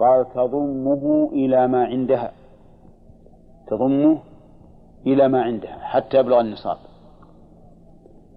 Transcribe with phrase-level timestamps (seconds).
[0.00, 2.32] قال تضمه إلى ما عندها.
[3.66, 4.18] تضمه
[5.06, 6.76] إلى ما عندها حتى يبلغ النصاب.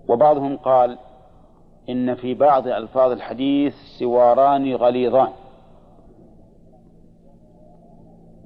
[0.09, 0.97] وبعضهم قال
[1.89, 5.29] إن في بعض ألفاظ الحديث سواران غليظان.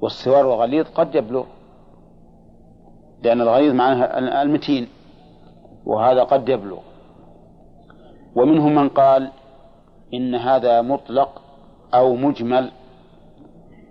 [0.01, 1.45] والسوار الغليظ قد يبلغ
[3.23, 4.87] لأن الغليظ معناها المتين
[5.85, 6.79] وهذا قد يبلغ.
[8.35, 9.31] ومنهم من قال
[10.13, 11.41] إن هذا مطلق
[11.93, 12.71] أو مجمل.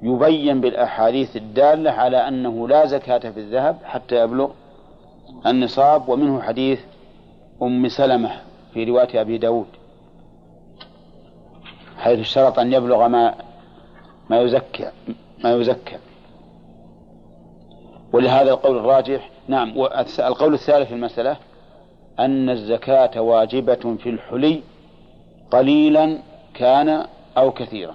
[0.03, 4.51] يبين بالأحاديث الدالة على أنه لا زكاة في الذهب حتى يبلغ
[5.47, 6.81] النصاب ومنه حديث
[7.63, 8.31] أم سلمة
[8.75, 9.67] في رواية أبي داود
[11.99, 13.35] حيث اشترط أن يبلغ ما
[14.31, 14.91] ما يزكى
[15.45, 15.97] ما يزكى.
[18.13, 19.75] ولهذا القول الراجح نعم
[20.19, 21.37] القول الثالث في المسألة
[22.19, 24.63] أن الزكاة واجبة في الحلي
[25.51, 26.19] قليلا
[26.55, 27.95] كان أو كثيرا.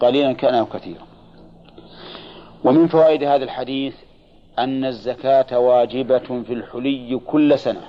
[0.00, 1.06] قليلا كان أو كثيرا.
[2.64, 3.94] ومن فوائد هذا الحديث
[4.58, 7.82] أن الزكاة واجبة في الحلي كل سنة.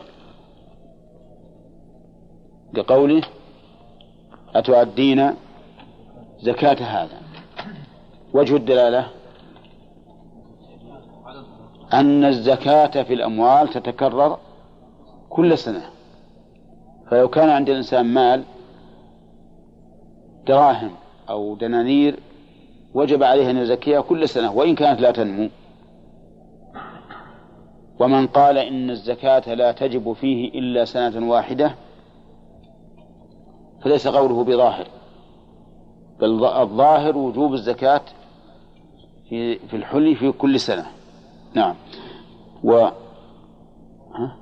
[2.73, 3.21] لقوله
[4.55, 5.33] أتؤدين
[6.39, 7.21] زكاة هذا.
[8.33, 9.07] وجه الدلالة
[11.93, 14.39] أن الزكاة في الأموال تتكرر
[15.29, 15.89] كل سنة.
[17.11, 18.43] فلو كان عند الإنسان مال
[20.47, 20.91] دراهم
[21.29, 22.19] أو دنانير
[22.93, 25.49] وجب عليه أن يزكيها كل سنة وإن كانت لا تنمو
[27.99, 31.75] ومن قال إن الزكاة لا تجب فيه إلا سنة واحدة
[33.81, 34.87] فليس قوله بظاهر
[36.19, 38.01] بل الظاهر وجوب الزكاة
[39.29, 40.85] في في الحلي في كل سنة
[41.53, 41.75] نعم
[42.63, 42.73] و
[44.15, 44.35] ها؟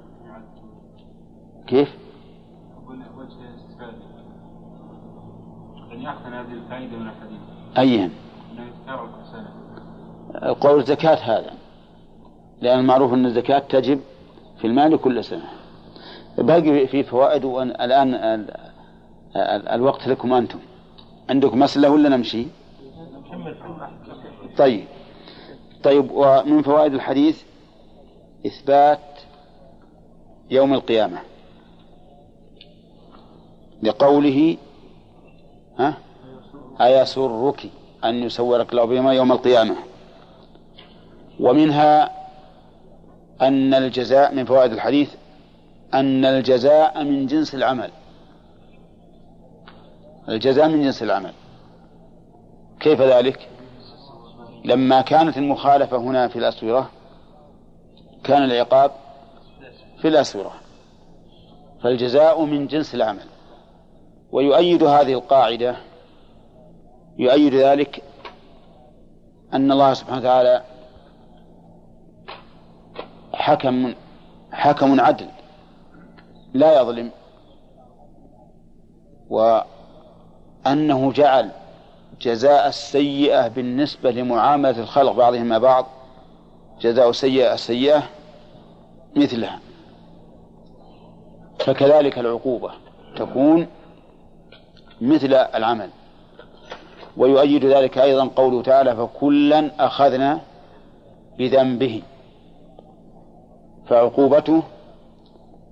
[1.68, 1.98] كيف؟
[6.08, 7.40] يأخذ هذه الفائدة من الحديث؟
[10.80, 11.54] الزكاة هذا
[12.62, 14.00] لأن المعروف أن الزكاة تجب
[14.58, 15.46] في المال كل سنة.
[16.38, 18.48] باقي في فوائد الآن
[19.74, 20.60] الوقت لكم أنتم.
[21.30, 22.48] عندكم مسألة ولا نمشي؟
[24.58, 24.86] طيب.
[25.84, 27.44] طيب ومن فوائد الحديث
[28.46, 29.00] إثبات
[30.52, 31.18] يوم القيامة
[33.84, 34.58] لقوله
[35.80, 35.98] ها؟
[36.82, 37.70] أيسرك
[38.04, 39.76] أن يسورك الله بهما يوم القيامة.
[41.40, 42.12] ومنها
[43.42, 45.14] أن الجزاء من فوائد الحديث
[45.94, 47.92] أن الجزاء من جنس العمل.
[50.30, 51.34] الجزاء من جنس العمل.
[52.80, 53.50] كيف ذلك؟
[54.66, 56.90] لما كانت المخالفة هنا في الأسورة
[58.24, 58.92] كان العقاب
[60.02, 60.54] في الأسورة.
[61.84, 63.37] فالجزاء من جنس العمل.
[64.32, 65.76] ويؤيد هذه القاعدة
[67.18, 68.04] يؤيد ذلك
[69.54, 70.64] أن الله سبحانه وتعالى
[73.34, 73.94] حكم
[74.52, 75.28] حكم عدل
[76.54, 77.12] لا يظلم
[79.30, 81.50] وأنه جعل
[82.22, 85.86] جزاء السيئة بالنسبة لمعاملة الخلق بعضهم بعض
[86.82, 88.04] جزاء سيئة السيئة
[89.16, 89.60] مثلها.
[91.60, 92.72] فكذلك العقوبة
[93.16, 93.68] تكون
[95.02, 95.90] مثل العمل.
[97.18, 100.40] ويؤيد ذلك أيضا قوله تعالى فكلا أخذنا
[101.38, 102.02] بذنبه
[103.90, 104.64] فعقوبته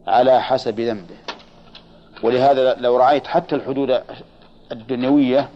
[0.08, 1.16] على حسب ذنبه.
[2.24, 4.02] ولهذا لو رأيت حتى الحدود
[4.72, 5.50] الدنيوية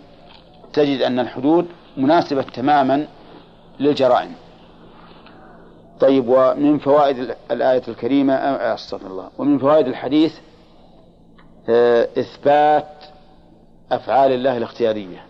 [0.73, 3.07] تجد أن الحدود مناسبة تماما
[3.79, 4.35] للجرائم.
[5.99, 10.33] طيب ومن فوائد الآية الكريمة أستغفر الله ومن فوائد الحديث
[11.69, 12.98] آه، إثبات
[13.91, 15.25] أفعال الله الاختيارية.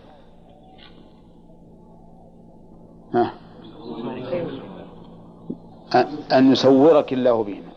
[3.14, 3.32] ها.
[6.32, 7.72] أن يصورك الله بهما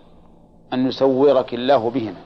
[0.74, 2.22] أن يصورك الله بهما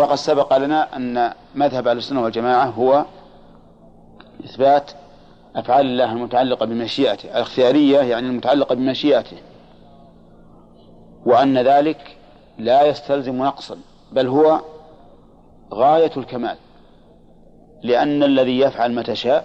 [0.00, 3.04] وقد سبق لنا أن مذهب أهل السنة والجماعة هو
[4.44, 4.90] إثبات
[5.56, 7.30] أفعال الله المتعلقة بمشيئته.
[7.36, 9.36] الاختيارية يعني المتعلقة بمشيئته.
[11.26, 12.16] وأن ذلك
[12.58, 13.76] لا يستلزم نقصا
[14.12, 14.60] بل هو
[15.74, 16.56] غاية الكمال.
[17.82, 19.44] لأن الذي يفعل ما تشاء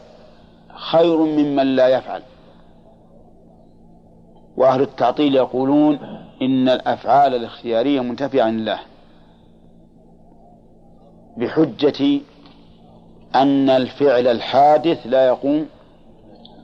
[0.75, 2.21] خير ممن لا يفعل.
[4.57, 6.00] وأهل التعطيل يقولون
[6.41, 8.80] إن الأفعال الاختيارية منتفية عن الله
[11.38, 12.21] بحجة
[13.35, 15.68] أن الفعل الحادث لا يقوم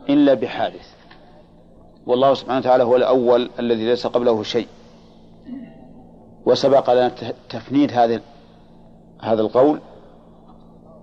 [0.09, 0.93] إلا بحادث.
[2.05, 4.67] والله سبحانه وتعالى هو الأول الذي ليس قبله شيء.
[6.45, 7.11] وسبق لنا
[7.49, 8.21] تفنيد هذا
[9.21, 9.79] هذا القول.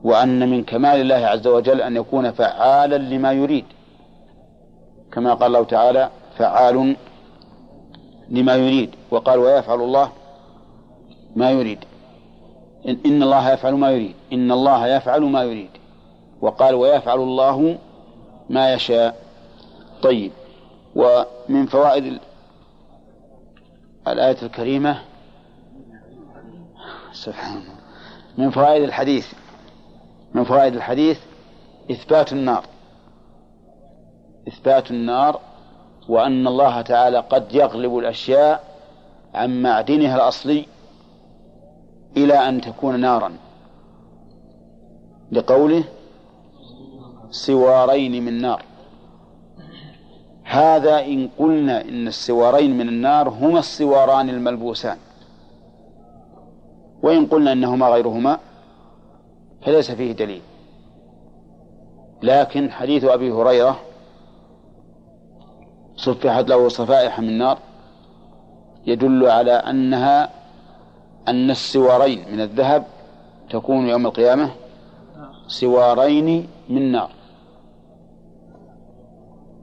[0.07, 3.65] وأن من كمال الله عز وجل أن يكون فعالا لما يريد.
[5.13, 6.97] كما قال الله تعالى فعال
[8.29, 8.91] لما يريد.
[9.11, 10.13] وقال ويفعل الله
[11.37, 11.79] ما يريد.
[13.07, 14.15] إن الله يفعل ما يريد.
[14.33, 15.71] إن الله يفعل ما يريد.
[16.41, 17.79] وقال ويفعل الله
[18.51, 19.17] ما يشاء.
[20.03, 20.33] طيب.
[20.97, 22.19] ومن فوائد
[24.09, 24.99] الآية الكريمة
[27.13, 27.77] سبحان الله
[28.39, 29.27] من فوائد الحديث
[30.37, 31.19] من فوائد الحديث
[31.91, 32.65] إثبات النار.
[34.49, 35.41] إثبات النار
[36.09, 38.65] وأن الله تعالى قد يغلب الأشياء
[39.35, 40.67] عن معدنها الأصلي
[42.17, 43.33] إلى أن تكون نارا.
[45.33, 45.85] لقوله
[47.31, 48.63] سوارين من نار.
[50.45, 54.97] هذا إن قلنا إن السوارين من النار هما السواران الملبوسان.
[57.03, 58.39] وإن قلنا إنهما غيرهما
[59.67, 60.43] فليس فيه دليل.
[62.23, 63.81] لكن حديث أبي هريرة
[65.97, 67.59] صفحت له صفائح من نار
[68.87, 70.31] يدل على أنها
[71.29, 72.85] أن السوارين من الذهب
[73.51, 74.51] تكون يوم القيامة
[75.47, 77.11] سوارين من نار.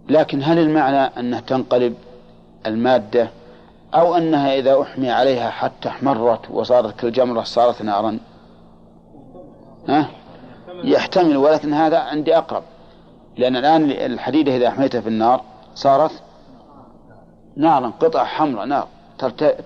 [0.10, 1.96] لكن هل المعنى أنها تنقلب
[2.66, 3.30] المادة
[3.94, 8.20] أو أنها إذا أحمي عليها حتى احمرت وصارت كالجمرة صارت نارا؟
[9.90, 10.10] ها؟
[10.84, 12.64] يحتمل ولكن هذا عندي أقرب.
[13.38, 15.42] لأن الآن الحديدة إذا أحميتها في النار
[15.76, 16.12] صارت
[17.56, 18.88] نارا قطع حمراء نار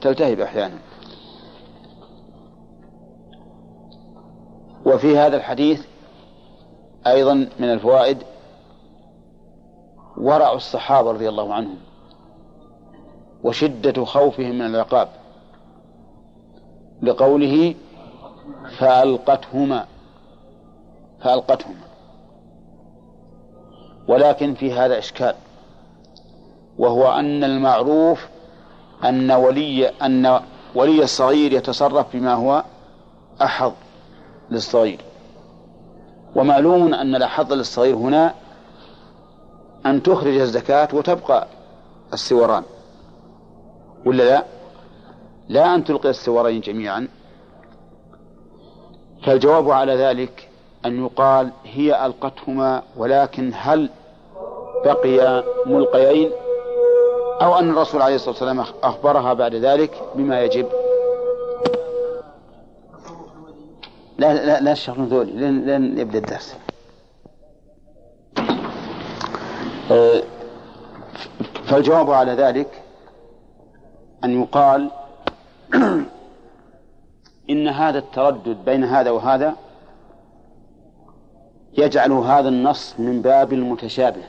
[0.01, 0.77] تلتهب أحيانا.
[4.85, 5.85] وفي هذا الحديث
[7.07, 8.17] أيضا من الفوائد
[10.17, 11.77] ورع الصحابة رضي الله عنهم
[13.43, 15.09] وشدة خوفهم من العقاب
[17.01, 17.75] لقوله
[18.77, 19.85] فألقتهما.
[21.27, 21.87] فألقتهما
[24.07, 25.35] ولكن في هذا إشكال
[26.77, 28.27] وهو أن المعروف
[29.03, 30.41] أن ولي أن
[30.75, 32.63] ولي الصغير يتصرف بما هو
[33.41, 33.71] أحظ
[34.49, 34.99] للصغير.
[36.35, 38.33] ومعلوم أن الأحظ للصغير هنا
[39.85, 41.47] أن تخرج الزكاة وتبقى
[42.13, 42.63] السوران.
[44.05, 44.43] ولا لا؟
[45.49, 47.07] لا أن تلقي السورين جميعا.
[49.23, 50.46] فالجواب على ذلك
[50.85, 53.89] أن يقال هي ألقتهما ولكن هل
[54.85, 56.31] بقي ملقيين
[57.41, 60.67] أو أن الرسول عليه الصلاة والسلام أخبرها بعد ذلك بما يجب؟
[64.17, 66.55] لا لا لا الشهر ذولي لين, لين يبدأ الدرس.
[69.91, 70.23] أه،
[71.65, 72.83] فالجواب على ذلك
[74.23, 74.91] أن يقال
[77.49, 79.55] إن هذا التردد بين هذا وهذا
[81.77, 84.21] يجعل هذا النص من باب المتشابه.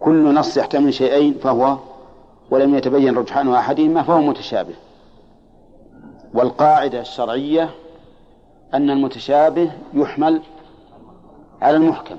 [0.00, 1.76] كل نص يحتمل شيئين فهو
[2.50, 4.74] ولم يتبين رجحان أحدهما فهو متشابه.
[6.34, 7.70] والقاعدة الشرعية
[8.74, 10.42] أن المتشابه يحمل
[11.62, 12.16] على المحكم.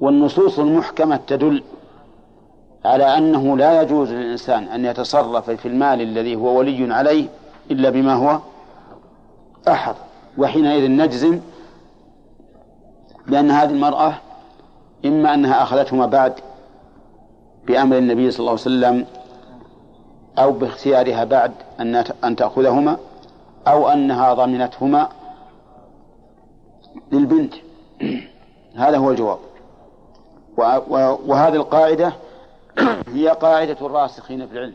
[0.00, 1.62] والنصوص المحكمة تدل
[2.84, 7.26] على أنه لا يجوز للإنسان أن يتصرف في المال الذي هو ولي عليه
[7.70, 8.38] إلا بما هو
[9.68, 9.94] أحد.
[10.38, 11.40] وحينئذ نجزم
[13.26, 14.14] بأن هذه المرأة
[15.04, 16.34] إما أنها أخذتهما بعد
[17.66, 19.06] بأمر النبي صلى الله عليه وسلم
[20.38, 22.96] أو باختيارها بعد أن أن تأخذهما
[23.66, 25.08] أو أنها ضمنتهما
[27.12, 27.54] للبنت.
[28.82, 29.38] هذا هو الجواب.
[31.26, 32.12] وهذه القاعدة
[33.14, 34.74] هي قاعدة الراسخين في العلم.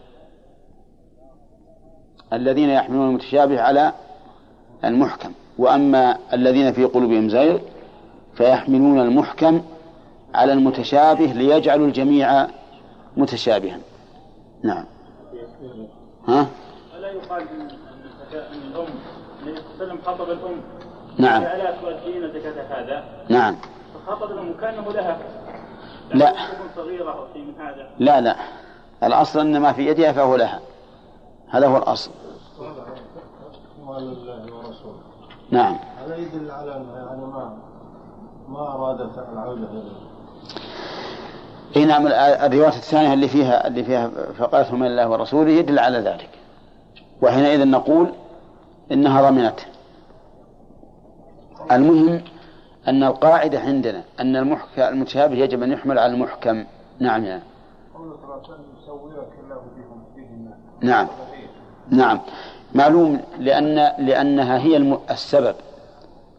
[2.34, 3.94] الذين يحملون المتشابه على
[4.84, 5.32] المحكم.
[5.58, 7.60] وأما الذين في قلوبهم زيغ
[8.36, 9.62] فيحملون المحكم
[10.36, 12.48] على المتشابه ليجعلوا الجميع
[13.18, 13.80] متشابها.
[14.64, 14.86] نعم.
[16.28, 16.48] ها؟
[16.98, 17.68] ألا يقال أن
[18.72, 18.86] الأم
[19.42, 20.62] النبي صلى الله عليه وسلم خطب الأم.
[21.18, 21.44] نعم.
[21.44, 23.56] ألا تؤدين زكاة هذا؟ نعم.
[23.94, 25.18] فخطب الأم كأنه لها.
[26.14, 26.34] لا.
[26.76, 27.90] صغيرة أو شيء من هذا.
[28.00, 28.36] لا لا.
[29.04, 30.60] الأصل أن ما في يدها فهو لها.
[31.50, 32.12] هذا هو الأصل.
[35.54, 35.78] نعم.
[36.06, 37.58] هذا يدل على يعني ما
[38.48, 39.68] ما أرادت العودة
[41.76, 46.30] اي نعم الرواية الثانية اللي فيها اللي فيها فقالت من الله ورسوله يدل على ذلك.
[47.22, 48.14] وحينئذ نقول
[48.92, 49.60] إنها ضمنت
[51.72, 52.22] المهم
[52.88, 56.66] أن القاعدة عندنا أن المحكم المتشابه يجب أن يحمل على المحكم.
[57.00, 57.44] نعم يعني.
[60.82, 61.08] نعم.
[61.90, 62.20] نعم.
[62.74, 65.56] معلوم لأن لأنها هي السبب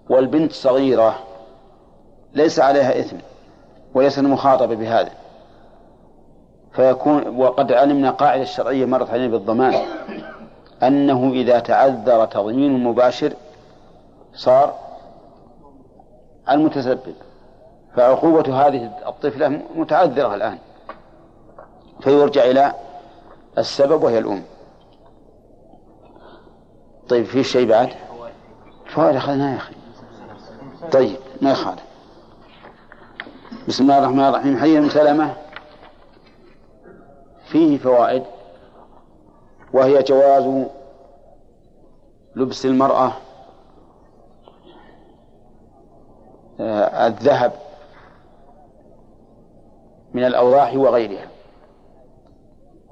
[0.09, 1.19] والبنت صغيرة
[2.35, 3.17] ليس عليها إثم
[3.95, 5.11] وليس مخاطبة بهذا.
[6.73, 9.75] فيكون وقد علمنا قاعدة الشرعية مرت علينا بالضمان
[10.83, 13.33] أنه إذا تعذر تضمين المباشر
[14.35, 14.75] صار
[16.50, 17.14] المتسبب.
[17.97, 20.59] فعقوبة هذه الطفلة متعذرة الآن.
[22.00, 22.73] فيرجع إلى
[23.59, 24.43] السبب وهي الأم.
[27.09, 27.89] طيب في شيء بعد؟
[28.87, 29.75] فوائد أخذناه يا أخي.
[30.93, 31.83] طيب ما يخالف.
[33.69, 34.59] بسم الله الرحمن الرحيم.
[34.59, 35.35] حديث ابن سلمة
[37.47, 38.23] فيه فوائد
[39.73, 40.67] وهي جواز
[42.37, 43.13] لبس المرأة
[46.61, 47.53] آه، الذهب
[50.15, 51.29] من الأوضاح وغيرها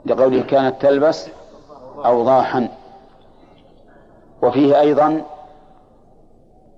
[0.06, 1.28] لقوله كانت تلبس
[2.04, 2.68] أوضاحا.
[4.42, 5.22] وفيه أيضا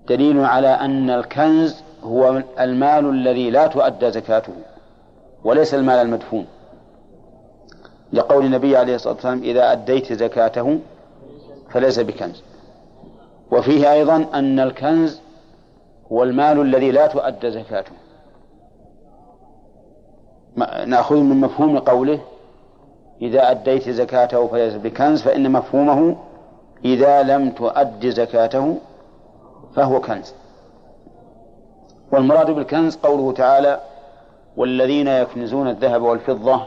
[0.07, 4.53] دليل على أن الكنز هو المال الذي لا تؤدى زكاته
[5.43, 6.45] وليس المال المدفون.
[8.13, 10.79] لقول النبي عليه الصلاة والسلام إذا أديت زكاته
[11.69, 12.43] فليس بكنز.
[13.51, 15.21] وفيه أيضا أن الكنز
[16.11, 17.91] هو المال الذي لا تؤدى زكاته.
[20.85, 22.19] نأخذ من مفهوم قوله
[23.21, 26.17] إذا أديت زكاته فليس بكنز فإن مفهومه
[26.85, 28.77] إذا لم تؤد زكاته
[29.75, 30.33] فهو كنز.
[32.11, 33.79] والمراد بالكنز قوله تعالى
[34.57, 36.61] والذين يكنزون الذهب والفضة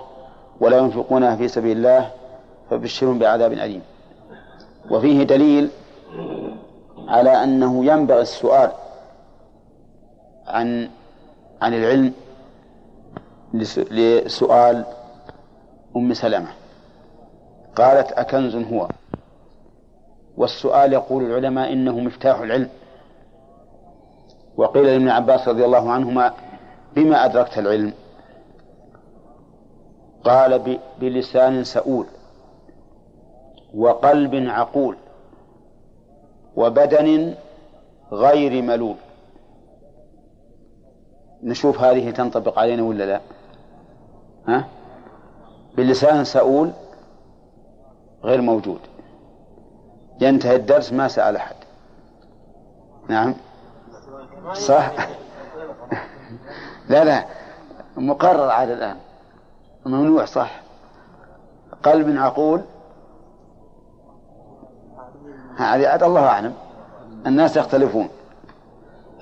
[0.61, 2.11] ولا ينفقونها في سبيل الله
[2.71, 3.83] فبشرهم بعذاب أليم.
[4.91, 5.71] وفيه دليل
[7.09, 8.71] على أنه ينبغي السؤال
[10.47, 10.91] عن
[11.63, 12.13] عن العلم
[13.91, 14.85] لسؤال
[15.97, 16.49] أم سلمة.
[17.77, 18.89] قالت أكنز هو؟
[20.39, 22.69] والسؤال يقول العلماء إنه مفتاح العلم.
[24.57, 26.35] وقيل لابن عباس رضي الله عنهما
[26.97, 27.93] بما أدركت العلم؟
[30.25, 32.07] قال بلسان سؤول
[33.75, 34.97] وقلب عقول
[36.57, 37.35] وبدن
[38.13, 38.97] غير ملول.
[41.43, 43.21] نشوف هذه تنطبق علينا ولا لا؟
[44.49, 44.69] ها؟
[45.77, 46.71] بلسان سؤول
[48.25, 48.81] غير موجود.
[50.21, 51.55] ينتهي الدرس ما سأل أحد.
[53.09, 53.35] نعم.
[54.53, 54.93] صح؟
[56.91, 57.25] لا لا.
[57.97, 58.97] مقرر عاد الآن.
[59.87, 60.61] ممنوع صح.
[61.83, 62.61] قلب عقول.
[65.57, 66.55] هذه عاد الله أعلم.
[67.27, 68.09] الناس يختلفون.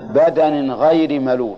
[0.00, 1.57] بدن غير ملول.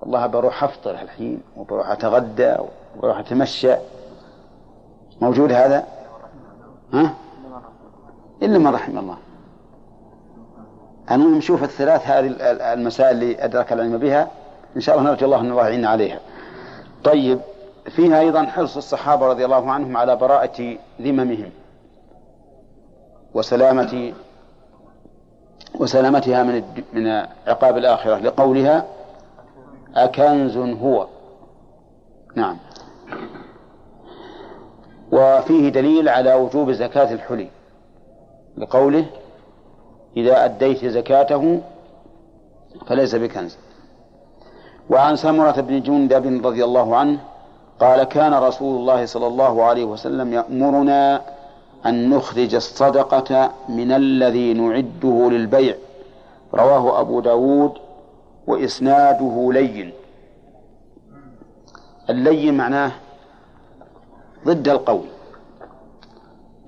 [0.00, 2.56] والله بروح أفطر الحين وبروح أتغدى
[2.96, 3.74] وبروح أتمشى.
[5.20, 5.86] موجود هذا؟
[6.92, 7.14] ها؟
[8.42, 9.16] إلا ما رحم الله.
[11.10, 12.34] المهم نشوف الثلاث هذه
[12.72, 14.30] المسائل اللي أدرك العلم بها.
[14.76, 16.20] إن شاء الله نرجو الله أن الله يعين عليها.
[17.04, 17.40] طيب
[17.86, 21.50] فيها أيضا حرص الصحابة رضي الله عنهم على براءة ذممهم
[23.34, 24.12] وسلامة
[25.80, 27.06] وسلامتها من من
[27.46, 28.18] عقاب الآخرة.
[28.18, 28.86] لقولها
[29.96, 31.06] أكنز هو.
[32.36, 32.56] نعم.
[35.12, 37.48] وفيه دليل على وجوب زكاة الحلي.
[38.56, 39.06] لقوله
[40.16, 41.60] إذا أديت زكاته
[42.86, 43.56] فليس بكنز
[44.90, 47.18] وعن سمرة بن جندب رضي الله عنه
[47.80, 51.22] قال كان رسول الله صلى الله عليه وسلم يأمرنا
[51.86, 55.74] أن نخرج الصدقة من الذي نعده للبيع.
[56.54, 57.72] رواه أبو داود
[58.46, 59.92] وإسناده لين.
[62.10, 62.92] اللين معناه
[64.46, 65.04] ضد القول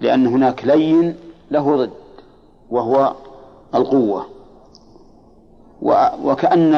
[0.01, 1.17] لأن هناك لين
[1.53, 1.91] له ضد
[2.71, 3.15] وهو
[3.75, 4.27] القوة.
[6.25, 6.75] وكأن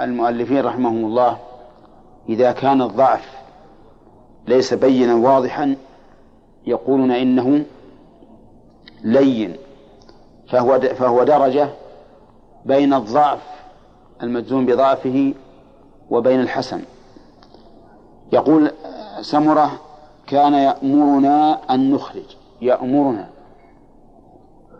[0.00, 1.38] المؤلفين رحمهم الله
[2.28, 3.38] إذا كان الضعف
[4.48, 5.76] ليس بينا واضحا
[6.66, 7.64] يقولون إنه
[9.04, 9.56] لين
[10.48, 11.68] فهو فهو درجة
[12.64, 13.40] بين الضعف
[14.22, 15.34] المجزوم بضعفه
[16.10, 16.82] وبين الحسن.
[18.32, 18.70] يقول
[19.20, 19.70] سمرة
[20.26, 22.36] كان يأمرنا أن نخرج.
[22.62, 23.28] يأمرنا.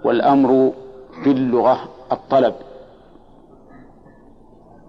[0.04, 0.72] والأمر
[1.24, 2.54] في اللغة الطلب.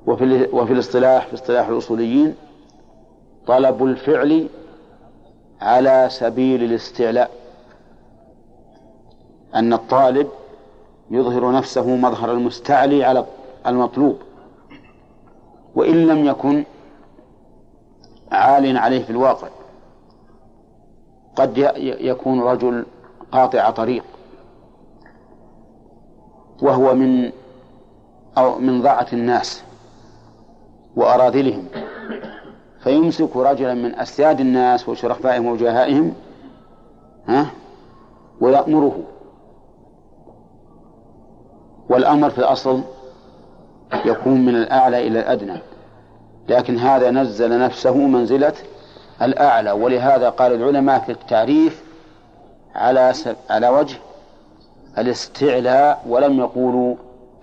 [0.08, 2.36] وفي وفي الاصطلاح في اصطلاح الأصوليين
[3.48, 4.48] طلب الفعل
[5.62, 7.32] على سبيل الاستعلاء.
[9.56, 10.28] أن الطالب
[11.12, 13.26] يظهر نفسه مظهر المستعلي على
[13.68, 14.18] المطلوب.
[15.76, 16.64] وإن لم يكن
[18.32, 19.48] عال عليه في الواقع
[21.36, 21.58] قد
[22.00, 22.86] يكون رجل
[23.32, 24.04] قاطع طريق.
[26.62, 27.32] وهو من
[28.38, 29.64] أو من ضاعة الناس
[30.96, 31.66] وأراذلهم.
[32.84, 36.14] فيمسك رجلا من أسياد الناس وشرفائهم وجهائهم
[37.28, 37.46] ها
[38.42, 39.00] ويأمره.
[41.90, 42.82] والأمر في الأصل
[44.06, 45.58] يكون من الأعلى إلى الأدنى
[46.50, 48.54] لكن هذا نزل نفسه منزلة
[49.22, 49.72] الأعلى.
[49.72, 51.84] ولهذا قال العلماء في التعريف
[52.76, 53.14] على
[53.50, 53.98] على وجه
[55.00, 56.96] الاستعلاء ولم يقولوا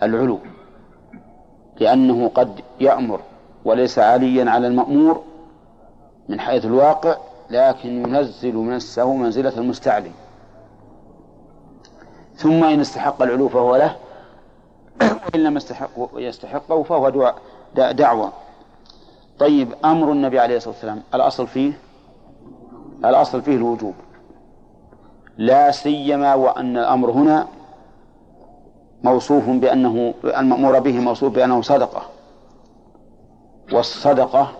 [0.02, 0.38] العلو
[1.80, 3.20] لأنه قد يأمر
[3.64, 5.22] وليس عاليا على المأمور
[6.28, 7.16] من حيث الواقع
[7.50, 10.10] لكن ينزل نفسه منزلة المستعلي
[12.36, 13.96] ثم إن استحق العلو فهو له
[15.00, 17.34] وإن لم يستحق يستحقه فهو
[17.74, 18.32] دعوة.
[19.38, 21.72] طيب أمر النبي عليه الصلاة والسلام الأصل فيه؟
[23.04, 23.94] الأصل فيه الوجوب.
[25.38, 27.46] لا سيما وأن الأمر هنا
[29.02, 32.02] موصوف بأنه المأمور به موصوف بأنه صدقة.
[33.72, 34.52] والصدقة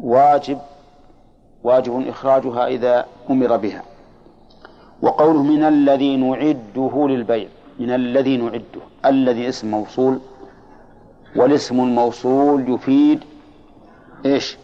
[0.00, 0.58] واجب
[1.64, 3.82] واجب إخراجها إذا أمر بها.
[5.02, 10.18] وقوله من الذي نعده للبيع من الذي نعده الذي اسم موصول
[11.36, 13.20] والاسم الموصول يفيد
[14.26, 14.58] إيش؟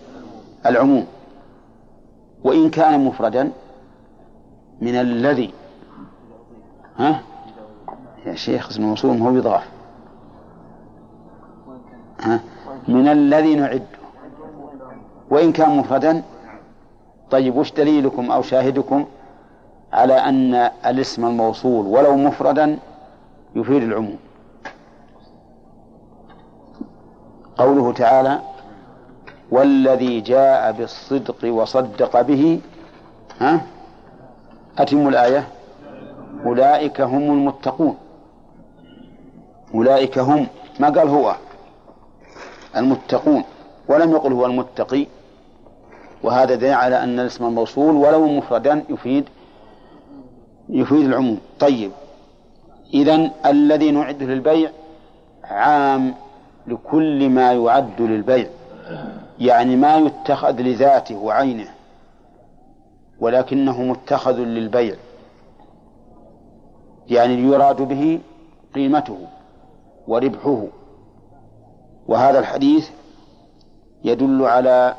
[0.66, 1.06] العموم.
[2.44, 3.52] وإن كان مفردا
[4.80, 5.50] من الذي
[6.97, 7.20] ها؟
[8.26, 9.68] يا شيخ اسم الموصول هو يضاف
[12.20, 12.40] ها؟
[12.88, 13.82] من الذي نعده
[15.30, 16.23] وإن كان مفردا
[17.30, 19.04] طيب وش دليلكم أو شاهدكم
[19.92, 20.54] على أن
[20.87, 22.78] الاسم الموصول ولو مفردا
[23.56, 24.16] يفيد العموم؟
[27.59, 28.40] قوله تعالى
[29.50, 32.61] والذي جاء بالصدق وصدق به
[33.40, 33.61] ها؟
[34.78, 35.49] أتم الآية؟
[36.47, 37.97] أولئك هم المتقون.
[39.75, 40.47] أولئك هم
[40.80, 41.37] ما قال هو؟
[42.76, 43.45] المتقون.
[43.89, 45.06] ولم يقل هو المتقي.
[46.23, 49.25] وهذا دليل على أن الاسم الموصول ولو مفردا يفيد
[50.69, 51.39] يفيد العموم.
[51.60, 51.91] طيب.
[52.95, 54.71] إذا الذي نعده للبيع
[55.45, 56.15] عام
[56.67, 58.47] لكل ما يعد للبيع.
[59.40, 61.68] يعني ما يتخذ لذاته وعينه
[63.20, 64.96] ولكنه متخذ للبيع
[67.08, 68.20] يعني يراد به
[68.74, 69.18] قيمته
[70.08, 70.64] وربحه.
[72.06, 72.90] وهذا الحديث
[74.04, 74.94] يدل على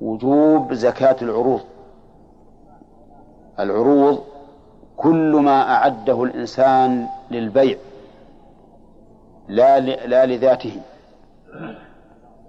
[0.00, 1.60] وجوب زكاة العروض.
[3.58, 4.22] العروض
[4.96, 7.78] كل ما أعده الإنسان للبيع
[9.48, 10.80] لا لا لذاته.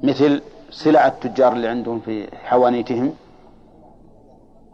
[0.04, 3.14] مثل سلع التجار اللي عندهم في حوانيتهم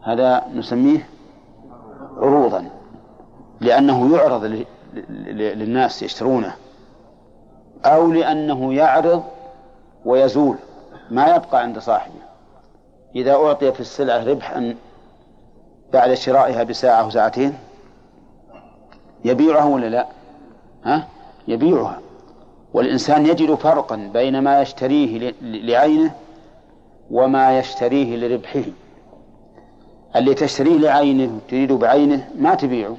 [0.02, 1.08] هذا نسميه
[2.16, 2.70] عروضا
[3.60, 4.64] لأنه يعرض
[5.08, 6.54] للناس يشترونه
[7.84, 9.24] أو لأنه يعرض
[10.04, 10.56] ويزول
[11.10, 12.14] ما يبقى عند صاحبه
[13.16, 14.74] إذا أعطي في السلعة ربحا
[15.92, 17.54] بعد شرائها بساعة أو ساعتين
[19.24, 20.06] يبيعها ولا لا؟
[20.84, 21.08] ها؟
[21.48, 22.00] يبيعها
[22.74, 26.14] والإنسان يجد فرقا بين ما يشتريه لعينه
[27.10, 28.62] وما يشتريه لربحه.
[30.16, 32.96] اللي تشتريه لعينه تريد بعينه ما تبيعه.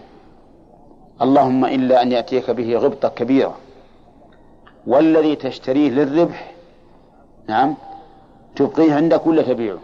[1.22, 3.58] اللهم إلا أن يأتيك به غبطة كبيرة.
[4.88, 6.52] والذي تشتريه للربح
[7.48, 7.76] نعم
[8.56, 9.80] تبقيه عندك ولا تبيعه؟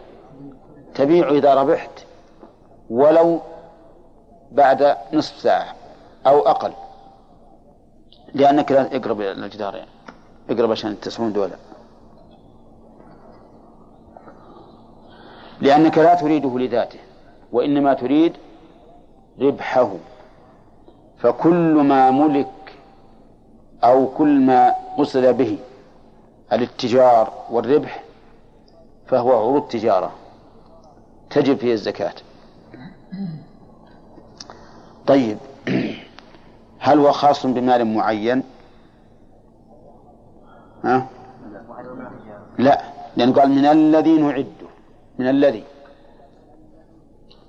[0.94, 1.90] تبيعه إذا ربحت
[2.90, 3.38] ولو
[4.52, 5.74] بعد نصف ساعة
[6.26, 6.72] أو أقل.
[8.34, 9.90] لأنك لا اقرب الجدار يعني.
[10.50, 11.56] اقرب عشان تسعون دولة.
[15.60, 16.98] لأنك لا تريده لذاته
[17.52, 18.32] وإنما تريد
[19.40, 19.90] ربحه.
[21.18, 22.76] فكل ما ملك
[23.84, 25.58] أو كل ما قصد به
[26.52, 28.02] الاتجار والربح
[29.06, 30.12] فهو عروض تجارة
[31.30, 32.14] تجب فيه الزكاة.
[35.06, 35.38] طيب.
[36.82, 38.42] هل هو خاص بمال معين؟
[40.84, 41.06] ها؟
[42.58, 42.82] لا
[43.16, 44.46] لأن قال من الذي نعده
[45.18, 45.64] من الذي.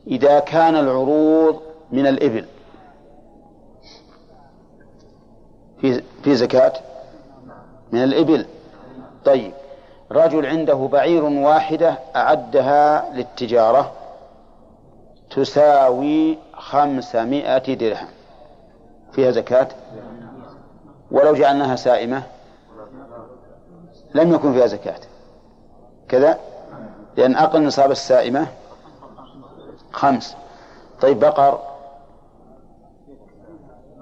[0.07, 2.45] إذا كان العروض من الإبل.
[5.81, 6.73] في في زكاة؟
[7.91, 8.45] من الإبل.
[9.25, 9.51] طيب
[10.11, 13.91] رجل عنده بعير واحدة أعدها للتجارة
[15.35, 18.07] تساوي خمسمائة درهم.
[19.13, 19.67] فيها زكاة؟
[21.11, 22.23] ولو جعلناها سائمة
[24.15, 24.99] لم يكن فيها زكاة.
[26.09, 26.39] كذا؟
[27.17, 28.47] لأن أقل نصاب السائمة
[29.91, 30.35] خمس.
[31.01, 31.59] طيب بقر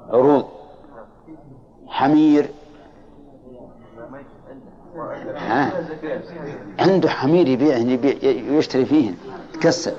[0.10, 0.48] عروض
[1.88, 2.50] حمير.
[5.38, 5.72] ها؟
[6.80, 7.78] عنده حمير يبيع
[8.58, 9.16] يشتري فيهن
[9.56, 9.94] يكسر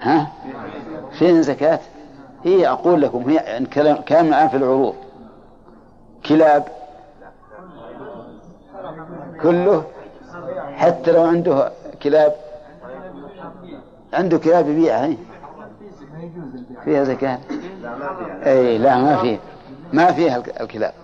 [0.00, 0.26] ها؟
[1.12, 1.80] فين زكاة؟
[2.44, 4.94] هي أقول لكم هي كلام كلام الآن في العروض.
[6.26, 6.64] كلاب.
[9.42, 9.84] كله.
[10.74, 12.34] حتى لو عنده كلاب.
[14.12, 15.16] عنده كلاب يبيعها
[16.84, 17.38] فيها زكاة.
[18.46, 19.38] إي لا ما فيه
[19.92, 20.94] ما فيها الكلاب.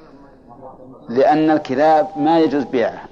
[1.09, 3.07] لأن الكلاب ما يجوز بيعها.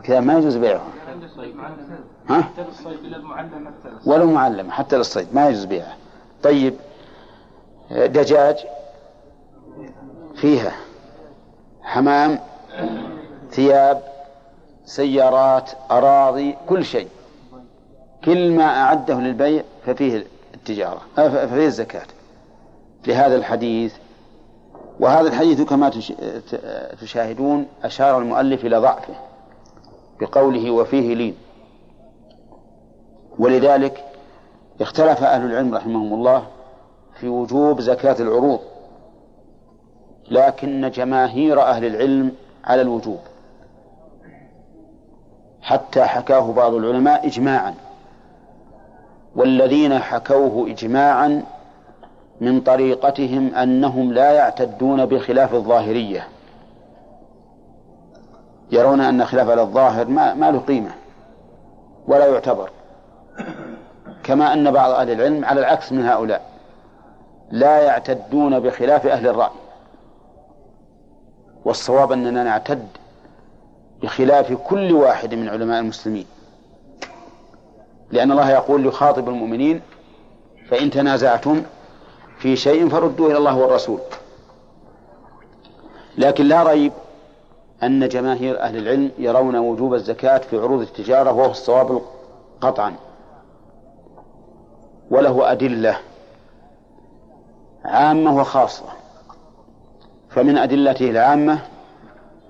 [0.00, 0.80] الكلاب ما يجوز بيعها.
[2.28, 2.44] ها؟
[4.06, 5.96] ولو معلمة حتى للصيد ما يجوز بيعها.
[6.42, 6.74] طيب
[7.90, 8.56] دجاج
[10.34, 10.72] فيها
[11.82, 12.38] حمام
[13.50, 14.02] ثياب
[14.84, 17.08] سيارات أراضي كل شيء.
[18.24, 22.06] كل ما أعده للبيع ففيه التجارة ففيه الزكاة.
[23.06, 23.94] لهذا الحديث
[25.00, 25.90] وهذا الحديث كما
[27.00, 29.14] تشاهدون أشار المؤلف إلى ضعفه
[30.20, 31.36] بقوله وفيه لين.
[33.38, 34.04] ولذلك
[34.80, 36.42] اختلف أهل العلم رحمهم الله
[37.20, 38.60] في وجوب زكاة العروض
[40.30, 42.32] لكن جماهير أهل العلم
[42.64, 43.18] على الوجوب.
[45.62, 47.74] حتى حكاه بعض العلماء إجماعا
[49.36, 51.42] والذين حكوه إجماعا
[52.40, 56.28] من طريقتهم أنهم لا يعتدون بخلاف الظاهرية.
[58.70, 60.90] يرون أن خلاف الظاهر ما, ما له قيمة
[62.08, 62.70] ولا يعتبر.
[64.26, 66.50] كما أن بعض أهل العلم على العكس من هؤلاء
[67.50, 69.50] لا يعتدون بخلاف أهل الرأي.
[71.64, 72.86] والصواب أننا نعتد
[74.02, 76.26] بخلاف كل واحد من علماء المسلمين.
[78.10, 79.80] لأن الله يقول يخاطب المؤمنين
[80.70, 81.62] فإن تنازعتم
[82.38, 84.00] في شيء فردوه إلى الله والرسول.
[86.18, 86.92] لكن لا ريب
[87.82, 92.02] أن جماهير أهل العلم يرون وجوب الزكاة في عروض التجارة وهو الصواب
[92.60, 93.05] قطعا.
[95.10, 95.98] وله أدلة
[97.84, 98.84] عامة وخاصة.
[100.30, 101.58] فمن أدلته العامة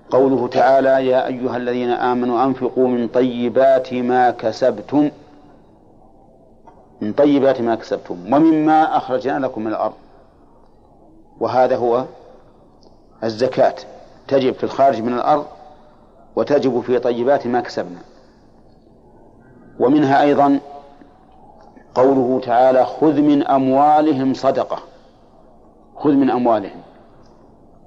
[0.09, 5.11] قوله تعالى يا أيها الذين آمنوا أنفقوا من طيبات ما كسبتم
[7.01, 9.93] من طيبات ما كسبتم ومما أخرجنا لكم من الأرض.
[11.39, 12.05] وهذا هو
[13.23, 13.75] الزكاة.
[14.27, 15.45] تجب في الخارج من الأرض
[16.35, 17.99] وتجب في طيبات ما كسبنا.
[19.79, 20.59] ومنها أيضا
[21.97, 24.79] قوله تعالى خذ من أموالهم صدقة.
[25.95, 26.81] خذ من أموالهم.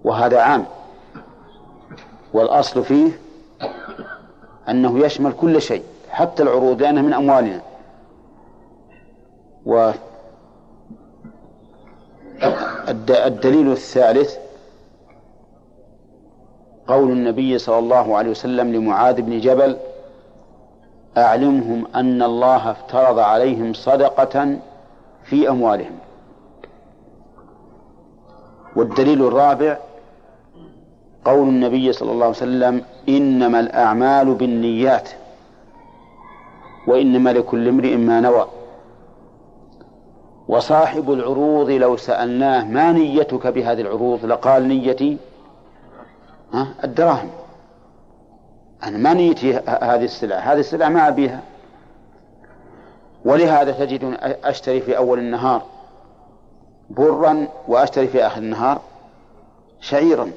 [0.05, 0.64] وهذا عام.
[2.33, 3.11] والأصل فيه
[4.68, 7.61] أنه يشمل كل شيء حتى العروض لأنها من أموالنا.
[12.38, 14.37] والدليل الثالث
[16.88, 19.77] قول النبي صلى الله عليه وسلم لمعاذ بن جبل
[21.18, 24.59] أعلمهم أن الله افترض عليهم صدقة
[25.25, 25.99] في أموالهم.
[28.77, 29.79] والدليل الرابع
[31.25, 35.09] قول النبي صلى الله عليه وسلم إنما الأعمال بالنيات
[36.87, 38.46] وإنما لكل امرئ ما نوى.
[40.49, 45.16] وصاحب العروض لو سألناه ما نيتك بهذه العروض لقال نيتي
[46.85, 47.31] الدراهم.
[48.85, 51.40] أنا ما نيتي هذه السلعة هذه السلعة ما أبيها.
[53.25, 55.62] ولهذا تجد أشتري في أول النهار
[56.90, 58.81] برا وأشتري في آخر النهار
[59.81, 60.31] شعيرا.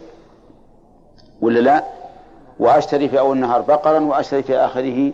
[1.42, 1.84] ولا لا؟
[2.60, 5.12] وأشتري في أول النهار بقرا وأشتري في آخره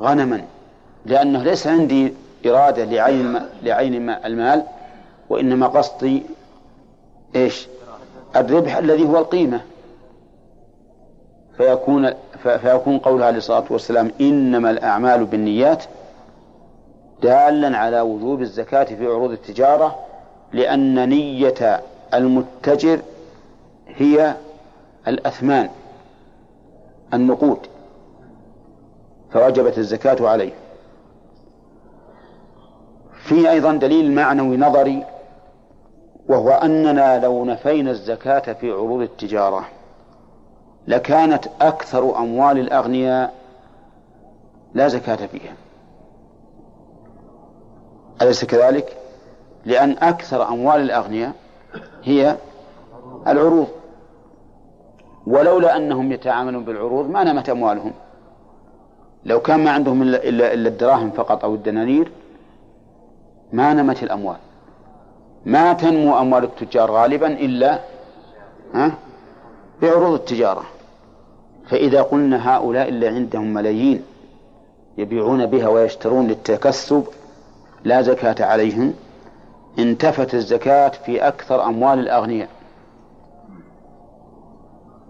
[0.00, 0.44] غنما
[1.06, 2.14] لأنه ليس عندي
[2.46, 4.62] إرادة لعين لعين المال
[5.28, 6.22] وإنما قصدي
[7.36, 7.68] إيش؟
[8.36, 9.60] الربح الذي هو القيمة.
[11.56, 12.10] فيكون
[12.42, 15.84] فيكون قولها عليه الصلاة والسلام إنما الأعمال بالنيات
[17.22, 19.98] دالا على وجوب الزكاة في عروض التجارة
[20.52, 21.82] لأن نية
[22.14, 23.00] المتجر
[23.88, 24.34] هي
[25.08, 25.70] الأثمان
[27.14, 27.58] النقود
[29.32, 30.52] فوجبت الزكاة عليه.
[33.24, 35.04] في أيضا دليل معنوي نظري
[36.28, 39.68] وهو أننا لو نفينا الزكاة في عروض التجارة
[40.88, 43.34] لكانت أكثر أموال الأغنياء
[44.74, 45.54] لا زكاة فيها.
[48.22, 48.96] أليس كذلك؟
[49.64, 51.32] لأن أكثر أموال الأغنياء
[52.04, 52.36] هي
[53.26, 53.68] العروض.
[55.26, 57.92] ولولا أنهم يتعاملون بالعروض ما نمت أموالهم.
[59.24, 62.12] لو كان ما عندهم إلا, إلا الدراهم فقط أو الدنانير
[63.52, 64.36] ما نمت الأموال.
[65.46, 67.80] ما تنمو أموال التجار غالبا إلا
[69.82, 70.64] بعروض التجارة.
[71.68, 74.02] فإذا قلنا هؤلاء اللي عندهم ملايين
[74.98, 77.04] يبيعون بها ويشترون للتكسب
[77.84, 78.94] لا زكاة عليهم
[79.78, 82.48] انتفت الزكاة في أكثر أموال الأغنياء.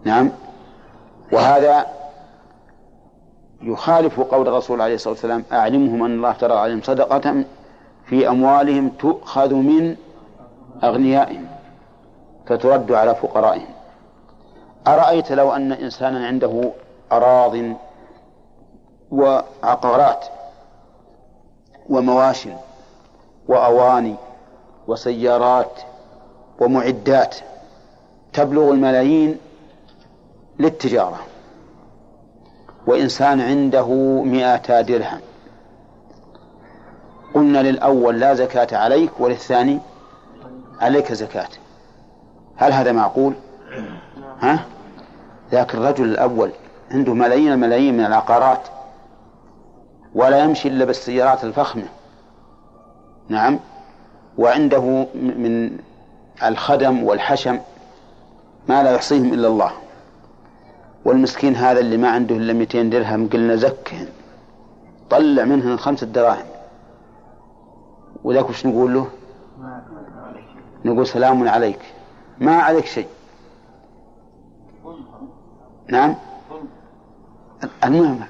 [0.04, 0.30] نعم؟
[1.32, 1.86] وهذا
[3.62, 7.44] يخالف قول الرسول عليه الصلاة والسلام أعلمهم أن الله ترى عليهم صدقة
[8.06, 9.96] في أموالهم تؤخذ من
[10.84, 11.46] أغنيائهم
[12.46, 13.73] فترد على فقرائهم.
[14.86, 16.72] أرأيت لو أن إنسانا عنده
[17.12, 17.56] أراض
[19.10, 20.24] وعقارات
[21.88, 22.56] ومواشن
[23.48, 24.14] وأواني
[24.88, 25.80] وسيارات
[26.60, 27.36] ومعدات
[28.32, 29.38] تبلغ الملايين
[30.58, 31.18] للتجارة
[32.86, 33.88] وإنسان عنده
[34.24, 35.20] مئتا درهم
[37.34, 39.78] قلنا للأول لا زكاة عليك وللثاني
[40.80, 41.48] عليك زكاة
[42.56, 43.34] هل هذا معقول؟
[44.40, 44.64] ها؟
[45.52, 46.50] ذاك الرجل الأول
[46.90, 48.68] عنده ملايين الملايين من العقارات
[50.14, 51.84] ولا يمشي إلا بالسيارات الفخمة.
[53.28, 53.58] نعم.
[54.38, 55.78] وعنده من
[56.42, 57.60] الخدم والحشم
[58.68, 59.72] ما لا يحصيهم إلا الله.
[61.04, 64.08] والمسكين هذا اللي ما عنده إلا 200 درهم قلنا زكهن
[65.10, 66.46] طلع منهن خمسة دراهم.
[68.24, 69.08] وذاك وش نقول له؟
[70.84, 71.80] نقول سلام عليك.
[72.38, 73.06] ما عليك شيء.
[75.88, 76.14] نعم.
[77.84, 78.20] المهم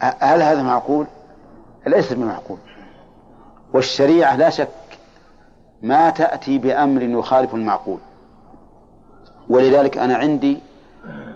[0.00, 1.06] هل هذا معقول؟
[1.86, 2.58] ليس بمعقول.
[3.74, 4.68] والشريعة لا شك
[5.82, 7.98] ما تأتي بأمر يخالف المعقول.
[9.48, 10.58] ولذلك أنا عندي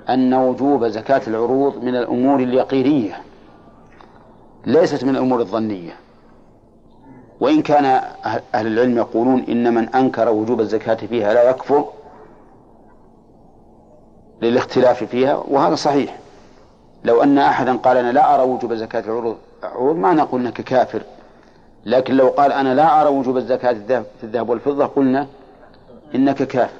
[0.08, 3.22] أن وجوب زكاة العروض من الأمور اليقينية
[4.66, 5.92] ليست من الأمور الظنية.
[7.40, 7.84] وإن كان
[8.54, 11.84] أهل العلم يقولون إن من أنكر وجوب الزكاة فيها لا يكفر
[14.42, 16.18] للاختلاف فيها وهذا صحيح.
[17.04, 21.02] لو أن أحدا قال أنا لا أرى وجوب زكاة العروض عروض ما نقول أنك كافر.
[21.84, 23.72] لكن لو قال أنا لا أرى وجوب الزكاة
[24.20, 25.26] في الذهب والفضة قلنا
[26.14, 26.76] إنك كافر.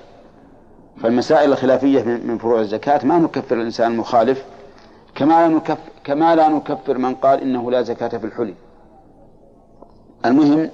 [1.02, 4.44] فالمسائل الخلافية من فروع الزكاة ما نكفر الإنسان المخالف
[5.14, 8.54] كما لا نكفر, كما لا نكفر من قال إنه لا زكاة في الحلي.
[10.24, 10.70] المهم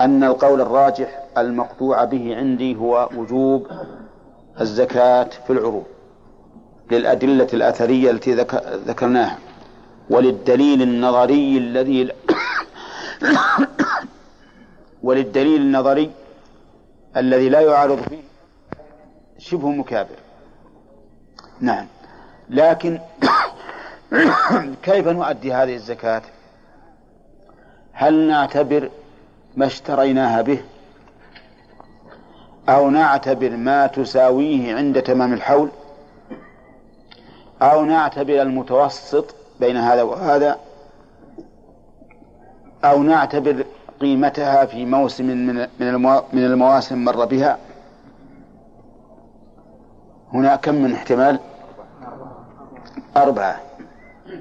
[0.00, 3.66] أن القول الراجح المقطوع به عندي هو وجوب
[4.60, 5.84] الزكاة في العروض.
[6.90, 8.34] للأدلة الأثرية التي
[8.86, 9.38] ذكرناها
[10.10, 12.12] وللدليل النظري الذي
[15.02, 16.10] وللدليل النظري
[17.16, 18.22] الذي لا يعارض فيه
[19.38, 20.16] شبه مكابر.
[21.60, 21.86] نعم.
[22.50, 22.98] لكن
[24.82, 26.22] كيف نؤدي هذه الزكاة؟
[27.92, 28.90] هل نعتبر
[29.56, 30.62] ما اشتريناها به؟
[32.68, 35.70] أو نعتبر ما تساويه عند تمام الحول؟
[37.62, 40.58] أو نعتبر المتوسط بين هذا وهذا
[42.84, 43.64] أو نعتبر
[44.00, 45.26] قيمتها في موسم
[46.32, 47.58] من المواسم مر بها.
[50.32, 51.38] هنا كم من احتمال؟
[53.16, 53.60] أربعة.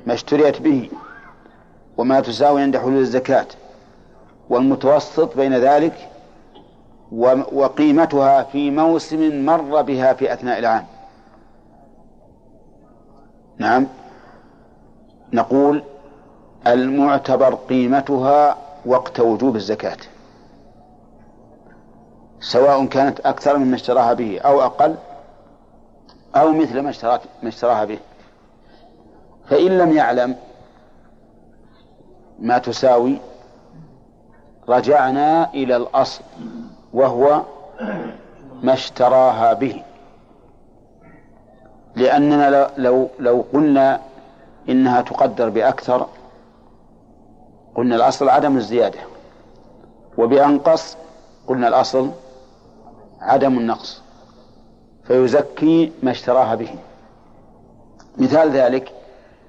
[0.07, 0.89] ما اشتريت به
[1.97, 3.47] وما تساوي عند حلول الزكاة.
[4.49, 6.09] والمتوسط بين ذلك
[7.51, 10.85] وقيمتها في موسم مر بها في أثناء العام.
[13.59, 13.87] نعم.
[15.33, 15.83] نقول
[16.67, 19.97] المعتبر قيمتها وقت وجوب الزكاة.
[22.39, 24.95] سواء كانت أكثر مما اشتراها به أو أقل
[26.35, 26.93] أو مثل ما
[27.43, 27.99] ما اشتراها به.
[29.49, 30.35] فإن لم يعلم
[32.39, 33.17] ما تساوي
[34.69, 36.23] رجعنا إلى الأصل
[36.93, 37.41] وهو
[38.63, 39.83] ما اشتراها به.
[41.95, 44.01] لأننا لو لو قلنا
[44.69, 46.07] إنها تقدر بأكثر
[47.75, 48.99] قلنا الأصل عدم الزيادة
[50.17, 50.97] وبأنقص
[51.47, 52.11] قلنا الأصل
[53.21, 54.01] عدم النقص
[55.03, 56.75] فيزكي ما اشتراها به.
[58.17, 58.93] مثال ذلك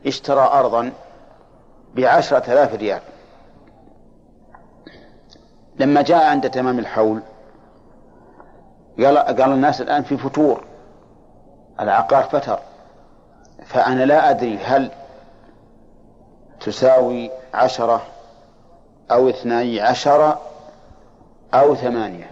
[0.07, 0.93] اشترى أرضا
[1.95, 3.01] بعشرة آلاف ريال.
[5.79, 7.21] لما جاء عند تمام الحول
[8.99, 10.65] قال قال الناس الآن في فتور.
[11.81, 12.59] العقار فتر.
[13.67, 14.91] فأنا لا أدري هل
[16.61, 18.03] تساوي عشرة
[19.11, 20.39] أو اثني عشر
[21.55, 22.31] أو ثمانية.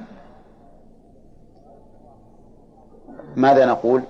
[3.36, 4.02] ماذا نقول؟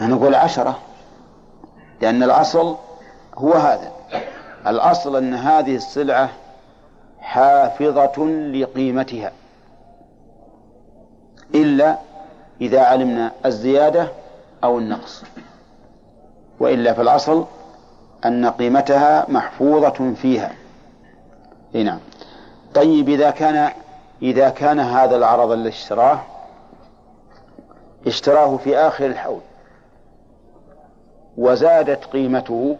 [0.00, 0.78] نقول عشرة
[2.00, 2.76] لأن الأصل
[3.34, 3.92] هو هذا.
[4.66, 6.30] الأصل أن هذه السلعة
[7.20, 9.32] حافظة لقيمتها.
[11.54, 11.98] إلا
[12.60, 14.08] إذا علمنا الزيادة
[14.64, 15.24] أو النقص.
[16.60, 17.44] وإلا في الأصل
[18.24, 20.52] أن قيمتها محفوظة فيها.
[21.74, 21.98] نعم.
[22.74, 23.70] طيب إذا كان
[24.22, 26.20] إذا كان هذا العرض الذي اشتراه
[28.06, 29.40] اشتراه في آخر الحول
[31.38, 32.76] وزادت قيمته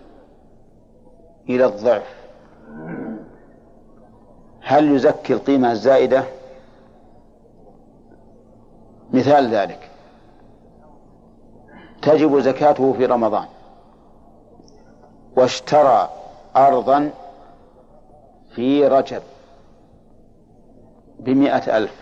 [1.49, 2.15] إلى الضعف
[4.61, 6.25] هل يزكي القيمة الزائدة؟
[9.13, 9.91] مثال ذلك.
[12.03, 13.47] تجب زكاته في رمضان.
[15.37, 16.11] واشترى
[16.57, 17.11] أرضا
[18.55, 19.23] في رجب
[21.19, 21.95] بمئة ألف.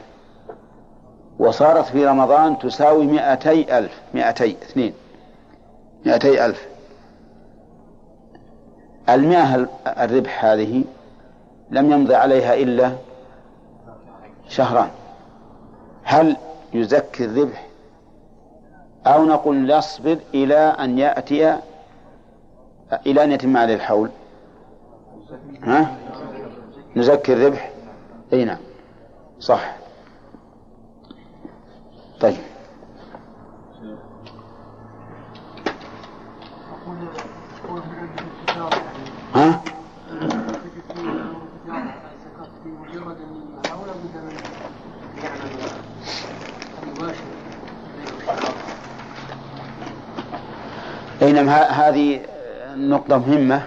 [1.38, 4.94] وصارت في رمضان تساوي مئتي ألف مئتي اثنين
[6.06, 6.66] مئتي ألف.
[9.08, 10.84] المئة الربح هذه
[11.70, 12.92] لم يمضي عليها إلا
[14.48, 14.90] شهران.
[16.04, 16.36] هل
[16.76, 17.66] يزكي الربح
[19.06, 21.58] أو نقول نصبر إلى أن يأتي
[23.06, 24.10] إلى أن يتم عليه الحول.
[25.62, 25.96] ها؟
[26.96, 27.70] نزكي الربح
[28.32, 28.58] أي نعم.
[29.40, 29.76] صح.
[32.20, 32.36] طيب.
[51.36, 52.20] أينما هذه
[52.76, 53.62] نقطة مهمة.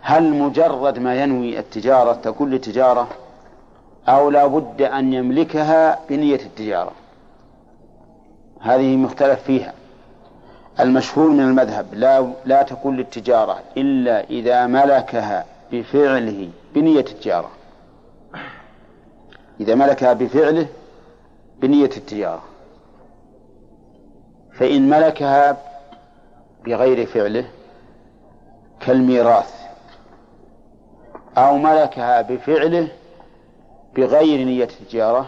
[0.00, 3.08] هل مجرد ما ينوي التجارة تكون للتجارة
[4.08, 6.92] أو لا بد أن يملكها بنية التجارة؟
[8.60, 9.72] هذه مختلف فيها.
[10.80, 17.50] المشهور من المذهب لا لا تكون للتجارة إلا إذا ملكها بفعله بنية التجارة.
[19.60, 20.66] إذا ملكها بفعله
[21.60, 22.42] بنية التجارة.
[24.52, 25.56] فإن ملكها
[26.64, 27.44] بغير فعله
[28.80, 29.54] كالميراث
[31.38, 32.88] أو ملكها بفعله
[33.96, 35.26] بغير نية التجارة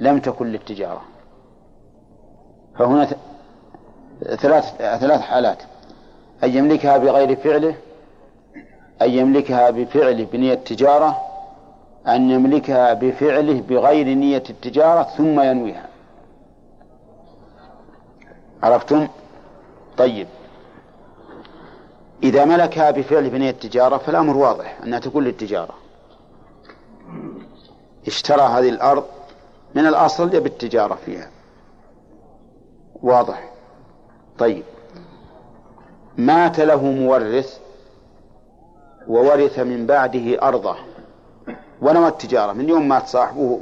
[0.00, 1.02] لم تكن للتجارة
[2.78, 3.08] فهنا
[4.24, 4.64] ثلاث
[5.00, 5.62] ثلاث حالات
[6.44, 7.74] أن يملكها بغير فعله
[9.02, 11.20] أن يملكها بفعله بنية التجارة
[12.08, 15.86] أن يملكها بفعله بغير نية التجارة ثم ينويها
[18.62, 19.08] عرفتم؟
[19.98, 20.28] طيب.
[22.22, 25.74] إذا ملكها بفعل بنية التجارة فالأمر واضح أنها تكون للتجارة.
[28.06, 29.04] اشترى هذه الأرض
[29.74, 31.30] من الأصل يبي التجارة فيها.
[33.02, 33.50] واضح.
[34.38, 34.64] طيب.
[36.18, 37.58] مات له مورث
[39.08, 40.76] وورث من بعده أرضه.
[41.82, 42.52] ونوى التجارة.
[42.52, 43.60] من يوم مات صاحبه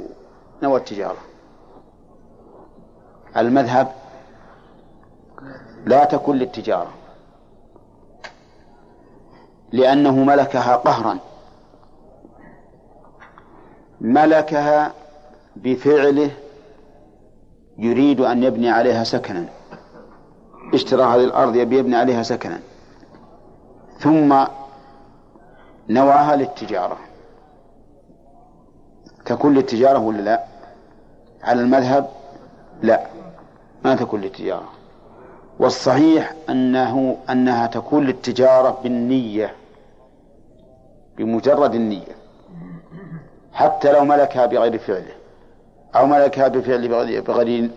[0.63, 1.21] نوى التجارة.
[3.37, 3.91] المذهب
[5.85, 6.91] لا تكن للتجارة.
[9.71, 11.17] لأنه ملكها قهرا.
[14.01, 14.93] ملكها
[15.55, 16.31] بفعله
[17.77, 19.45] يريد أن يبني عليها سكنا.
[20.73, 22.59] اشترى هذه الأرض يبي يبني عليها سكنا.
[23.99, 24.45] ثم
[25.89, 26.97] نواها للتجارة.
[29.25, 30.43] تكون للتجارة ولا لا؟
[31.43, 32.09] على المذهب
[32.81, 33.07] لا
[33.85, 34.72] ما تكون للتجارة.
[35.63, 39.53] والصحيح أنه أنها تكون للتجارة بالنية
[41.17, 42.15] بمجرد النية.
[43.53, 45.15] حتى لو ملكها بغير فعله.
[45.95, 46.87] أو ملكها بفعل
[47.21, 47.69] بغير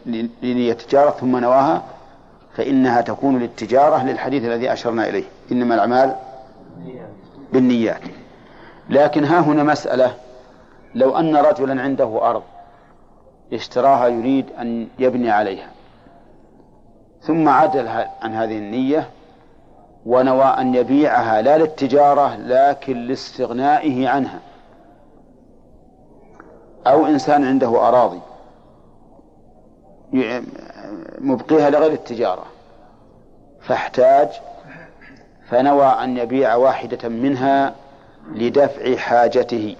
[0.43, 1.83] نية تجارة ثم نواها
[2.57, 5.25] فإنها تكون للتجارة للحديث الذي أشرنا إليه.
[5.53, 6.17] إنما الأعمال
[7.53, 8.01] بالنيات.
[8.91, 10.15] لكن ها هنا مسألة
[10.95, 12.43] لو أن رجلا عنده أرض
[13.53, 15.76] اشتراها يريد أن يبني عليها.
[17.27, 17.89] ثم عدل
[18.23, 19.11] عن هذه النية
[20.07, 24.41] ونوى أن يبيعها لا للتجارة لكن لاستغنائه عنها
[26.87, 28.21] أو إنسان عنده أراضي
[31.19, 32.45] مبقيها لغير التجارة
[33.61, 34.29] فاحتاج
[35.49, 37.75] فنوى أن يبيع واحدة منها
[38.33, 39.77] لدفع حاجته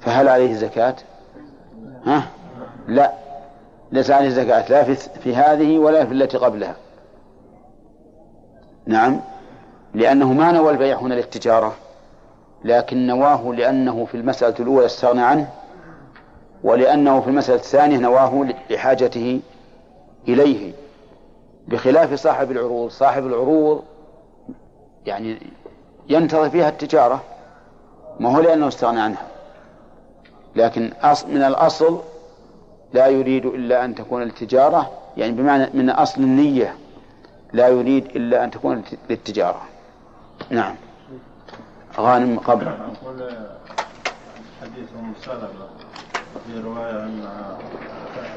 [0.00, 0.96] فهل عليه زكاة؟
[2.06, 2.22] ها؟
[2.88, 3.21] لا
[3.92, 6.76] ليس عليه زكاة لا في, هذه ولا في التي قبلها.
[8.86, 9.20] نعم
[9.94, 11.74] لأنه ما نوى البيع هنا للتجارة
[12.64, 15.48] لكن نواه لأنه في المسألة الأولى استغنى عنه
[16.64, 19.40] ولأنه في المسألة الثانية نواه لحاجته
[20.28, 20.72] إليه
[21.68, 22.90] بخلاف صاحب العروض.
[22.90, 23.82] صاحب العروض
[25.06, 25.38] يعني
[26.08, 27.22] ينتظر فيها التجارة
[28.20, 29.26] ما هو لأنه استغنى عنها.
[30.56, 30.92] لكن
[31.28, 32.00] من الأصل
[32.92, 36.74] لا يريد إلا أن تكون التجارة يعني بمعنى من أصل النية
[37.52, 39.62] لا يريد إلا أن تكون للتجارة.
[40.50, 40.74] نعم.
[41.98, 42.68] غانم قبل.
[42.68, 43.28] أقول
[44.62, 45.66] حديث أم سلمة
[46.46, 47.28] في رواية أن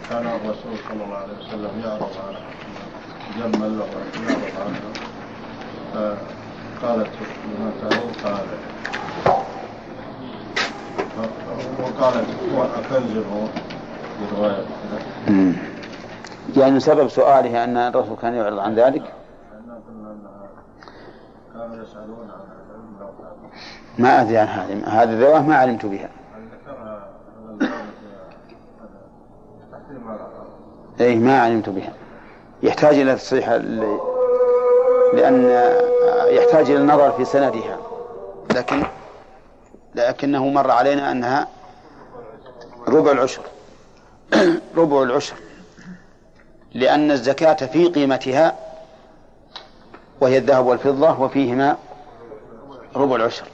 [0.09, 2.37] كان الرسول صلى الله عليه وسلم يعرض على
[3.37, 3.85] جمل له
[4.27, 4.81] يعرض عنه
[6.81, 7.09] فقالت
[7.45, 8.45] ابنته قال
[11.79, 12.27] وقالت
[12.75, 13.47] أكنزه
[16.57, 19.03] يعني سبب سؤاله أن الرسول كان يعرض عن ذلك؟
[21.53, 22.45] كانوا يسألون عن
[23.97, 25.01] ما أدري عن هذه.
[25.03, 26.09] هذه الرواية ما علمت بها.
[31.01, 31.93] أي ما علمت بها.
[32.63, 33.49] يحتاج إلى تصحيح
[35.13, 35.43] لأن
[36.29, 37.77] يحتاج إلى النظر في سندها.
[38.55, 38.83] لكن
[39.95, 41.47] لكنه مر علينا أنها
[42.87, 43.41] ربع العشر.
[44.77, 45.35] ربع العشر
[46.73, 48.55] لأن الزكاة في قيمتها
[50.21, 51.77] وهي الذهب والفضة وفيهما
[52.95, 53.45] ربع العشر.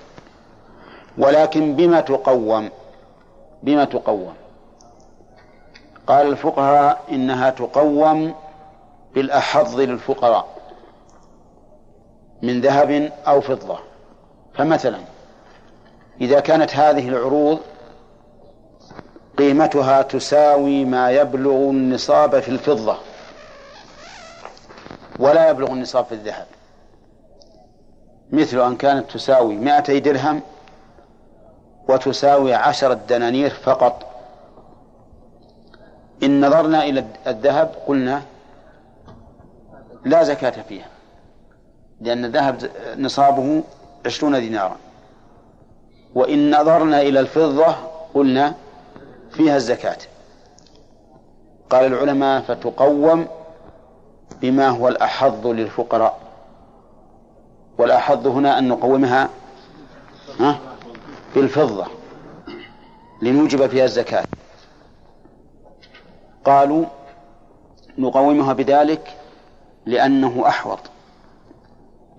[1.18, 2.70] ولكن بما تقوم
[3.64, 4.34] بما تقوم؟
[6.08, 8.36] قال الفقهاء إنها تقوم
[9.16, 10.48] بالأحظ للفقراء
[12.42, 13.80] من ذهب أو فضة.
[14.54, 15.00] فمثلا
[16.22, 17.60] إذا كانت هذه العروض
[19.42, 22.98] قيمتها تساوي ما يبلغ النصاب في الفضة
[25.20, 26.46] ولا يبلغ النصاب في الذهب.
[28.32, 30.42] مثل أن كانت تساوي مائتي درهم
[31.90, 34.06] وتساوي عشرة دنانير فقط.
[36.24, 38.22] إن نظرنا إلى الذهب قلنا
[40.06, 40.90] لا زكاة فيها
[42.02, 43.64] لأن الذهب نصابه
[44.06, 44.78] عشرون دينارا.
[46.16, 47.76] وإن نظرنا إلى الفضة
[48.14, 48.54] قلنا
[49.34, 49.98] فيها الزكاة.
[51.70, 53.28] قال العلماء فتقوم
[54.42, 56.20] بما هو الأحظ للفقراء.
[57.78, 59.30] والأحظ هنا أن نقومها
[60.40, 60.60] ها؟
[61.36, 61.86] بالفضة
[63.22, 64.26] لنوجب فيها الزكاة.
[66.46, 66.86] قالوا
[67.98, 69.18] نقومها بذلك
[69.86, 70.80] لأنه أحوط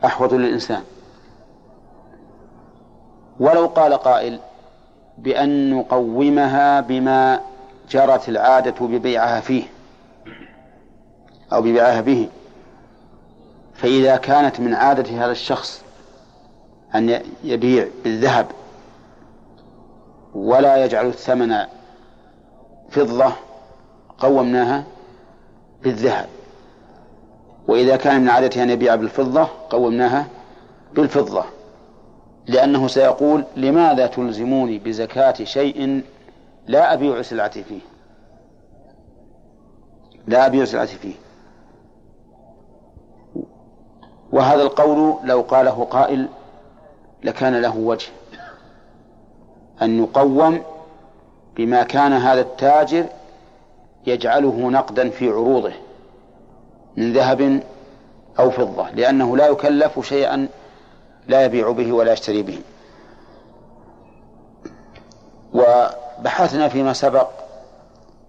[0.04, 0.82] أحوط للإنسان.
[3.40, 4.40] ولو قال قائل
[5.18, 7.40] بأن نقومها بما
[7.90, 9.62] جرت العادة ببيعها فيه
[11.52, 12.28] أو ببيعها به.
[13.74, 15.82] فإذا كانت من عادة هذا الشخص
[16.94, 18.46] أن يبيع بالذهب
[20.34, 21.56] ولا يجعل الثمن
[22.90, 23.32] فضة
[24.18, 24.84] قومناها
[25.82, 26.26] بالذهب.
[27.68, 30.26] وإذا كان من عادته أن يبيع بالفضة قومناها
[30.94, 31.44] بالفضة.
[32.46, 36.02] لأنه سيقول لماذا تلزموني بزكاة شيء
[36.66, 37.80] لا أبيع سلعتي فيه؟
[40.26, 41.14] لا أبيع سلعتي فيه.
[44.32, 46.28] وهذا القول لو قاله قائل
[47.24, 48.08] لكان له وجه.
[49.82, 50.62] أن يقوم
[51.56, 53.06] بما كان هذا التاجر
[54.06, 55.72] يجعله نقدا في عروضه
[56.96, 57.62] من ذهب
[58.38, 60.48] أو فضة لأنه لا يكلف شيئا
[61.28, 62.60] لا يبيع به ولا يشتري به.
[65.54, 67.28] وبحثنا فيما سبق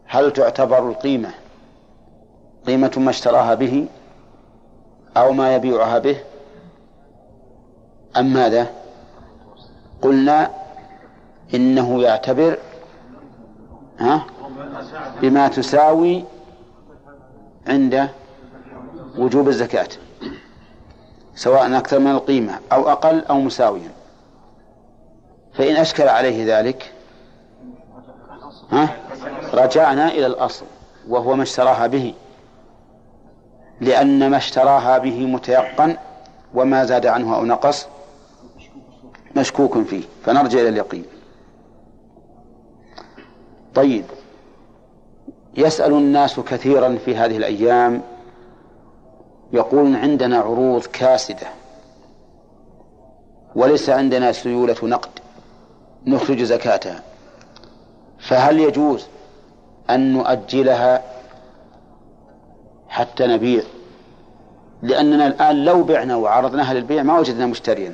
[0.05, 1.31] هل تعتبر القيمة
[2.67, 3.87] قيمة ما اشتراها به
[5.17, 6.17] أو ما يبيعها به؟
[8.17, 8.67] أم ماذا؟
[10.01, 10.51] قلنا
[11.53, 12.57] إنه يعتبر
[13.99, 14.25] ها؟
[15.21, 16.23] بما تساوي
[17.67, 18.09] عند
[19.17, 19.87] وجوب الزكاة.
[21.36, 23.91] سواء أكثر من القيمة أو أقل أو مساويا.
[25.53, 26.91] فإن أشكل عليه ذلك
[28.71, 28.89] ها
[29.53, 30.65] رجعنا إلى الأصل
[31.07, 32.13] وهو ما اشتراها به.
[33.81, 35.97] لأن ما اشتراها به متيقن
[36.53, 37.88] وما زاد عنه أو نقص
[39.36, 40.03] مشكوك فيه.
[40.25, 41.05] فنرجع إلى اليقين.
[43.75, 44.05] طيب
[45.57, 48.01] يسأل الناس كثيرا في هذه الأيام
[49.54, 51.47] يقولون عندنا عروض كاسدة
[53.56, 55.10] وليس عندنا سيولة نقد
[56.06, 57.01] نخرج زكاتها.
[58.20, 59.06] فهل يجوز
[59.89, 61.04] أن نؤجلها
[62.88, 63.64] حتى نبيع؟
[64.82, 67.93] لأننا الآن لو بعنا وعرضناها للبيع ما وجدنا مشتريا.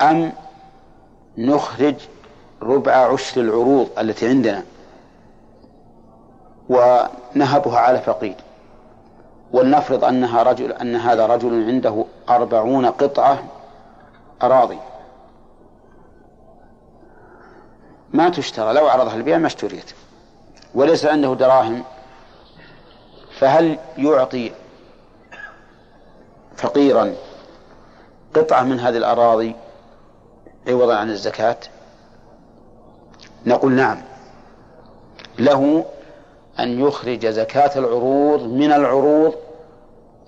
[0.00, 0.32] أم
[1.38, 1.94] نخرج
[2.62, 4.62] ربع عشر العروض التي عندنا
[6.68, 8.34] ونهبها على فقير؟
[9.52, 13.44] ولنفرض أنها رجل أن هذا رجل عنده أربعون قطعة
[14.42, 14.78] أراضي.
[18.12, 19.92] ما تشترى لو عرضها البيع ما اشتريت.
[20.74, 21.84] وليس عنده دراهم
[23.38, 24.52] فهل يعطي
[26.56, 27.14] فقيرا
[28.34, 29.54] قطعة من هذه الأراضي
[30.68, 31.56] عوضا عن الزكاة؟
[33.46, 34.02] نقول نعم.
[35.38, 35.84] له
[36.60, 39.34] أن يخرج زكاة العروض من العروض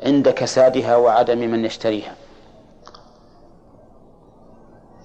[0.03, 2.15] عند كسادها وعدم من يشتريها.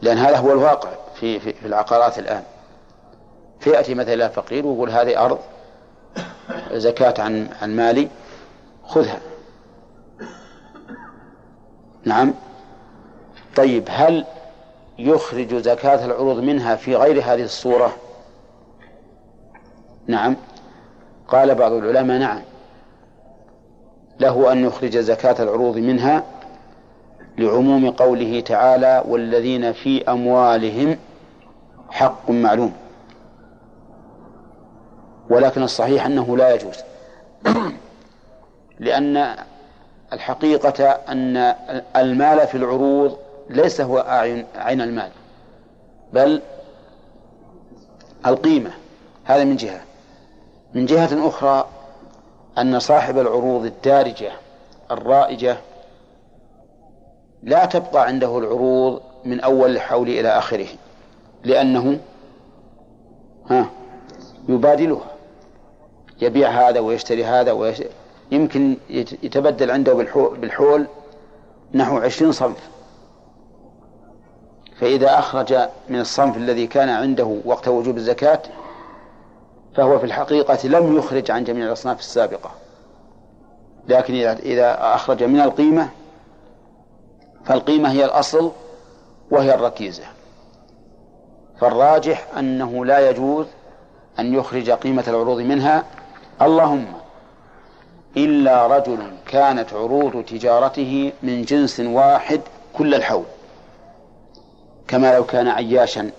[0.01, 2.43] لأن هذا هو الواقع في, في, في العقارات الآن.
[3.59, 5.39] فيأتي مثلا فقير ويقول هذه أرض
[6.71, 8.07] زكاة عن عن مالي
[8.88, 9.19] خذها.
[12.03, 12.34] نعم.
[13.55, 14.26] طيب هل
[14.99, 17.95] يخرج زكاة العروض منها في غير هذه الصورة؟
[20.07, 20.36] نعم.
[21.28, 22.41] قال بعض العلماء نعم.
[24.19, 26.23] له أن يخرج زكاة العروض منها
[27.38, 30.97] لعموم قوله تعالى والذين في أموالهم
[31.89, 32.73] حق معلوم.
[35.30, 36.76] ولكن الصحيح أنه لا يجوز.
[38.80, 39.36] لأن
[40.13, 41.38] الحقيقة أن
[41.95, 43.17] المال في العروض
[43.49, 44.05] ليس هو
[44.55, 45.09] عين المال
[46.13, 46.41] بل
[48.26, 48.71] القيمة.
[49.23, 49.82] هذا من جهة.
[50.76, 51.67] من جهة أخرى
[52.57, 54.32] أن صاحب العروض الدارجة
[54.91, 55.57] الرائجة
[57.43, 60.67] لا تبقى عنده العروض من أول الحول إلى آخره
[61.43, 61.99] لأنه
[63.49, 63.69] ها
[64.49, 65.11] يبادلها
[66.21, 67.89] يبيع هذا ويشتري هذا ويشتري
[68.32, 68.78] يمكن
[69.23, 69.93] يتبدل عنده
[70.41, 70.88] بالحول
[71.73, 72.69] نحو عشرين صنف.
[74.80, 75.55] فإذا أخرج
[75.89, 78.41] من الصنف الذي كان عنده وقت وجوب الزكاة
[79.76, 82.51] فهو في الحقيقة لم يخرج عن جميع الأصناف السابقة.
[83.88, 85.89] لكن إذا أخرج من القيمة
[87.45, 88.51] فالقيمة هي الأصل
[89.32, 90.03] وهي الركيزة.
[91.59, 93.45] فالراجح أنه لا يجوز
[94.19, 95.84] أن يخرج قيمة العروض منها.
[96.41, 96.86] اللهم
[98.17, 102.41] إلا رجل كانت عروض تجارته من جنس واحد
[102.73, 103.26] كل الحول.
[104.88, 106.11] كما لو كان عياشا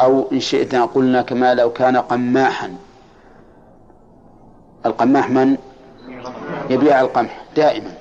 [0.00, 2.76] أو إن شئنا قلنا كما لو كان قماحا.
[4.86, 5.56] القماح من؟
[6.70, 7.94] يبيع القمح دائما.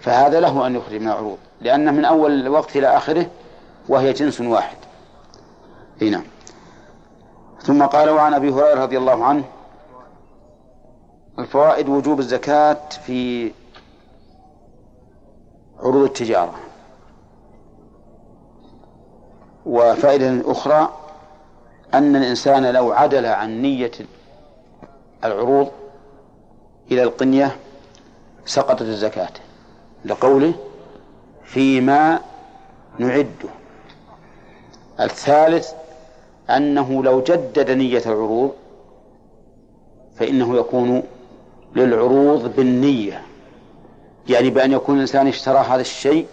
[0.00, 1.38] فهذا له أن يخرج من العروض.
[1.60, 3.26] لأنه من أول الوقت إلى آخره
[3.88, 4.76] وهي جنس واحد.
[6.02, 6.24] هنا نعم.
[7.62, 9.44] ثم قال وعن أبي هريرة رضي الله عنه
[11.38, 13.52] الفوائد وجوب الزكاة في
[15.78, 16.54] عروض التجارة.
[19.66, 20.88] وفائدة أخرى
[21.94, 23.90] أن الإنسان لو عدل عن نية
[25.24, 25.68] العروض
[26.90, 27.56] إلى القنية
[28.46, 29.28] سقطت الزكاة
[30.04, 30.54] لقوله
[31.44, 32.20] فيما
[32.98, 33.48] نعده
[35.00, 35.72] الثالث
[36.50, 38.52] أنه لو جدد نية العروض
[40.16, 41.02] فإنه يكون
[41.76, 43.22] للعروض بالنية.
[44.28, 46.26] يعني بأن يكون الإنسان اشترى هذا الشيء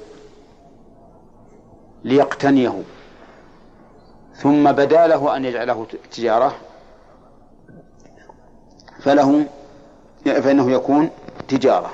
[2.03, 2.83] ليقتنيه.
[4.35, 6.55] ثم بدا له أن يجعله تجارة
[8.99, 9.45] فله
[10.25, 11.09] فإنه يكون
[11.47, 11.91] تجارة.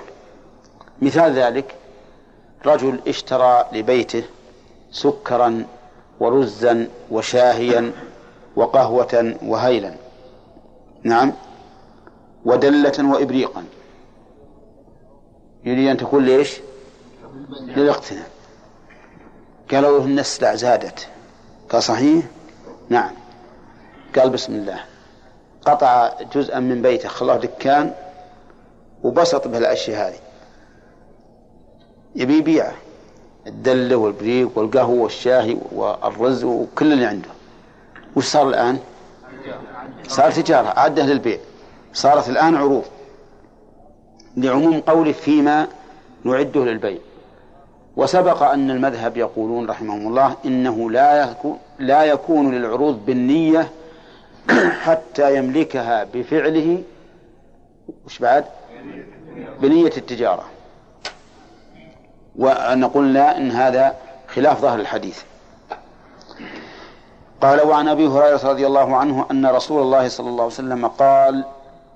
[1.02, 1.76] مثال ذلك
[2.66, 4.24] رجل اشترى لبيته
[4.92, 5.66] سكرا
[6.20, 7.92] ورزا وشاهيا
[8.56, 9.96] وقهوة وهيلا.
[11.04, 11.34] نعم.
[12.46, 13.66] ودلة وإبريقا.
[15.64, 16.60] يريد أن تكون ليش؟
[17.62, 18.30] للاقتناء
[19.72, 21.08] قالوا له النسلع زادت.
[21.72, 22.26] قال صحيح؟
[22.90, 23.12] نعم.
[24.16, 24.80] قال بسم الله.
[25.66, 27.94] قطع جزءا من بيته خلاه دكان
[29.04, 30.20] وبسط به الأشياء هذه.
[32.16, 32.74] يبي يبيعه.
[33.48, 37.30] الدلة والبريق والقهوة والشاهي والرز وكل اللي عنده.
[38.16, 38.80] وش صار الآن؟
[40.08, 41.40] صار تجارة أعده للبيع
[41.94, 42.84] صارت الآن عروض.
[44.38, 45.68] لعموم قوله فيما
[46.24, 46.98] نعده للبيع.
[47.96, 53.70] وسبق أن المذهب يقولون رحمهم الله إنه لا يكون لا يكون للعروض بالنية
[54.86, 56.84] حتى يملكها بفعله
[58.06, 58.46] وش بعد؟
[59.62, 60.46] بنية التجارة.
[62.36, 63.96] ونقول لا إن هذا
[64.28, 65.22] خلاف ظاهر الحديث.
[67.42, 71.44] قال وعن أبي هريرة رضي الله عنه أن رسول الله صلى الله عليه وسلم قال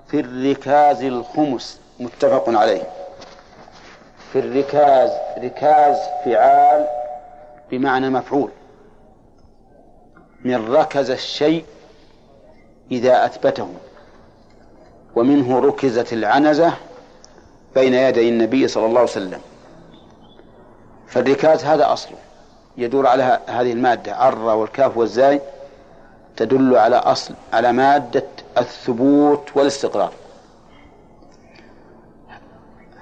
[0.07, 2.83] في الركاز الخمس متفق عليه.
[4.35, 6.87] في الركاز ركاز فعال
[7.71, 8.49] بمعنى مفعول.
[10.43, 11.65] من ركز الشيء
[12.91, 13.69] إذا أثبته
[15.15, 16.73] ومنه ركزت العنزة
[17.75, 19.41] بين يدي النبي صلى الله عليه وسلم.
[21.07, 22.17] فالركاز هذا أصله
[22.77, 25.41] يدور على هذه المادة عر والكاف والزاي
[26.37, 28.27] تدل على أصل على مادة
[28.57, 30.13] الثبوت والاستقرار.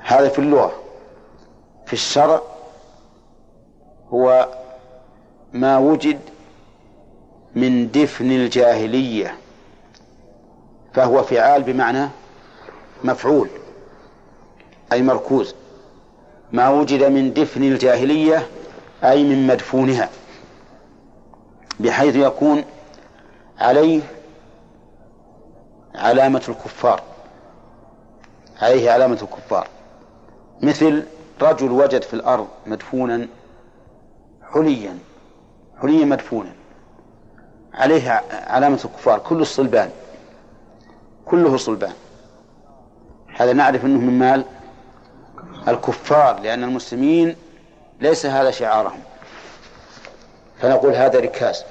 [0.03, 0.82] هذا في اللغة.
[1.85, 2.41] في الشرع
[4.09, 4.47] هو
[5.53, 6.19] ما وجد
[7.55, 9.37] من دفن الجاهلية
[10.93, 12.09] فهو فعال بمعنى
[13.03, 13.49] مفعول
[14.93, 15.55] أي مركوز.
[16.51, 18.47] ما وجد من دفن الجاهلية
[19.03, 20.09] أي من مدفونها
[21.79, 22.63] بحيث يكون
[23.59, 24.01] عليه
[25.95, 27.01] علامة الكفار
[28.61, 29.67] عليه علامة الكفار.
[30.61, 31.03] مثل
[31.43, 33.27] رجل وجد في الأرض مدفونا
[34.53, 34.97] حليا
[35.81, 36.53] حليا مدفونا
[37.73, 39.89] عليه علامة الكفار كل الصلبان
[41.25, 41.93] كله صلبان.
[43.35, 44.45] هذا نعرف أنه من مال
[45.67, 47.35] الكفار لأن المسلمين
[47.99, 48.99] ليس هذا شعارهم.
[50.61, 51.63] فنقول هذا ركاز.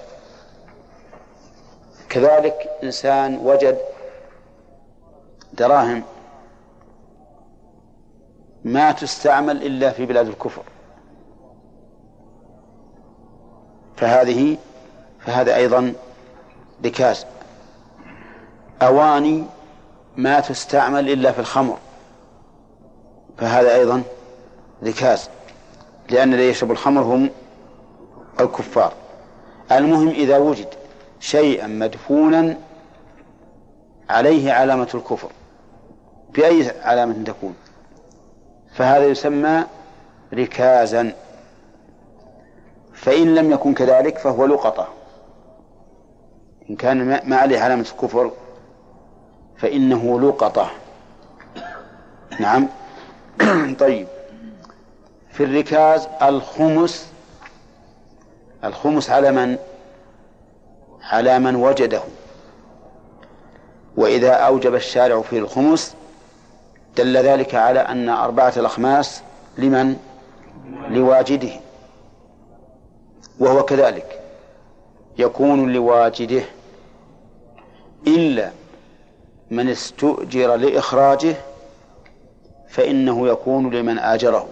[2.09, 3.79] كذلك إنسان وجد
[5.53, 6.03] دراهم
[8.65, 10.63] ما تستعمل إلا في بلاد الكفر.
[13.97, 14.57] فهذه
[15.21, 15.93] فهذا أيضا
[16.85, 17.27] ركاز
[18.83, 19.45] أواني
[20.17, 21.79] ما تستعمل إلا في الخمر.
[23.39, 24.03] فهذا أيضا
[24.85, 25.29] ركاز
[26.11, 27.31] لأن الذي يشرب الخمر هم
[28.41, 28.93] الكفار.
[29.73, 30.69] المهم إذا وجد
[31.21, 32.59] شيئا مدفونا
[34.11, 35.31] عليه علامة الكفر.
[36.35, 37.55] بأي علامة تكون؟
[38.73, 39.65] فهذا يسمى
[40.35, 41.13] ركازا.
[42.95, 44.89] فإن لم يكن كذلك فهو لقطة.
[46.71, 48.31] إن كان ما عليه علامة الكفر
[49.57, 50.71] فإنه لقطة.
[52.41, 52.69] نعم.
[53.81, 54.07] طيب.
[55.31, 57.13] في الركاز الخمس
[58.65, 59.57] الخمس على من؟
[61.03, 62.03] على من وجده.
[63.97, 65.95] وإذا أوجب الشارع فيه الخمس
[66.97, 69.23] دل ذلك على أن أربعة الأخماس
[69.59, 69.97] لمن؟
[70.89, 71.53] لواجده.
[73.39, 74.21] وهو كذلك.
[75.19, 76.43] يكون لواجده
[78.07, 78.51] إلا
[79.51, 81.35] من استؤجر لإخراجه
[82.69, 84.49] فإنه يكون لمن آجره.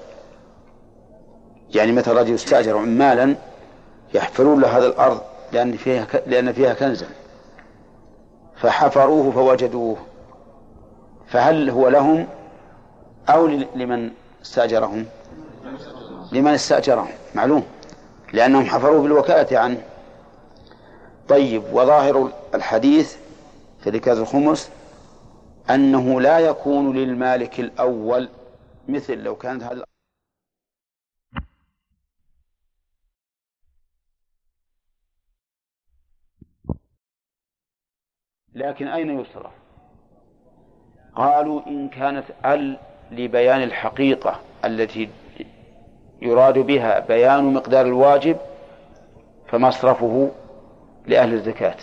[1.75, 3.35] يعني مثل رجل استأجر عمالا
[4.15, 5.21] يحفرون له هذا الأرض
[5.53, 7.07] لأن فيها لأن فيها كنزا.
[8.57, 9.97] فحفروه فوجدوه.
[11.31, 12.29] فهل هو لهم
[13.29, 14.11] أو لمن
[14.43, 15.07] استأجرهم؟
[16.33, 17.67] لمن استأجرهم معلوم
[18.33, 19.83] لأنهم حفروه بالوكالة عنه
[21.29, 23.17] طيب وظاهر الحديث
[23.81, 24.71] في ركاز الخمس
[25.71, 28.29] أنه لا يكون للمالك الأول
[28.89, 29.85] مثل لو كانت هذه
[38.55, 39.53] لكن أين يصرف؟
[41.17, 42.77] قالوا إن كانت أل
[43.11, 45.09] لبيان الحقيقة التي
[46.23, 48.37] يراد بها بيان مقدار الواجب
[49.49, 50.31] فمصرفه
[51.07, 51.77] لأهل الزكاة.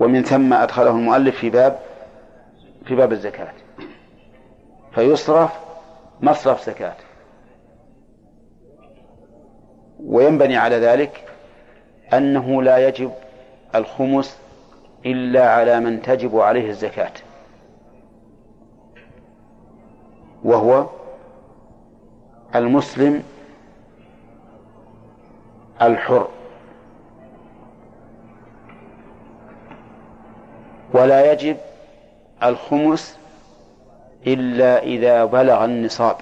[0.00, 1.78] ومن ثم أدخله المؤلف في باب
[2.86, 3.52] في باب الزكاة.
[4.94, 5.50] فيصرف
[6.20, 6.96] مصرف زكاة.
[10.04, 11.24] وينبني على ذلك
[12.12, 13.12] أنه لا يجب
[13.74, 14.41] الخمس
[15.06, 17.12] إلا على من تجب عليه الزكاة.
[20.44, 20.86] وهو
[22.54, 23.22] المسلم
[25.82, 26.28] الحر.
[30.94, 31.56] ولا يجب
[32.42, 33.18] الخمس
[34.26, 36.16] إلا إذا بلغ النصاب.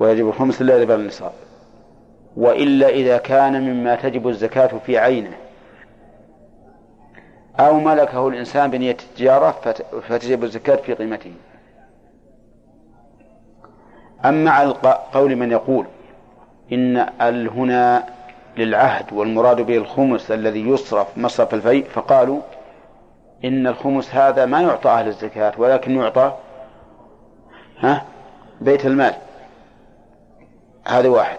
[0.00, 1.32] ويجب الخمس إلا إذا بلغ النصاب.
[2.36, 5.36] وإلا إذا كان مما تجب الزكاة في عينه.
[7.60, 9.50] أو ملكه الإنسان بنية التجارة
[10.08, 11.32] فتجب الزكاة في قيمته.
[14.24, 14.74] أما على
[15.12, 15.86] قول من يقول
[16.72, 18.06] إن ال هنا
[18.56, 22.40] للعهد والمراد به الخمس الذي يصرف مصرف الفيء فقالوا
[23.44, 26.32] إن الخمس هذا ما يعطى أهل الزكاة ولكن يعطى
[27.80, 28.04] ها
[28.60, 29.14] بيت المال.
[30.86, 31.38] هذا واحد.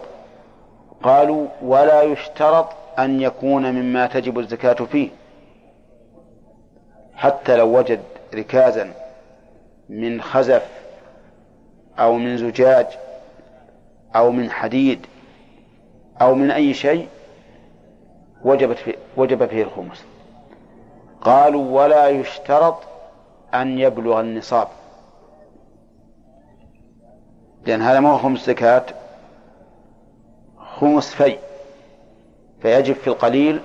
[1.03, 2.67] قالوا ولا يشترط
[2.99, 5.20] أن يكون مما تجب الزكاة فيه.
[7.15, 8.01] حتى لو وجد
[8.35, 8.93] ركازا
[9.89, 10.67] من خزف
[11.99, 12.87] أو من زجاج
[14.15, 15.05] أو من حديد
[16.21, 17.07] أو من أي شيء
[18.43, 20.05] وجبت فيه وجب فيه الخمس.
[21.21, 22.77] قالوا ولا يشترط
[23.53, 24.67] أن يبلغ النصاب.
[27.65, 28.85] لأن هذا ما هو خمس زكاة
[30.57, 31.37] خمس في
[32.61, 33.61] فيجب في القليل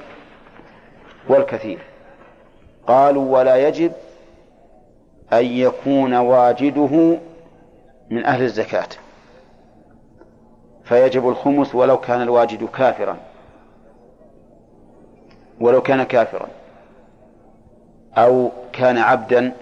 [1.28, 1.78] والكثير.
[2.86, 3.92] قالوا ولا يجب
[5.32, 7.18] أن يكون واجده
[8.10, 8.88] من أهل الزكاة.
[10.84, 13.16] فيجب الخمس ولو كان الواجد كافرا.
[15.60, 16.48] ولو كان كافرا.
[18.16, 19.52] أو كان عبدا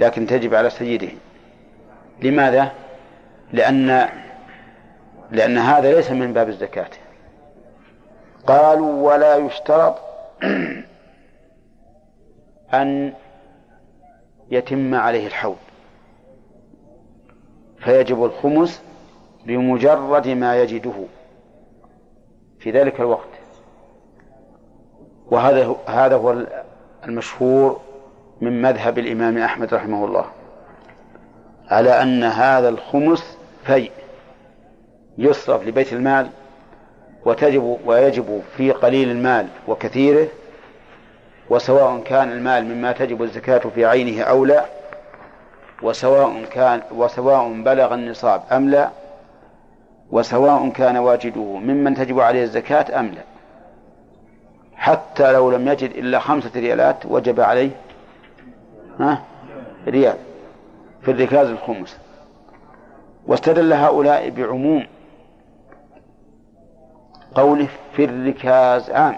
[0.00, 1.08] لكن تجب على سيده.
[2.22, 2.72] لماذا؟
[3.52, 4.08] لأن
[5.30, 6.90] لأن هذا ليس من باب الزكاة.
[8.46, 9.98] قالوا ولا يشترط
[12.74, 13.12] أن
[14.50, 15.56] يتم عليه الحول
[17.78, 18.82] فيجب الخمس
[19.46, 21.04] بمجرد ما يجده
[22.58, 23.28] في ذلك الوقت.
[25.30, 26.46] وهذا هذا هو
[27.04, 27.80] المشهور
[28.40, 30.24] من مذهب الإمام أحمد رحمه الله
[31.68, 33.90] على أن هذا الخمس في
[35.18, 36.30] يصرف لبيت المال
[37.24, 40.28] وتجب ويجب في قليل المال وكثيره
[41.50, 44.64] وسواء كان المال مما تجب الزكاة في عينه أو لا
[45.82, 48.90] وسواء كان وسواء بلغ النصاب أم لا
[50.10, 53.22] وسواء كان واجده ممن تجب عليه الزكاة أم لا.
[54.76, 57.70] حتى لو لم يجد إلا خمسة ريالات وجب عليه
[59.00, 59.22] ها
[59.86, 60.16] ريال
[61.02, 61.98] في الركاز الخمس.
[63.26, 64.86] واستدل هؤلاء بعموم
[67.34, 69.16] قوله في الركاز عام.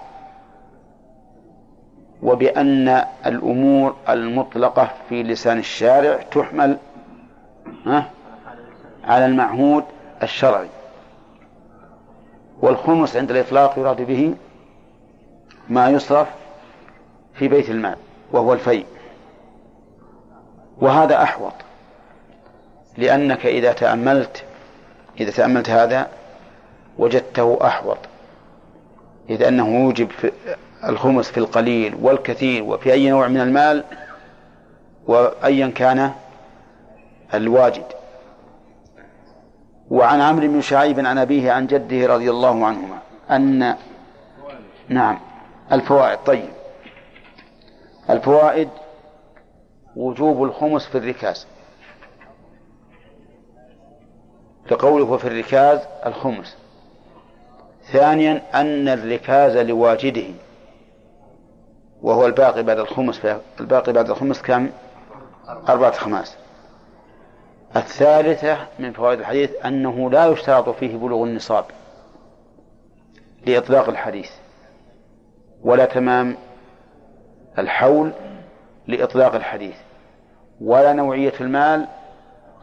[2.23, 6.77] وبأن الأمور المطلقة في لسان الشارع تحمل
[9.05, 9.85] على المعهود
[10.23, 10.69] الشرعي.
[12.61, 14.35] والخمس عند الإطلاق يراد به
[15.69, 16.29] ما يصرف
[17.35, 17.97] في بيت المال
[18.33, 18.87] وهو الفيء.
[20.81, 21.53] وهذا أحوط
[22.99, 24.45] لأنك إذا تأملت
[25.21, 26.09] إذا تأملت هذا
[26.99, 27.99] وجدته أحوط
[29.31, 30.09] إذ أنه يوجب
[30.85, 33.85] الخمس في القليل والكثير وفي أي نوع من المال
[35.07, 36.13] وأيا كان
[37.35, 37.85] الواجد.
[39.91, 42.99] وعن عمرو بن شعيب عن أبيه عن جده رضي الله عنهما
[43.31, 43.77] أن
[44.89, 45.19] نعم
[45.73, 46.51] الفوائد طيب.
[48.11, 48.69] الفوائد
[49.97, 51.47] وجوب الخمس في الركاز.
[54.71, 56.57] لقوله وفي الركاز الخمس.
[57.93, 60.25] ثانيا أن الركاز لواجده.
[62.03, 63.27] وهو الباقي بعد الخمس
[63.61, 64.71] الباقي بعد الخمس كم؟
[65.69, 66.37] أربعة خماس.
[67.77, 71.65] الثالثة من فوائد الحديث أنه لا يشترط فيه بلوغ النصاب
[73.47, 74.31] لإطلاق الحديث
[75.63, 76.37] ولا تمام
[77.59, 78.13] الحول
[78.87, 79.77] لإطلاق الحديث
[80.61, 81.87] ولا نوعية المال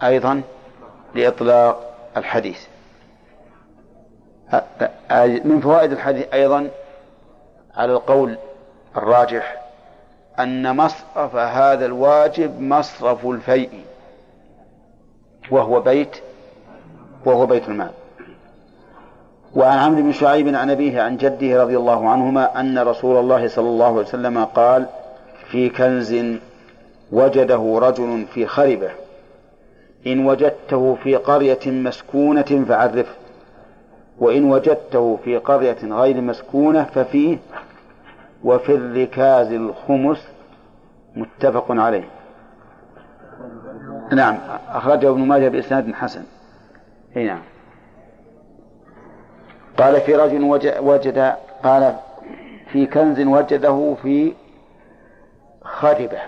[0.04, 0.42] أيضا
[1.16, 2.60] لإطلاق الحديث.
[5.46, 6.70] من فوائد الحديث أيضا
[7.76, 8.38] على القول
[8.98, 9.62] الراجح
[10.40, 13.70] أن مصرف هذا الواجب مصرف الفيء
[15.52, 16.18] وهو بيت
[17.26, 17.92] وهو بيت المال.
[19.56, 23.68] وعن عمرو بن شعيب عن أبيه عن جده رضي الله عنهما أن رسول الله صلى
[23.68, 24.86] الله عليه وسلم قال
[25.52, 26.16] في كنز
[27.12, 28.90] وجده رجل في خربة
[30.08, 33.16] إن وجدته في قرية مسكونة فعرفه
[34.20, 37.38] وإن وجدته في قرية غير مسكونة ففيه
[38.44, 40.28] وفي الركاز الخمس
[41.16, 42.10] متفق عليه.
[44.12, 44.38] نعم
[44.70, 46.24] أخرجه ابن ماجه بإسناد حسن.
[47.18, 47.42] أي نعم.
[49.78, 50.44] قال في رجل
[50.80, 51.96] وجد قال
[52.72, 54.34] في كنز وجده في
[55.62, 56.20] خربة.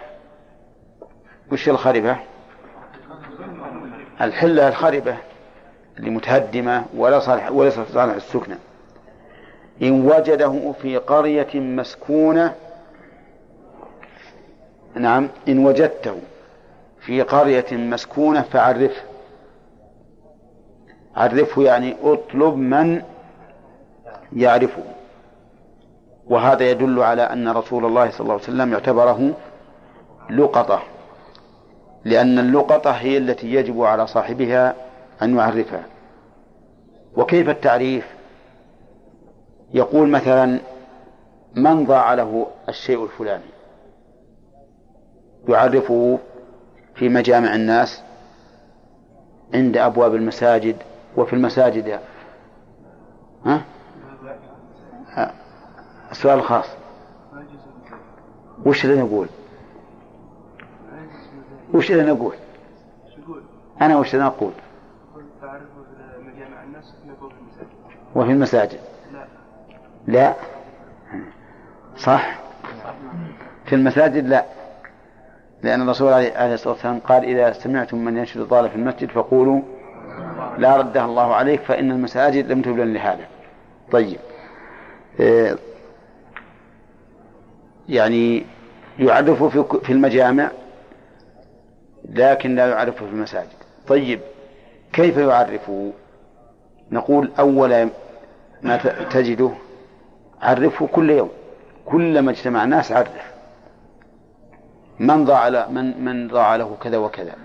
[1.52, 2.18] وش الخربة؟
[4.22, 5.18] الحلة الخربة
[5.98, 8.58] اللي متهدمة ولا صالح وليس صالح السكنة.
[9.82, 12.56] إن وجده في قرية مسكونة.
[14.96, 16.16] نعم إن وجدته
[17.00, 19.02] في قرية مسكونة فعرفه.
[21.16, 23.02] عرفه يعني اطلب من
[24.34, 24.84] يعرفه.
[26.28, 29.32] وهذا يدل على أن رسول الله صلى الله عليه وسلم يعتبره
[30.30, 30.84] لقطة.
[32.06, 34.76] لأن اللقطة هي التي يجب على صاحبها
[35.22, 35.84] أن يعرفها.
[37.18, 38.19] وكيف التعريف؟
[39.74, 40.60] يقول مثلا
[41.56, 43.44] من ضاع له الشيء الفلاني؟
[45.50, 46.20] يعرفه
[46.96, 48.04] في مجامع الناس
[49.54, 50.76] عند أبواب المساجد
[51.18, 52.00] وفي المساجد
[53.46, 53.62] ها؟
[56.12, 56.66] السؤال الخاص.
[58.66, 59.28] وش اللي نقول؟
[61.74, 62.36] وش اللي نقول؟
[63.82, 64.52] أنا وش اللي نقول
[68.16, 68.80] وفي المساجد.
[70.08, 70.34] لا.
[71.98, 72.40] صح.
[73.66, 74.46] في المساجد لا.
[75.64, 79.62] لأن الرسول عليه الصلاة والسلام قال إذا سمعتم من ينشد الضالة في المسجد فقولوا
[80.58, 83.26] لا ردها الله عليك فإن المساجد لم تبلن لهذا.
[83.92, 84.18] طيب.
[85.20, 85.58] آه،
[87.90, 88.46] يعني
[89.00, 89.44] يعرف
[89.86, 90.50] في المجامع
[92.10, 93.48] لكن لا يعرف في المساجد.
[93.88, 94.20] طيب.
[94.94, 95.92] كيف يعرفه؟
[96.92, 97.90] نقول أول
[98.62, 98.78] ما
[99.12, 99.52] تجده
[100.42, 101.30] عرفه كل يوم.
[101.86, 103.32] كلما اجتمع الناس عرف.
[105.00, 107.36] من ضاع من من ضاع له كذا وكذا.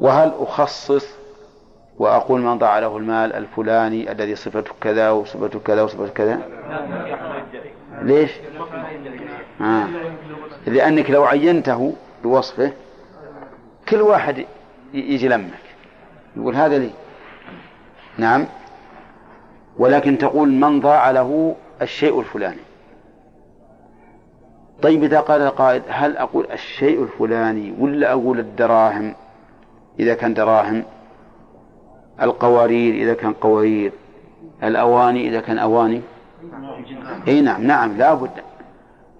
[0.00, 1.24] وهل أخصص
[1.98, 6.40] وأقول من ضاع له المال الفلاني الذي صفته كذا وصفته كذا وصفته كذا؟
[8.02, 8.30] ليش؟
[9.60, 9.86] آه.
[10.66, 12.72] لأنك لو عينته بوصفه
[13.88, 14.46] كل واحد
[14.94, 15.50] يجي لمك.
[16.36, 16.90] يقول هذا لي.
[18.18, 18.46] نعم.
[19.78, 22.60] ولكن تقول من ضاع له الشيء الفلاني.
[24.82, 29.14] طيب إذا قال القائد هل أقول الشيء الفلاني ولا أقول الدراهم؟
[30.00, 30.84] إذا كان دراهم
[32.22, 33.92] القوارير إذا كان قوارير
[34.62, 36.00] الأواني إذا كان أواني.
[37.28, 38.30] أي نعم نعم لابد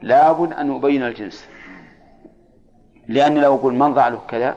[0.03, 1.49] لابد أن أبين الجنس.
[3.09, 4.57] لأني لو أقول من ضاع له كذا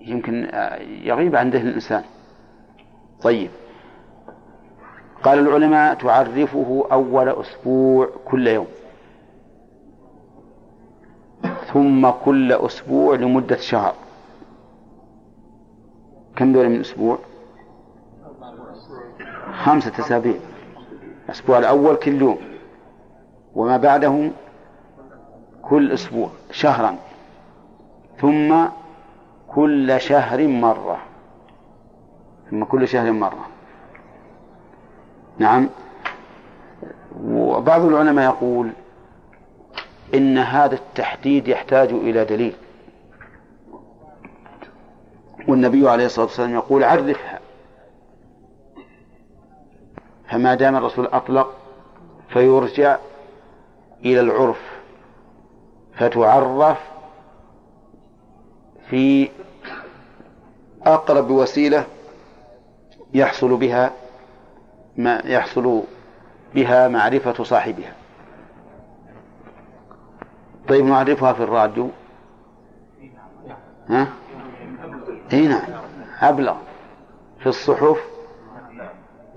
[0.00, 0.48] يمكن
[1.02, 2.02] يغيب عن ذهن الإنسان.
[3.22, 3.50] طيب.
[5.24, 8.66] قال العلماء تعرفه أول أسبوع كل يوم.
[11.72, 13.94] ثم كل أسبوع لمدة شهر.
[16.36, 17.18] كم دول من أسبوع؟
[19.64, 20.36] خمسة أسابيع.
[21.24, 22.38] الأسبوع الأول كل يوم.
[23.54, 24.30] وما بعده
[25.62, 26.96] كل أسبوع شهرا.
[28.20, 28.64] ثم
[29.48, 30.98] كل شهر مرة.
[32.50, 33.57] ثم كل شهر مرة.
[35.38, 35.68] نعم.
[37.24, 38.70] وبعض العلماء يقول
[40.14, 42.54] إن هذا التحديد يحتاج إلى دليل.
[45.48, 47.40] والنبي عليه الصلاة والسلام يقول عرفها.
[50.30, 51.54] فما دام الرسول أطلق
[52.28, 52.96] فيرجع
[54.04, 54.78] إلى العرف.
[55.96, 56.78] فتعرف
[58.90, 59.28] في
[60.86, 61.86] أقرب وسيلة
[63.14, 63.92] يحصل بها
[64.98, 65.82] ما يحصل
[66.54, 67.92] بها معرفة صاحبها.
[70.68, 71.90] طيب نعرفها في الراديو
[73.88, 74.08] ها؟
[75.32, 75.62] إي نعم.
[76.20, 76.56] أبلغ.
[77.40, 77.98] في الصحف؟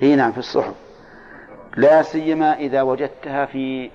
[0.03, 0.73] إي نعم في الصحف.
[1.77, 3.89] لا سيما إذا وجدتها في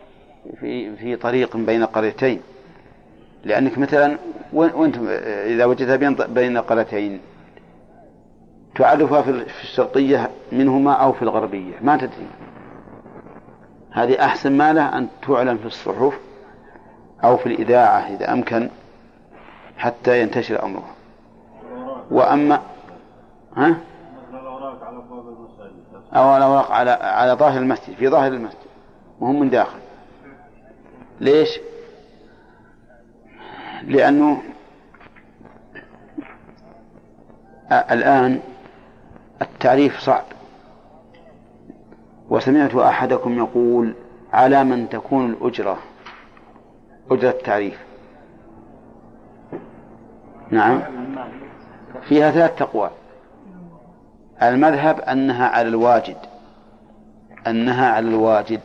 [0.60, 2.42] في في طريق بين قريتين.
[3.44, 4.16] لأنك مثلا
[4.52, 4.96] وأنت
[5.46, 7.20] إذا وجدتها بين بين قريتين
[8.78, 12.26] تعرفها في الشرقية منهما أو في الغربية ما تدري
[13.90, 16.18] هذه أحسن ما له أن تعلن في الصحف
[17.24, 18.70] أو في الإذاعة إذا أمكن
[19.78, 20.94] حتى ينتشر أمرها
[22.10, 22.60] وأما
[23.56, 23.76] ها؟
[26.14, 28.58] أو الأوراق على على ظاهر المسجد في ظاهر المسجد
[29.20, 29.78] وهم من داخل
[31.20, 31.60] ليش؟
[33.82, 34.42] لأنه
[37.72, 38.40] الآن
[39.42, 40.24] التعريف صعب.
[42.30, 43.94] وسمعت أحدكم يقول
[44.32, 45.78] على من تكون الأجرة
[47.10, 47.78] أجرة التعريف.
[50.50, 50.82] نعم.
[52.08, 52.90] فيها ثلاث أقوال
[54.42, 56.16] المذهب أنها على الواجد
[57.46, 58.60] أنها على الواجد.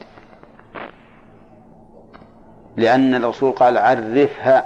[2.78, 4.66] لأن الرسول قال عرفها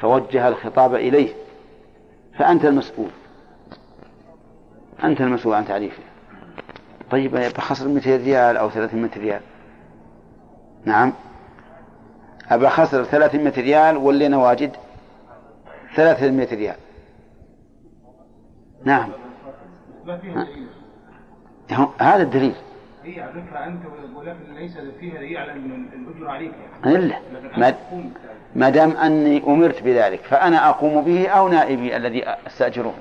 [0.00, 1.34] فوجه الخطاب إليه.
[2.38, 3.10] فأنت المسؤول.
[5.04, 6.02] أنت المسؤول عن تعريفه
[7.10, 9.40] طيب بخسر 200 ريال أو 300 ريال.
[10.84, 11.12] نعم.
[12.50, 14.76] أبى خسر 300 ريال واللي أنا واجد
[15.94, 16.76] 300 ريال.
[18.84, 19.08] نعم.
[21.98, 22.54] هذا الدليل.
[23.04, 23.82] هي على فكرة أنت
[24.16, 26.52] ولكن ليس فيها دليل على إن الأجر عليك.
[26.84, 26.96] يعني.
[26.96, 27.16] الا
[27.56, 27.74] ما,
[28.54, 32.94] ما دام أني أمرت بذلك فأنا أقوم به أو نائبي الذي أستأجره.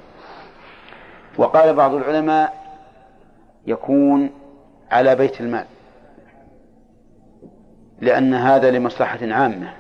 [1.39, 2.53] وقال بعض العلماء
[3.67, 4.29] يكون
[4.91, 5.65] على بيت المال
[8.01, 9.73] لأن هذا لمصلحة عامة.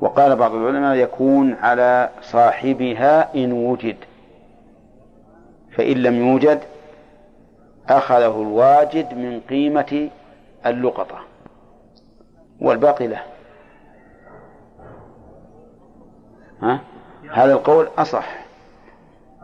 [0.00, 3.96] وقال بعض العلماء يكون على صاحبها إن وجد
[5.76, 6.60] فإن لم يوجد
[7.88, 10.10] أخذه الواجد من قيمة
[10.66, 11.18] اللقطة
[12.60, 13.22] والباقي له.
[16.62, 16.80] ها؟
[17.32, 18.43] هذا القول أصح.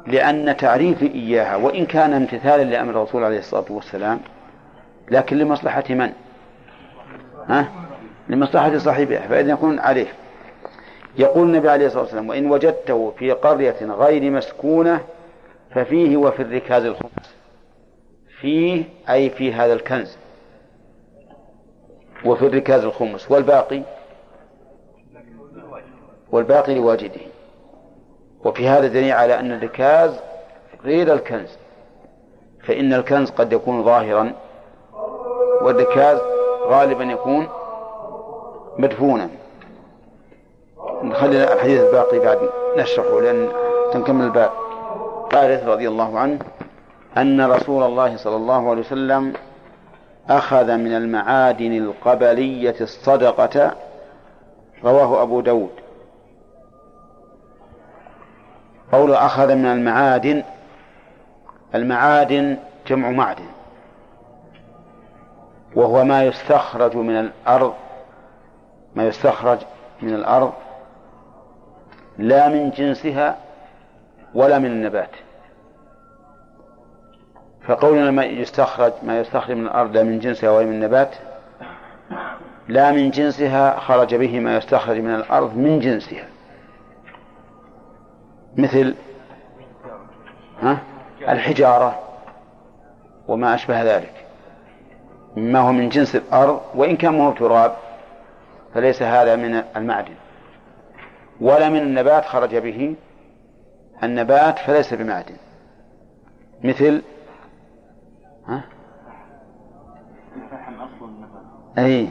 [0.06, 4.20] لأن تعريفي إياها وإن كان امتثالا لأمر الرسول عليه الصلاة والسلام
[5.10, 6.12] لكن لمصلحة من؟
[7.48, 7.72] ها؟
[8.28, 10.06] لمصلحة صاحبها فإذا يكون عليه.
[11.18, 15.00] يقول النبي عليه الصلاة والسلام وإن وجدته في قرية غير مسكونة
[15.74, 17.34] ففيه وفي الركاز الخمس.
[18.40, 20.16] فيه أي في هذا الكنز.
[22.24, 23.30] وفي الركاز الخمس.
[23.30, 23.82] والباقي؟
[26.32, 27.20] والباقي لواجده.
[28.44, 30.20] وفي هذا دليل على أن الركاز
[30.84, 31.48] غير الكنز
[32.64, 34.32] فإن الكنز قد يكون ظاهرا
[35.62, 36.18] والركاز
[36.66, 37.48] غالبا يكون
[38.78, 39.28] مدفونا.
[41.02, 42.38] نخلي الحديث الباقي بعد
[42.76, 43.48] نشرحه لأن
[43.92, 44.50] تنكمل الباب.
[45.32, 46.38] قال رضي الله عنه
[47.16, 49.32] أن رسول الله صلى الله عليه وسلم
[50.30, 53.74] أخذ من المعادن القبلية الصدقة
[54.84, 55.79] رواه أبو داود.
[58.92, 60.42] قول أخذ من المعادن
[61.74, 63.46] المعادن جمع معدن.
[65.76, 67.74] وهو ما يستخرج من الأرض
[68.94, 69.58] ما يستخرج
[70.02, 70.52] من الأرض
[72.18, 73.36] لا من جنسها
[74.34, 75.10] ولا من النبات.
[77.66, 81.14] فقولنا ما يستخرج ما يستخرج من الأرض لا من جنسها ولا من النبات
[82.68, 86.24] لا من جنسها خرج به ما يستخرج من الأرض من جنسها.
[88.56, 88.94] مثل
[90.62, 90.78] ها؟
[91.20, 91.98] الحجارة
[93.28, 94.26] وما أشبه ذلك.
[95.36, 97.76] مما هو من جنس الأرض وإن كان هو تراب
[98.74, 100.14] فليس هذا من المعدن.
[101.40, 102.96] ولا من النبات خرج به.
[104.02, 105.36] النبات فليس بمعدن.
[106.64, 107.02] مثل
[108.46, 108.64] ها؟
[110.36, 111.78] الفحم أصل النبات.
[111.78, 112.08] أي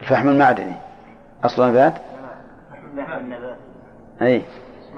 [0.00, 0.74] الفحم المعدني.
[1.44, 1.94] أصل النبات
[2.92, 3.58] الفحم النبات.
[4.22, 4.42] أي.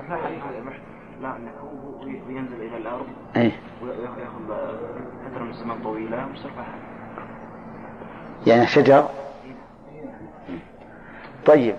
[0.09, 3.07] لا لا هو ينزل إلى الأرض.
[3.36, 4.46] أي ويأخذ
[5.24, 5.53] فترة من
[6.30, 6.78] ويصير فحم
[8.46, 9.09] يعني شجر؟
[11.46, 11.76] طيب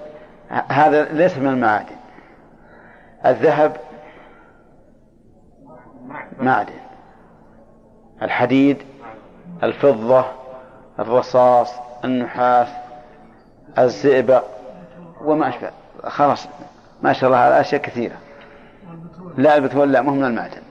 [0.67, 1.95] هذا ليس من المعادن.
[3.25, 3.77] الذهب؟
[6.39, 6.73] معدن.
[8.21, 8.77] الحديد؟
[9.63, 10.25] الفضة؟
[10.99, 12.67] الرصاص؟ النحاس؟
[13.79, 14.43] الزئبق؟
[15.21, 15.71] وما أشبه.
[16.03, 16.47] خلاص.
[17.01, 18.15] ما شاء الله على أشياء كثيرة.
[19.37, 20.61] لا البترول لا مو من المعدن.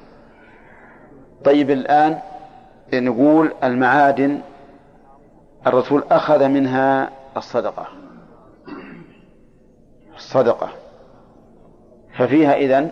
[1.44, 2.18] طيب الآن
[2.94, 4.40] نقول المعادن
[5.66, 7.86] الرسول أخذ منها الصدقة.
[10.16, 10.68] الصدقة.
[12.18, 12.90] ففيها إذن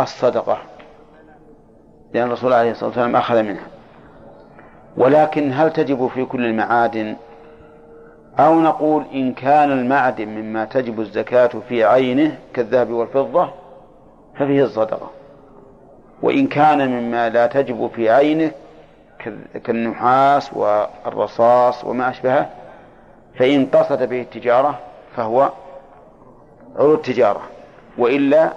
[0.00, 0.58] الصدقة.
[2.14, 3.66] لأن الرسول عليه الصلاة والسلام أخذ منها.
[4.96, 7.16] ولكن هل تجب في كل المعادن
[8.38, 13.50] أو نقول إن كان المعدن مما تجب الزكاة في عينه كالذهب والفضة
[14.34, 15.10] ففيه الصدقة.
[16.22, 18.50] وإن كان مما لا تجب في عينه
[19.64, 22.50] كالنحاس والرصاص وما أشبهه
[23.38, 24.78] فإن قصد به التجارة
[25.16, 25.50] فهو
[26.76, 27.42] عروض تجارة
[27.98, 28.52] وإلا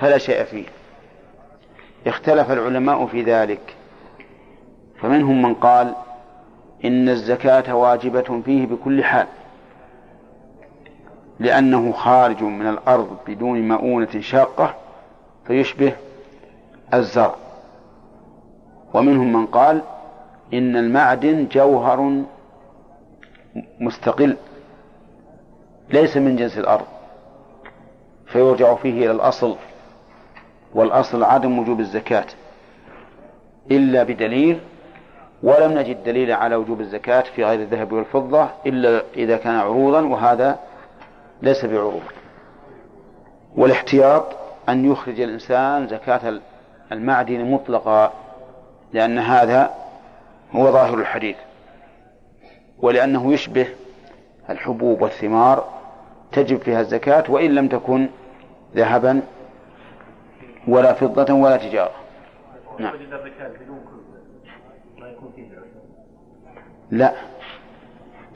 [0.00, 0.66] فلا شيء فيه.
[2.06, 3.74] اختلف العلماء في ذلك.
[5.00, 5.94] فمنهم من قال
[6.84, 9.26] إن الزكاة واجبة فيه بكل حال
[11.40, 14.74] لأنه خارج من الأرض بدون مؤونة شاقة
[15.46, 15.92] فيشبه
[16.94, 17.34] الزرع.
[18.94, 19.82] ومنهم من قال
[20.54, 22.22] إن المعدن جوهر
[23.80, 24.36] مستقل
[25.90, 26.86] ليس من جنس الأرض
[28.26, 29.56] فيرجع فيه إلى الأصل
[30.74, 32.26] والأصل عدم وجوب الزكاة
[33.70, 34.60] إلا بدليل
[35.42, 40.58] ولم نجد دليلا على وجوب الزكاة في غير الذهب والفضة إلا إذا كان عروضا وهذا
[41.42, 42.02] ليس بعروض.
[43.56, 44.24] والاحتياط
[44.68, 46.40] أن يخرج الإنسان زكاة
[46.92, 48.12] المعدن مطلقا
[48.92, 49.74] لأن هذا
[50.52, 51.36] هو ظاهر الحديث.
[52.78, 53.66] ولأنه يشبه
[54.50, 55.64] الحبوب والثمار
[56.32, 58.08] تجب فيها الزكاة وإن لم تكن
[58.76, 59.22] ذهبا
[60.68, 61.94] ولا فضة ولا تجارة.
[62.78, 62.94] نعم.
[66.90, 67.12] لا.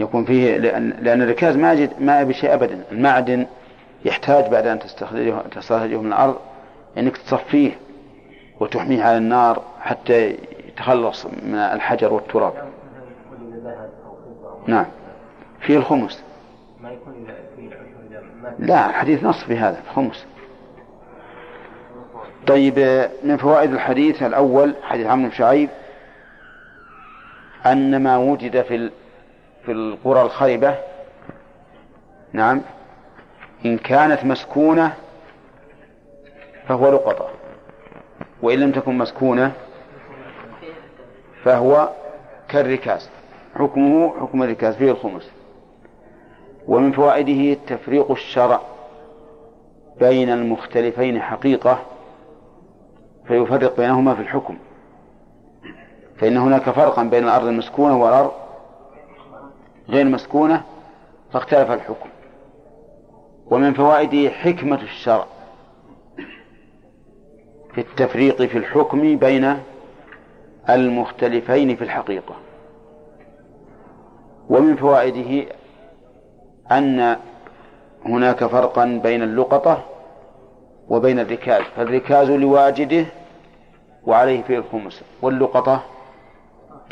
[0.00, 2.82] يكون فيه لأن, لأن الركاز ما يجد ما يبي شيء أبدا.
[2.92, 3.46] المعدن
[4.04, 6.36] يحتاج بعد أن تستخرجه تستخرجه من الأرض
[6.98, 7.72] أنك تصفيه
[8.60, 10.36] وتحميه على النار حتى
[10.68, 12.52] يتخلص من الحجر والتراب.
[14.66, 14.86] نعم.
[15.60, 16.22] فيه الخمس.
[16.80, 17.14] ما يكون
[17.56, 17.70] في
[18.58, 20.26] لا الحديث نص في هذا الخمس.
[22.46, 25.68] طيب من فوائد الحديث الأول حديث عمرو بن شعيب
[27.66, 28.90] أن ما وجد في
[29.64, 30.74] في القرى الخربة
[32.32, 32.60] نعم
[33.66, 34.94] إن كانت مسكونة
[36.68, 37.28] فهو لقطة
[38.42, 39.52] وإن لم تكن مسكونة
[41.44, 41.88] فهو
[42.48, 43.10] كالركاز
[43.54, 45.30] حكمه حكم الركاز فيه الخمس.
[46.68, 48.60] ومن فوائده تفريق الشرع
[50.00, 51.82] بين المختلفين حقيقة
[53.28, 54.58] فيفرق بينهما في الحكم.
[56.22, 58.32] فإن هناك فرقا بين الأرض المسكونة والأرض
[59.88, 60.62] غير مسكونة
[61.32, 62.08] فاختلف الحكم.
[63.46, 65.26] ومن فوائده حكمة الشرع
[67.74, 69.58] في التفريق في الحكم بين
[70.70, 72.34] المختلفين في الحقيقة.
[74.48, 75.46] ومن فوائده
[76.72, 77.16] أن
[78.06, 79.82] هناك فرقا بين اللقطة
[80.88, 83.06] وبين الركاز فالركاز لواجده
[84.06, 85.82] وعليه فيه الخمس واللقطة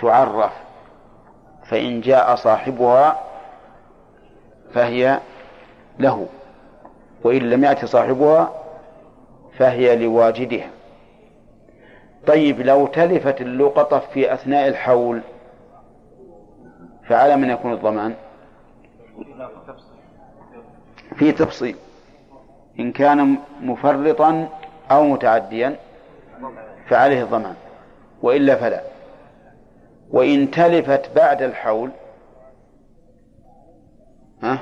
[0.00, 0.52] تعرف
[1.64, 3.18] فإن جاء صاحبها
[4.74, 5.20] فهي
[5.98, 6.26] له
[7.24, 8.52] وإن لم يأتي صاحبها
[9.58, 10.70] فهي لواجدها
[12.26, 15.20] طيب لو تلفت اللقطة في أثناء الحول
[17.08, 18.14] فعلى من يكون الضمان؟
[21.16, 21.76] في تفصيل.
[22.80, 24.48] إن كان مفرطا
[24.90, 25.76] أو متعديا
[26.88, 27.54] فعليه الضمان
[28.22, 28.89] وإلا فلا.
[30.10, 31.90] وإن تلفت بعد الحول
[34.42, 34.58] ها؟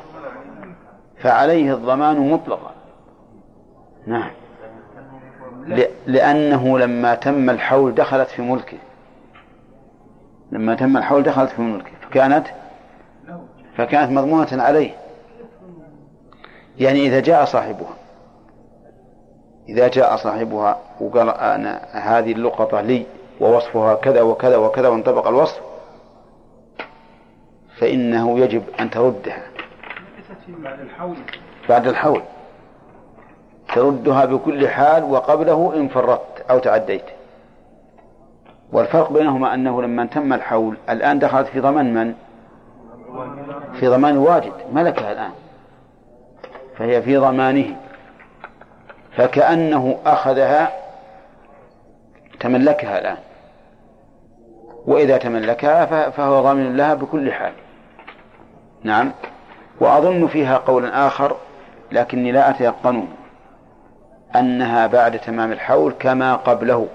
[1.18, 2.74] فعليه الضمان مطلقا.
[4.06, 4.30] نعم.
[6.06, 8.78] لأنه لما تم الحول دخلت في ملكه.
[10.52, 11.90] لما تم الحول دخلت في ملكه.
[12.00, 12.46] فكانت
[13.76, 14.90] فكانت مضمونة عليه.
[16.78, 17.94] يعني إذا جاء صاحبها
[19.68, 23.06] إذا جاء صاحبها وقال أنا هذه اللقطة لي
[23.40, 25.60] ووصفها كذا وكذا وكذا وانطبق الوصف
[27.76, 29.42] فإنه يجب أن تردها
[30.48, 31.16] بعد الحول.
[31.68, 32.22] بعد الحول
[33.74, 37.04] تردها بكل حال وقبله إن فرطت أو تعديت.
[38.72, 42.14] والفرق بينهما أنه لما تم الحول الآن دخلت في ضمان من؟
[43.80, 45.32] في ضمان واجد ملكها الآن.
[46.76, 47.76] فهي في ضمانه.
[49.16, 50.72] فكأنه أخذها
[52.40, 53.27] تملكها الآن.
[54.88, 57.52] وإذا تملكها فهو ضامن لها بكل حال.
[58.82, 59.12] نعم.
[59.80, 61.36] وأظن فيها قولا آخر
[61.92, 63.06] لكني لا أتيقنه
[64.36, 66.88] أنها بعد تمام الحول كما قبله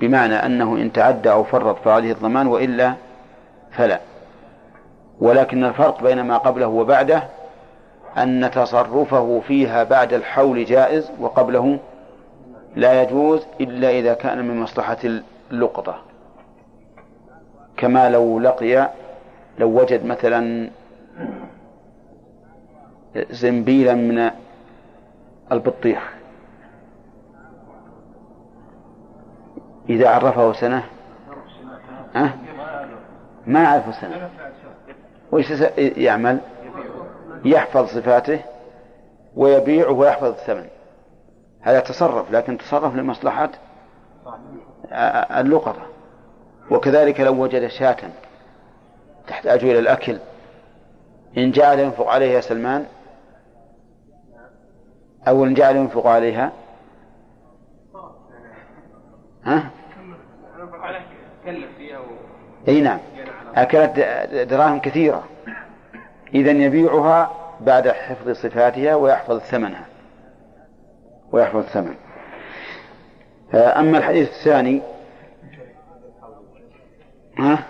[0.00, 2.94] بمعنى أنه إن تعدى أو فرط فعليه الضمان وإلا
[3.70, 4.00] فلا.
[5.20, 7.22] ولكن الفرق بين ما قبله وبعده
[8.18, 11.78] أن تصرفه فيها بعد الحول جائز وقبله
[12.76, 14.98] لا يجوز إلا إذا كان من مصلحة
[15.50, 16.07] اللقطة
[17.78, 18.90] كما لو لقي
[19.58, 20.70] لو وجد مثلا
[23.30, 24.30] زنبيلا من
[25.52, 26.12] البطيخ.
[29.88, 30.84] إذا عرفه سنة
[32.16, 32.30] أه؟
[33.46, 34.30] ما عرفه سنة.
[35.32, 36.38] وش يعمل؟
[37.44, 38.40] يحفظ صفاته
[39.36, 40.66] ويبيعه ويحفظ الثمن.
[41.60, 43.50] هذا تصرف لكن تصرف لمصلحة
[45.40, 45.97] اللقطة.
[46.70, 47.96] وكذلك لو وجد شاة
[49.28, 50.18] تحتاج إلى الأكل
[51.38, 52.86] إن جعل ينفق عليها سلمان
[55.28, 56.52] أو إن جعل ينفق عليها
[59.44, 59.70] ها؟
[62.68, 62.98] إي نعم
[63.54, 64.00] أكلت
[64.50, 65.24] دراهم كثيرة
[66.34, 67.30] اذا يبيعها
[67.60, 69.86] بعد حفظ صفاتها ويحفظ ثمنها
[71.32, 71.94] ويحفظ الثمن
[73.54, 74.82] أما الحديث الثاني
[77.38, 77.64] ها؟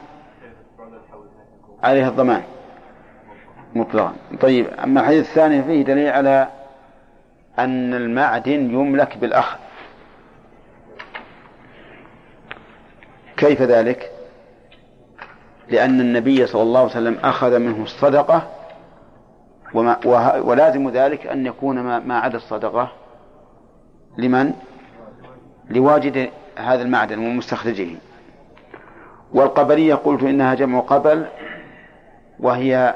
[1.82, 2.42] عليه الضمان.
[3.74, 4.12] مطلقا.
[4.40, 6.48] طيب أما الحديث الثاني فيه دليل على
[7.58, 9.58] أن المعدن يملك بالأخذ.
[13.36, 14.12] كيف ذلك؟
[15.68, 18.48] لأن النبي صلى الله عليه وسلم أخذ منه الصدقة
[19.74, 19.98] وما
[20.36, 22.92] ولازم ذلك أن يكون ما, ما عدا الصدقة.
[24.18, 24.52] لمن؟
[25.70, 27.88] لواجد هذا المعدن ومستخرجه.
[29.32, 31.26] والقبلية قلت إنها جمع قبل
[32.40, 32.94] وهي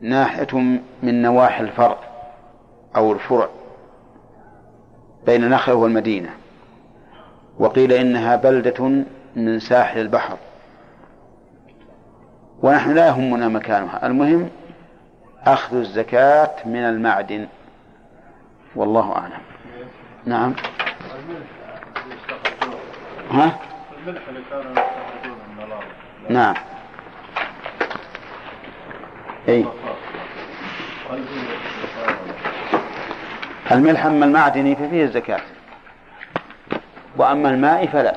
[0.00, 0.56] ناحية
[1.02, 1.96] من نواحي الفرع
[2.96, 3.48] أو الفرع
[5.26, 6.30] بين نخل والمدينة.
[7.58, 9.04] وقيل إنها بلدة
[9.36, 10.36] من ساحل البحر.
[12.62, 14.06] ونحن لا يهمنا مكانها.
[14.06, 14.48] المهم
[15.46, 17.46] أخذ الزكاة من المعدن.
[18.76, 19.40] والله أعلم.
[20.26, 20.54] نعم.
[23.30, 23.58] ها؟
[24.08, 24.74] الملح اللي كانوا
[26.30, 26.54] نعم.
[29.48, 29.70] هو
[33.72, 35.40] الملح أما المعدني ففيه الزكاة.
[37.16, 38.16] وأما الماء فلا.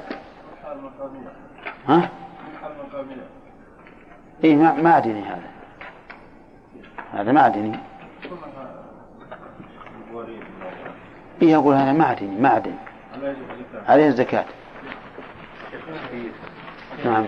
[1.87, 2.09] ها؟
[4.55, 5.51] ما- معدني هذا.
[7.13, 7.79] هذا معدني
[11.41, 12.75] إيه أقول هذا معدني معدن
[13.87, 14.45] عليه الزكاة.
[17.05, 17.25] نعم.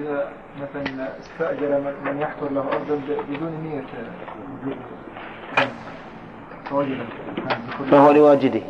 [0.00, 3.84] إذا مثلا استأجر من- يحفر له أرضا بدون نية.
[7.90, 8.60] فهو لواجده.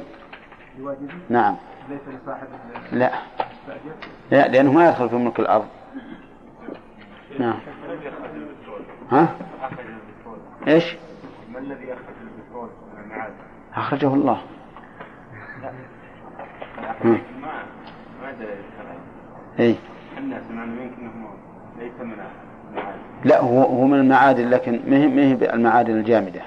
[0.79, 1.57] لواجبه نعم.
[1.89, 2.47] ليس لصاحب
[2.93, 3.13] لا.
[4.31, 5.69] لا لأنه ما يدخل في ملك الأرض.
[7.39, 7.59] نعم.
[9.13, 9.29] ها؟
[10.69, 10.97] إيش؟
[11.53, 12.69] ما الذي أخرج البترول؟
[13.75, 14.41] أخرجه الله.
[15.63, 15.71] ما
[18.23, 18.33] ما
[19.59, 19.75] إيه.
[20.19, 21.29] إحنا سمعنا منك انه
[21.79, 22.99] ليس من المعادن.
[23.25, 26.41] لا هو هو من المعادن لكن ما هي ما هي المعادن الجامدة؟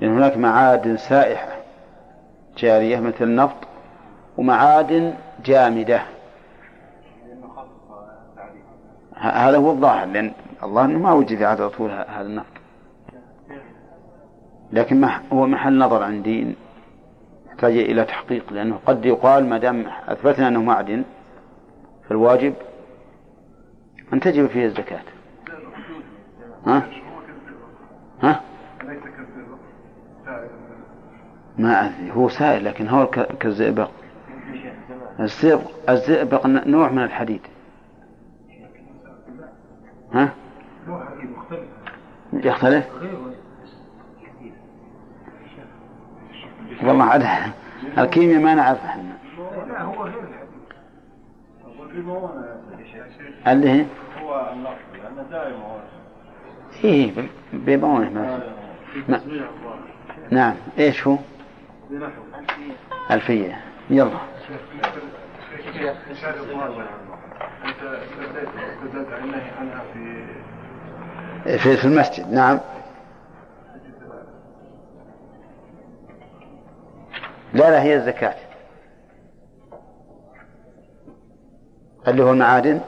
[0.00, 1.48] لأن هناك معادن سائحة
[2.58, 3.56] جارية مثل النفط
[4.38, 6.00] ومعادن جامدة.
[7.28, 7.68] لأنه خصص
[8.36, 8.62] تعريف
[9.16, 10.32] ه- هذا هو الظاهر لأن
[10.62, 12.46] الله أنه ما وجد على طول هذا النفط.
[14.72, 16.54] لكن ما هو محل نظر عندي
[17.48, 21.02] يحتاج إلى تحقيق لأنه قد يقال ما دام أثبتنا أنه معدن
[22.08, 22.54] فالواجب
[24.12, 25.02] أن تجب فيه الزكاة
[26.66, 26.82] ها؟
[28.22, 28.40] ها؟
[31.58, 33.06] ما أدري هو سائل لكن هو
[33.40, 33.90] كالزئبق
[35.20, 37.40] الزئبق الزئبق نوع من الحديد
[40.12, 40.32] ها؟
[42.32, 42.86] يختلف؟
[46.82, 47.24] والله عاد
[47.98, 49.18] الكيمياء ما نعرف إحنا
[49.84, 50.27] هو غير
[53.46, 53.84] اللي هي؟
[54.22, 55.78] هو النقل لأنه دائما هو
[56.84, 58.40] إيه ب- بيبونه ما
[59.08, 59.20] ما
[60.30, 60.54] نعم.
[60.78, 61.16] إيش هو؟
[63.10, 63.60] ألفية.
[63.90, 64.10] يلا.
[67.64, 67.82] أنت
[69.22, 72.32] النهي عنها في في المسجد.
[72.32, 72.60] نعم.
[77.54, 78.34] لا لا هي الزكاة.
[82.08, 82.80] اللي هو المعادن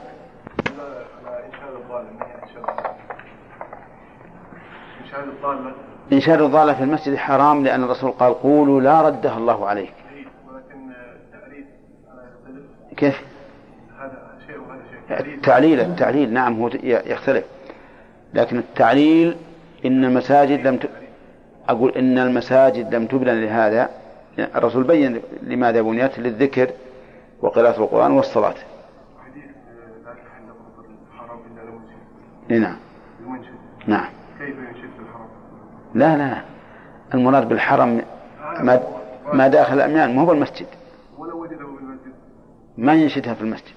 [6.12, 9.92] إنشاد الضالة في المسجد حرام لأن الرسول قال قولوا لا ردها الله عليك.
[12.97, 13.22] كيف؟
[15.10, 17.44] التعليل التعليل نعم هو يختلف.
[18.34, 19.36] لكن التعليل
[19.86, 20.90] إن المساجد لم ت...
[21.68, 23.88] أقول إن المساجد لم تبنى لهذا.
[24.38, 26.70] الرسول بين لماذا بنيت؟ للذكر
[27.42, 28.55] وقراءة القرآن والصلاة
[29.24, 29.44] حديث
[30.05, 32.77] لا تحل غرفة الحرام إلا لمنشد إيه نعم.
[33.20, 33.51] المنشد
[33.86, 34.09] نعم.
[34.39, 35.28] كيف ينشد في الحرام؟
[35.94, 36.43] لا لا
[37.14, 38.02] المراد بالحرم
[38.60, 38.81] ما,
[39.32, 40.66] ما داخل الأميان ما هو المسجد.
[41.18, 42.12] ولو وجده في المسجد.
[42.78, 43.74] ما ينشدها في المسجد.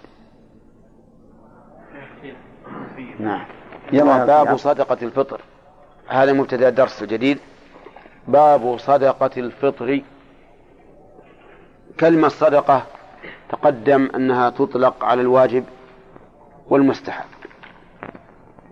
[3.19, 3.45] نعم.
[3.91, 5.41] يلا باب صدقة الفطر.
[6.07, 7.39] هذا مبتدأ الدرس الجديد.
[8.27, 10.01] باب صدقة الفطر.
[11.99, 12.83] كلمة صدقة
[13.49, 15.63] تقدم أنها تطلق على الواجب
[16.69, 17.25] والمستحب.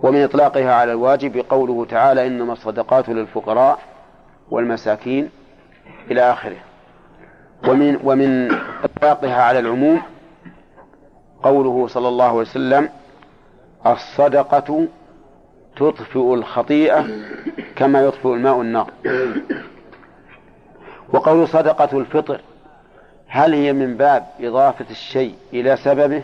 [0.03, 3.79] ومن إطلاقها على الواجب قوله تعالى إنما الصدقات للفقراء
[4.51, 5.29] والمساكين
[6.11, 6.57] إلى آخره.
[7.67, 8.51] ومن ومن
[8.83, 10.01] إطلاقها على العموم
[11.43, 12.89] قوله صلى الله عليه وسلم
[13.85, 14.87] الصدقة
[15.75, 17.05] تطفئ الخطيئة
[17.75, 18.91] كما يطفئ الماء النار.
[21.13, 22.41] وقول صدقة الفطر
[23.27, 26.23] هل هي من باب إضافة الشيء إلى سببه؟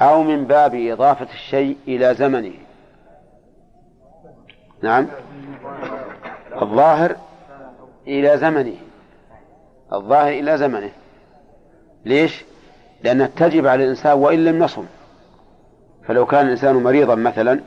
[0.00, 2.54] أو من باب إضافة الشيء إلى زمنه.
[4.82, 5.06] نعم.
[6.62, 7.16] الظاهر
[8.06, 8.76] إلى زمنه.
[9.92, 10.90] الظاهر إلى زمنه.
[12.04, 12.44] ليش؟
[13.04, 14.84] لأنها تجب على الإنسان وإن لم يصم.
[16.06, 17.60] فلو كان الإنسان مريضا مثلا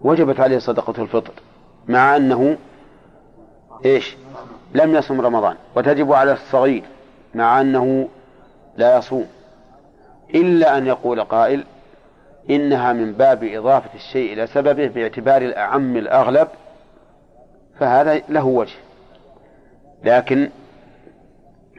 [0.00, 1.32] وجبت عليه صدقة الفطر
[1.88, 2.56] مع أنه
[3.84, 4.16] إيش؟
[4.74, 6.82] لم يصم رمضان وتجب على الصغير
[7.34, 8.08] مع أنه
[8.76, 9.26] لا يصوم.
[10.34, 11.64] إلا أن يقول قائل
[12.50, 16.48] إنها من باب إضافة الشيء إلى سببه باعتبار الأعم الأغلب
[17.78, 18.76] فهذا له وجه.
[20.04, 20.50] لكن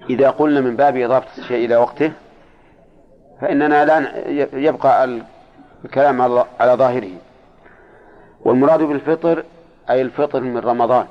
[0.09, 2.11] إذا قلنا من باب إضافة الشيء إلى وقته
[3.41, 5.21] فإننا لا يبقى
[5.85, 6.21] الكلام
[6.59, 7.11] على ظاهره.
[8.45, 9.43] والمراد بالفطر
[9.89, 11.05] أي الفطر من رمضان.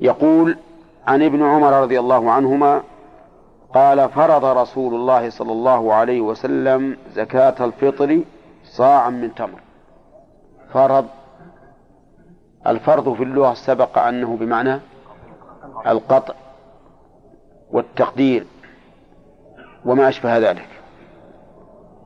[0.00, 0.56] يقول
[1.06, 2.82] عن ابن عمر رضي الله عنهما
[3.74, 8.20] قال فرض رسول الله صلى الله عليه وسلم زكاة الفطر
[8.64, 9.60] صاعا من تمر.
[10.72, 11.06] فرض
[12.66, 14.80] الفرض في اللغة سبق أنه بمعنى
[15.86, 16.34] القطع
[17.70, 18.46] والتقدير
[19.84, 20.68] وما أشبه ذلك.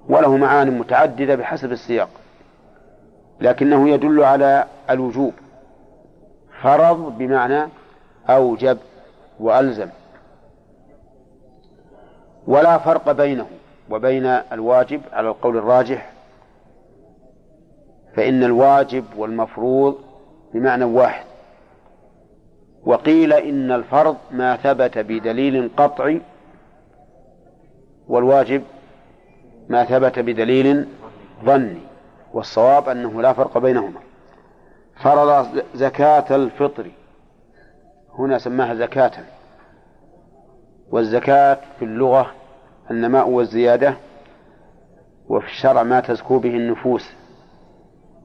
[0.08, 2.08] وله معان متعددة بحسب السياق
[3.40, 5.32] لكنه يدل على الوجوب.
[6.62, 7.68] فرض بمعنى
[8.28, 8.78] أوجب
[9.40, 9.88] وألزم.
[12.48, 13.46] ولا فرق بينه
[13.90, 16.10] وبين الواجب على القول الراجح
[18.16, 19.98] فإن الواجب والمفروض
[20.54, 21.24] بمعنى واحد.
[22.84, 26.20] وقيل إن الفرض ما ثبت بدليل قطعي
[28.08, 28.62] والواجب
[29.68, 30.88] ما ثبت بدليل
[31.44, 31.80] ظني
[32.32, 34.00] والصواب أنه لا فرق بينهما.
[35.02, 36.90] فرض زكاة الفطر
[38.18, 39.12] هنا سماها زكاة.
[40.90, 42.32] والزكاة في اللغة
[42.90, 43.94] النماء والزيادة
[45.28, 47.10] وفي الشرع ما تزكو به النفوس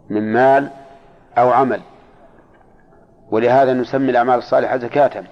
[0.10, 0.70] من مال
[1.38, 1.82] أو عمل.
[3.32, 5.24] ولهذا نسمي الأعمال الصالحة زكاة.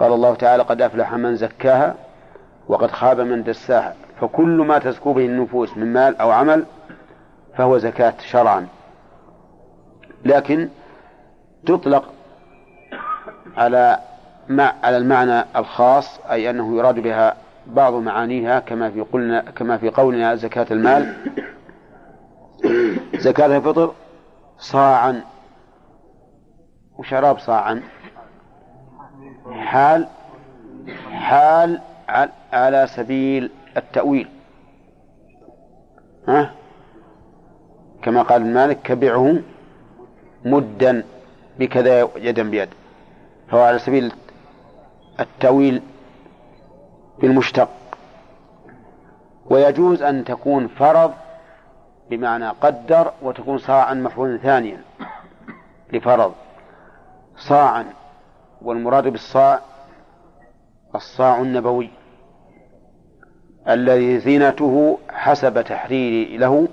[0.00, 1.94] قال الله تعالى قد أفلح من زكاها
[2.68, 3.94] وقد خاب من دساها.
[4.20, 6.64] فكل ما تزكو به النفوس من مال أو عمل
[7.56, 8.66] فهو زكاة شرعا.
[10.24, 10.68] لكن
[11.66, 12.12] تطلق
[13.56, 13.98] على
[14.48, 19.90] مع على المعنى الخاص أي أنه يراد بها بعض معانيها كما في قلنا كما في
[19.90, 21.14] قولنا زكاة المال.
[23.14, 23.94] زكاة الفطر
[24.58, 25.20] صاعا
[26.98, 27.82] وشراب صاعا.
[29.50, 30.08] حال
[31.12, 31.80] حال
[32.52, 34.28] على سبيل التأويل.
[36.28, 36.54] ها؟
[38.02, 39.36] كما قال المالك كبعه
[40.44, 41.04] مدا
[41.58, 42.68] بكذا يدا بيد.
[43.48, 44.12] فهو على سبيل
[45.20, 45.82] التأويل
[47.18, 47.68] بالمشتق
[49.46, 51.12] ويجوز أن تكون فرض
[52.10, 54.82] بمعنى قدر وتكون صاعا مفعولا ثانيا
[55.92, 56.32] لفرض.
[57.36, 57.84] صاعا
[58.62, 59.60] والمراد بالصاع
[60.94, 61.90] الصاع النبوي
[63.68, 66.68] الذي زينته حسب تحريري له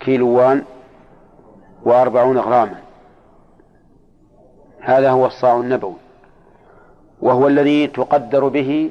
[0.00, 0.64] كيلوان
[1.82, 2.80] وأربعون غراما.
[4.80, 5.96] هذا هو الصاع النبوي.
[7.22, 8.90] وهو الذي تقدر به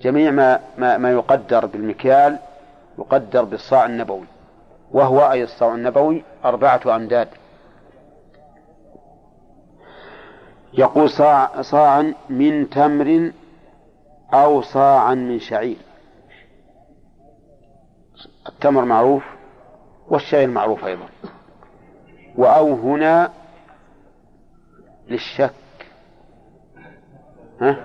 [0.00, 2.38] جميع ما, ما, ما يقدر بالمكيال
[2.98, 4.26] يقدر بالصاع النبوي
[4.92, 7.28] وهو أي الصاع النبوي أربعة أمداد.
[10.72, 13.32] يقول صاع صاعا من تمر
[14.34, 15.76] أو صاعا من شعير.
[18.48, 19.24] التمر معروف
[20.08, 21.08] والشعير معروف أيضا.
[22.36, 23.30] وأو هنا
[25.08, 25.63] للشك.
[27.60, 27.76] ها؟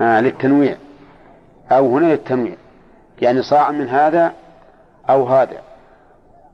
[0.00, 0.76] آه للتنويع.
[1.70, 2.54] أو هنا للتنويع
[3.22, 4.32] يعني صاع من هذا
[5.10, 5.62] أو هذا.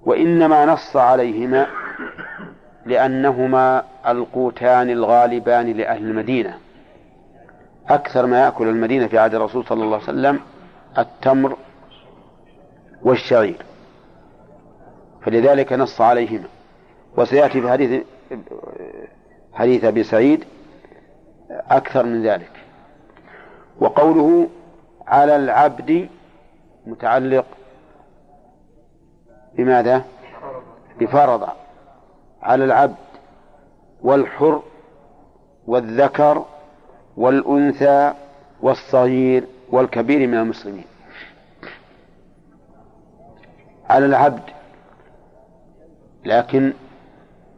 [0.02, 1.66] وإنما نص عليهما
[2.86, 6.59] لأنهما القوتان الغالبان لأهل المدينة.
[7.89, 10.40] أكثر ما يأكل المدينة في عهد الرسول صلى الله عليه وسلم
[10.98, 11.56] التمر
[13.02, 13.56] والشعير.
[15.23, 16.48] فلذلك نص عليهما.
[17.16, 18.02] وسيأتي في حديث
[19.52, 20.44] حديث أبي سعيد
[21.55, 22.51] أكثر من ذلك.
[23.81, 24.48] وقوله
[25.06, 26.09] على العبد
[26.86, 27.47] متعلق
[29.56, 30.05] بماذا؟
[31.01, 31.48] بفرض.
[32.43, 32.94] على العبد
[34.02, 34.62] والحر
[35.66, 36.44] والذكر
[37.16, 38.12] والأنثى
[38.60, 40.85] والصغير والكبير من المسلمين.
[43.90, 44.43] على العبد
[46.24, 46.72] لكن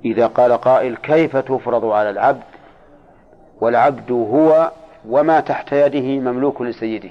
[0.04, 2.42] إذا قال قائل كيف تفرض على العبد؟
[3.60, 4.72] والعبد هو
[5.08, 7.10] وما تحت يده مملوك لسيده.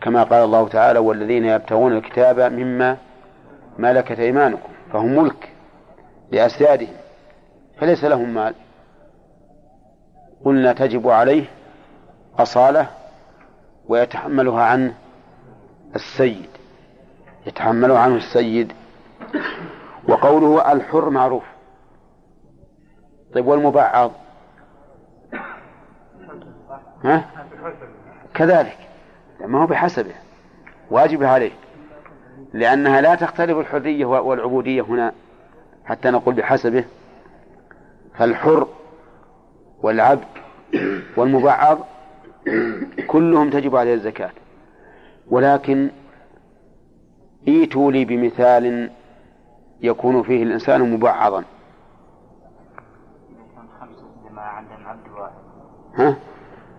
[0.00, 2.96] كما قال الله تعالى والذين يبتغون الكتاب مما
[3.78, 5.48] ملكت أيمانكم فهم ملك
[6.30, 6.94] لأسيادهم
[7.78, 8.54] فليس لهم مال.
[10.44, 11.44] قلنا تجب عليه
[12.38, 12.86] أصالة
[13.88, 14.94] ويتحملها عنه
[15.94, 16.50] السيد.
[17.46, 18.72] يتحملها عنه السيد.
[20.08, 21.44] وقوله الحر معروف.
[23.34, 24.12] طيب والمبعض
[27.04, 27.24] ها؟
[28.34, 28.78] كذلك.
[29.40, 30.14] ما هو بحسبه.
[30.90, 31.50] واجب عليه
[32.52, 35.12] لأنها لا تختلف الحرية والعبودية هنا
[35.84, 36.84] حتى نقول بحسبه.
[38.18, 38.68] فالحر
[39.82, 40.24] والعبد
[41.16, 41.78] والمبعض
[43.06, 44.30] كلهم تجب عليه الزكاة.
[45.30, 45.90] ولكن
[47.48, 48.90] ايتوا لي بمثال
[49.80, 51.44] يكون فيه الإنسان مبعضا
[55.96, 56.16] ها؟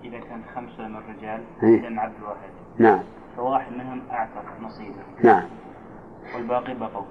[0.03, 1.79] إذا كان خمسة من الرجال إيه.
[1.79, 2.99] إذا عبد واحد نعم.
[3.37, 5.03] فواحد منهم أعتق نصيبه.
[5.23, 5.43] نعم.
[6.35, 7.03] والباقي بقوا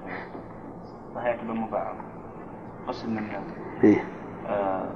[1.14, 1.94] فهيعتبر مبعض
[2.88, 3.30] قسم من
[3.84, 4.04] إيه.
[4.46, 4.90] آه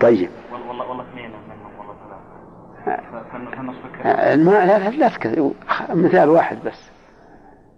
[0.00, 0.30] طيب.
[0.52, 1.94] والله والله اثنين منهم والله
[2.84, 3.18] ثلاثة.
[3.98, 5.54] كذا آه، ما لا لا, تكذب
[5.90, 6.90] مثال واحد بس.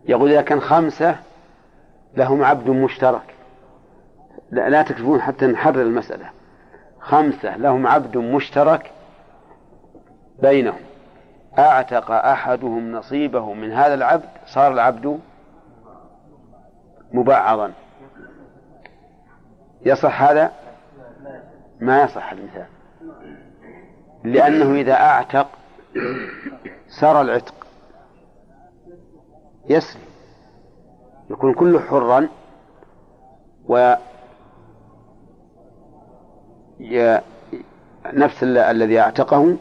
[0.05, 1.17] يقول إذا كان خمسة
[2.17, 3.35] لهم عبد مشترك.
[4.51, 6.31] لا, لا تكتبون حتى نحرر المسألة.
[7.01, 8.93] خمسة لهم عبد مشترك
[10.43, 10.81] بينهم.
[11.59, 15.21] أعتق أحدهم نصيبه من هذا العبد صار العبد
[17.13, 17.73] مبعضا.
[19.87, 20.53] يصح هذا؟
[21.81, 22.67] ما يصح المثال.
[24.25, 25.49] لأنه إذا أعتق
[27.01, 27.55] سار العتق.
[29.69, 30.03] يسري.
[31.31, 32.29] يكون كله حرا
[33.69, 33.95] و
[38.13, 39.57] نفس ال- الذي اعتقه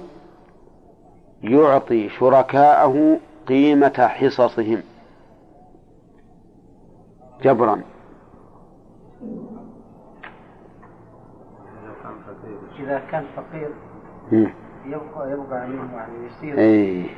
[1.44, 4.82] يعطي شركاءه قيمة حصصهم.
[7.42, 7.82] جبرا.
[12.80, 13.70] إذا كان فقير.
[14.86, 16.60] يبقى يبقى عليهم يعني يصير.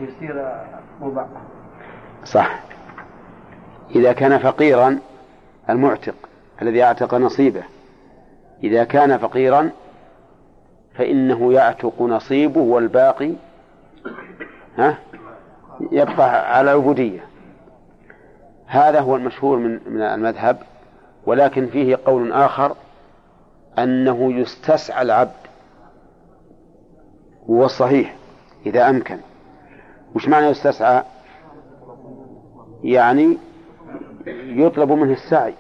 [0.10, 0.52] يصير
[1.02, 1.28] مبعض
[2.26, 2.60] صح.
[3.96, 5.00] إذا كان فقيرا
[5.70, 6.16] المعتق
[6.62, 7.64] الذي أعتق نصيبه.
[8.64, 9.70] إذا كان فقيرا
[10.94, 13.34] فإنه يعتق نصيبه والباقي
[14.78, 14.98] ها
[15.92, 17.20] يبقى على العبودية.
[18.66, 20.58] هذا هو المشهور من من المذهب
[21.26, 22.76] ولكن فيه قول آخر
[23.80, 25.32] أنه يستسعى العبد
[27.50, 28.16] هو الصحيح
[28.66, 29.18] إذا أمكن.
[30.16, 31.04] وش معنى يستسعى؟
[32.84, 33.38] يعني
[34.44, 35.54] يطلب منه السعي.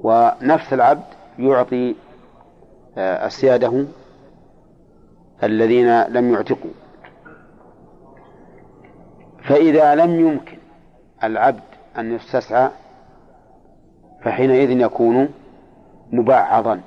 [0.00, 1.04] ونفس العبد
[1.38, 1.94] يعطي
[2.98, 3.84] أسياده
[5.42, 6.70] الذين لم يعتقوا.
[9.44, 10.58] فإذا لم يمكن
[11.24, 11.60] العبد
[11.98, 12.70] أن يستسعى
[14.22, 15.28] فحينئذ يكون
[16.12, 16.80] مبعضا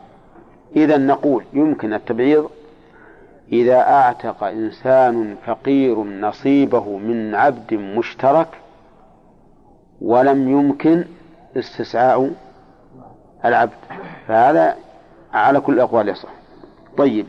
[0.76, 2.50] إذا نقول يمكن التبعيض
[3.52, 8.48] إذا أعتق إنسان فقير نصيبه من عبد مشترك
[10.02, 11.06] ولم يمكن
[11.58, 12.32] استسعاء
[13.46, 13.72] العبد.
[14.28, 14.76] فهذا
[15.34, 16.30] على كل الأقوال يصح.
[16.98, 17.28] طيب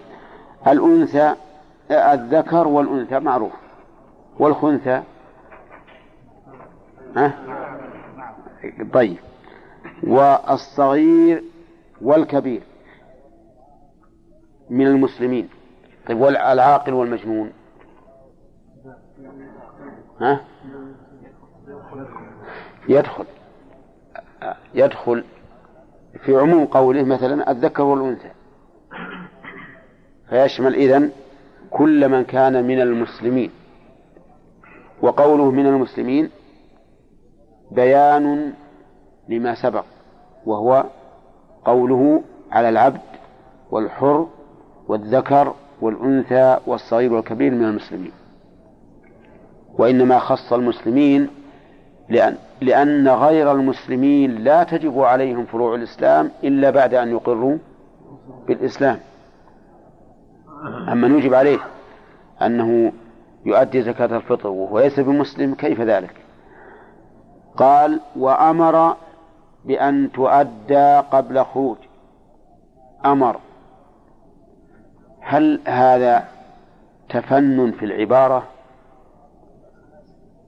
[0.66, 1.34] الأنثى
[1.90, 3.52] الذكر والأنثى معروف.
[4.38, 5.02] والخنثى؟
[7.16, 7.32] ها؟
[8.92, 9.16] طيب.
[10.02, 11.44] والصغير
[12.02, 12.62] والكبير
[14.70, 15.48] من المسلمين.
[16.08, 17.52] طيب والعاقل والمجنون؟
[20.20, 20.40] ها؟
[22.88, 23.24] يدخل.
[24.74, 25.24] يدخل.
[26.24, 28.30] في عموم قوله مثلا الذكر والأنثى.
[30.28, 31.10] فيشمل إذن
[31.70, 33.50] كل من كان من المسلمين.
[35.02, 36.30] وقوله من المسلمين
[37.70, 38.52] بيان
[39.28, 39.84] لما سبق
[40.46, 40.84] وهو
[41.64, 43.00] قوله على العبد
[43.70, 44.28] والحر
[44.88, 48.12] والذكر والأنثى والصغير والكبير من المسلمين.
[49.78, 51.28] وإنما خص المسلمين
[52.08, 57.58] لأن, لأن غير المسلمين لا تجب عليهم فروع الإسلام إلا بعد أن يقروا
[58.46, 58.98] بالإسلام.
[60.88, 61.58] أما يجب عليه
[62.42, 62.92] أنه
[63.44, 66.14] يؤدي زكاة الفطر وهو ليس بمسلم كيف ذلك؟
[67.56, 68.96] قال وأمر
[69.64, 71.76] بأن تؤدى قبل خروج.
[73.04, 73.36] أمر.
[75.20, 76.24] هل هذا
[77.08, 78.51] تفنن في العبارة؟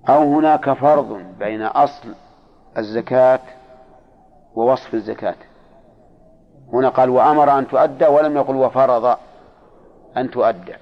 [0.08, 2.14] أو هناك فرض بين أصل
[2.78, 3.40] الزكاة
[4.54, 5.34] ووصف الزكاة.
[6.72, 9.16] هنا قال وأمر أن تؤدى ولم يقل وفرض
[10.16, 10.74] أن تؤدى.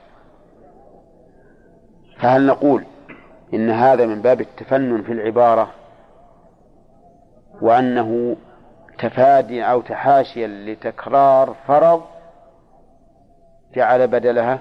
[2.21, 2.85] فهل نقول
[3.55, 5.71] إن هذا من باب التفنن في العبارة
[7.63, 8.37] وأنه
[8.99, 12.03] تفادي أو تحاشيا لتكرار فرض
[13.75, 14.59] جعل بدلها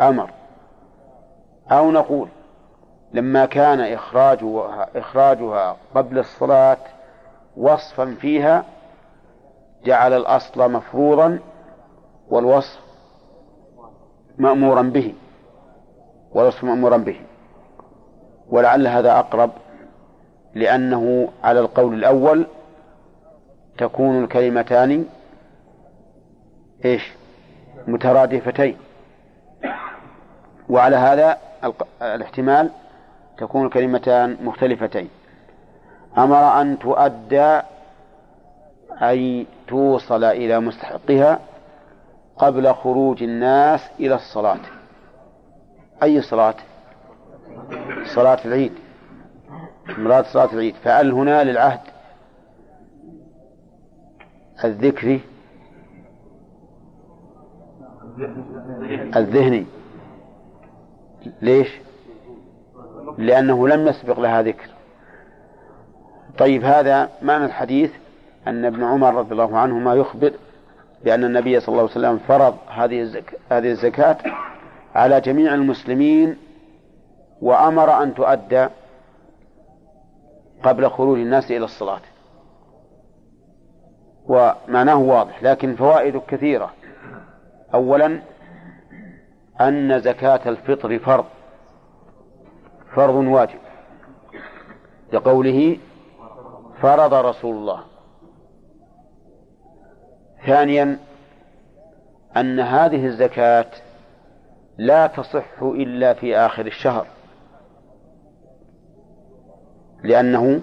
[0.00, 0.30] أمر؟
[1.70, 2.28] أو نقول
[3.14, 6.76] لما كان إخراجها, إخراجها قبل الصلاة
[7.56, 8.64] وصفا فيها
[9.84, 11.38] جعل الأصل مفروضا
[12.28, 12.80] والوصف
[14.38, 15.14] مأمورا به.
[16.32, 17.20] والوصف مأمورا به.
[18.50, 19.50] ولعل هذا أقرب
[20.54, 22.46] لأنه على القول الأول
[23.78, 25.04] تكون الكلمتان
[26.84, 27.12] إيش؟
[27.86, 28.76] مترادفتين.
[30.68, 31.38] وعلى هذا
[32.02, 32.70] الاحتمال
[33.38, 35.08] تكون الكلمتان مختلفتين.
[36.18, 37.60] أمر أن تؤدى
[39.02, 41.38] أي توصل إلى مستحقها
[42.36, 44.60] قبل خروج الناس إلى الصلاة.
[46.02, 46.54] أي صلاة؟
[48.14, 48.72] صلاة العيد.
[49.98, 50.74] مراد صلاة العيد.
[50.74, 51.80] فأل هنا للعهد
[54.64, 55.20] الذكري
[59.16, 59.66] الذهني.
[61.42, 61.68] ليش؟
[63.18, 64.68] لأنه لم يسبق لها ذكر.
[66.38, 67.92] طيب هذا معنى الحديث
[68.46, 70.32] أن ابن عمر رضي الله عنهما يخبر
[71.04, 74.16] بأن النبي صلى الله عليه وسلم فرض هذه الزكاة, هذه الزكاة
[74.94, 76.36] على جميع المسلمين
[77.42, 78.68] وأمر أن تؤدى
[80.62, 82.00] قبل خروج الناس إلى الصلاة.
[84.26, 86.70] ومعناه واضح لكن فوائد كثيرة.
[87.74, 88.20] أولا
[89.60, 91.24] أن زكاة الفطر فرض.
[92.94, 93.58] فرض واجب.
[95.12, 95.78] لقوله
[96.82, 97.84] فرض رسول الله.
[100.46, 100.98] ثانيا
[102.36, 103.70] أن هذه الزكاة
[104.78, 107.06] لا تصح إلا في آخر الشهر.
[110.02, 110.60] لأنه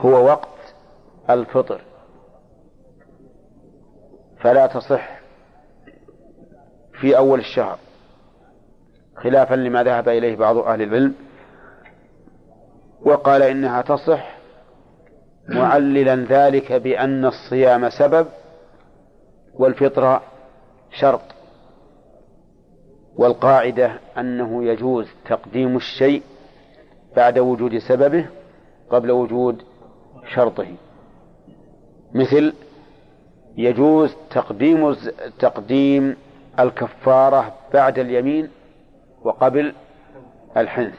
[0.00, 0.74] هو وقت
[1.30, 1.80] الفطر.
[4.40, 5.20] فلا تصح
[7.00, 7.78] في أول الشهر.
[9.22, 11.14] خلافا لما ذهب إليه بعض أهل العلم
[13.02, 14.36] وقال إنها تصح
[15.48, 18.26] معللا ذلك بأن الصيام سبب
[19.54, 20.20] والفطر
[20.92, 21.20] شرط
[23.16, 26.22] والقاعدة أنه يجوز تقديم الشيء
[27.16, 28.26] بعد وجود سببه
[28.90, 29.62] قبل وجود
[30.34, 30.66] شرطه.
[32.14, 32.52] مثل
[33.56, 34.96] يجوز تقديم
[35.38, 36.16] تقديم
[36.58, 38.48] الكفارة بعد اليمين
[39.24, 39.74] وقبل
[40.56, 40.94] الحنث.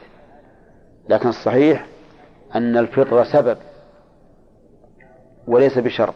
[1.08, 1.86] لكن الصحيح
[2.54, 3.58] أن الفطر سبب
[5.46, 6.14] وليس بشرط.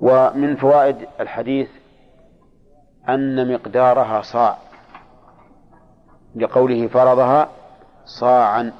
[0.00, 1.68] ومن فوائد الحديث
[3.08, 4.58] أن مقدارها صاع.
[6.36, 7.48] لقوله فرضها
[8.04, 8.72] صاعا.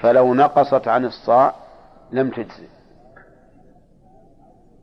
[0.00, 1.54] فلو نقصت عن الصاع
[2.12, 2.68] لم تجزي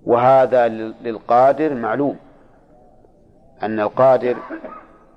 [0.06, 2.18] وهذا للقادر معلوم.
[3.64, 4.38] أن القادر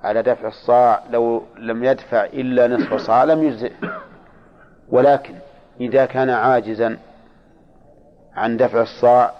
[0.04, 3.72] على دفع الصاع لو لم يدفع إلا نصف صاع لم يجزئ.
[4.88, 5.34] ولكن
[5.80, 6.98] إذا كان عاجزا
[8.34, 9.32] عن دفع الصاع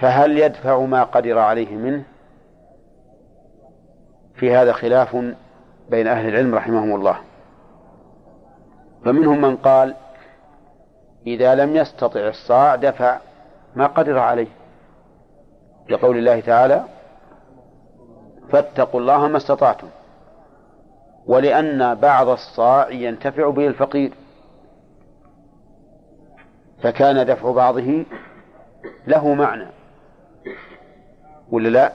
[0.00, 2.02] فهل يدفع ما قدر عليه منه؟
[4.34, 5.16] في هذا خلاف
[5.90, 7.16] بين أهل العلم رحمهم الله.
[9.04, 9.94] فمنهم من قال
[11.26, 13.18] إذا لم يستطع الصاع دفع
[13.76, 14.48] ما قدر عليه.
[15.88, 16.84] لقول الله تعالى
[18.52, 19.88] فاتقوا الله ما استطعتم.
[21.26, 24.12] ولأن بعض الصاع ينتفع به الفقير.
[26.82, 28.04] فكان دفع بعضه
[29.06, 29.66] له معنى.
[31.50, 31.92] ولا لا؟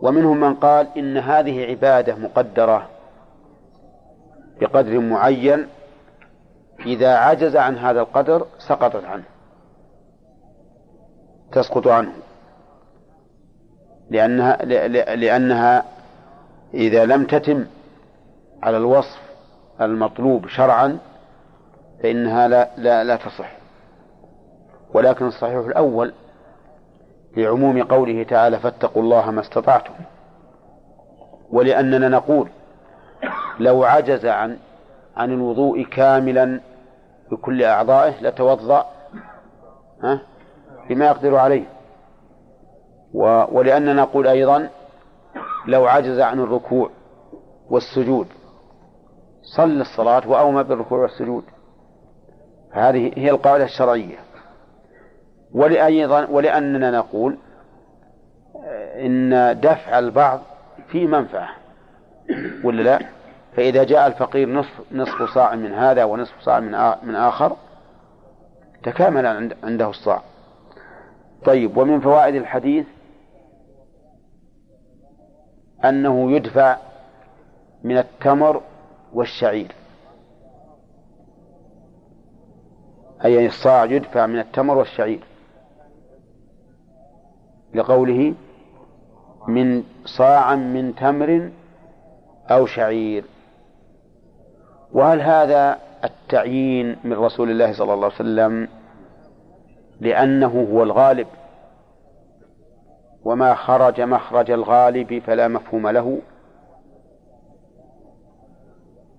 [0.00, 2.88] ومنهم من قال إن هذه عبادة مقدرة
[4.60, 5.66] بقدر معين
[6.86, 9.24] إذا عجز عن هذا القدر سقطت عنه.
[11.52, 12.12] تسقط عنه.
[14.14, 14.56] لأنها
[15.16, 15.84] لأنها
[16.74, 17.66] إذا لم تتم
[18.62, 19.20] على الوصف
[19.80, 20.98] المطلوب شرعا
[22.02, 23.50] فإنها لا لا, لا تصح.
[24.94, 26.12] ولكن الصحيح الأول
[27.36, 29.94] لعموم قوله تعالى فاتقوا الله ما استطعتم.
[31.50, 32.48] ولأننا نقول
[33.60, 34.56] لو عجز عن
[35.16, 36.60] عن الوضوء كاملا
[37.30, 38.86] بكل أعضائه لتوضأ
[40.02, 40.20] ها؟
[40.88, 41.73] بما يقدر عليه.
[43.14, 44.68] ولأننا نقول أيضا
[45.66, 46.90] لو عجز عن الركوع
[47.70, 48.26] والسجود
[49.56, 51.44] صل الصلاة وأومى بالركوع والسجود
[52.72, 54.16] هذه هي القاعدة الشرعية
[55.52, 57.38] ولأيضا ولأننا نقول
[58.96, 60.40] إن دفع البعض
[60.88, 61.48] في منفعة
[62.64, 63.00] ولا لا؟
[63.56, 66.70] فإذا جاء الفقير نصف نصف صاع من هذا ونصف صاع من
[67.02, 67.56] من آخر
[68.82, 69.26] تكامل
[69.64, 70.22] عنده الصاع.
[71.44, 72.86] طيب ومن فوائد الحديث
[75.84, 76.76] أنه يدفع
[77.84, 78.62] من التمر
[79.12, 79.72] والشعير.
[83.24, 85.20] أي الصاع يدفع من التمر والشعير.
[87.74, 88.34] لقوله
[89.48, 91.50] من صاعا من تمر
[92.50, 93.24] أو شعير.
[94.92, 98.68] وهل هذا التعيين من رسول الله صلى الله عليه وسلم
[100.00, 101.26] لأنه هو الغالب؟
[103.24, 106.18] وما خرج مخرج الغالب فلا مفهوم له.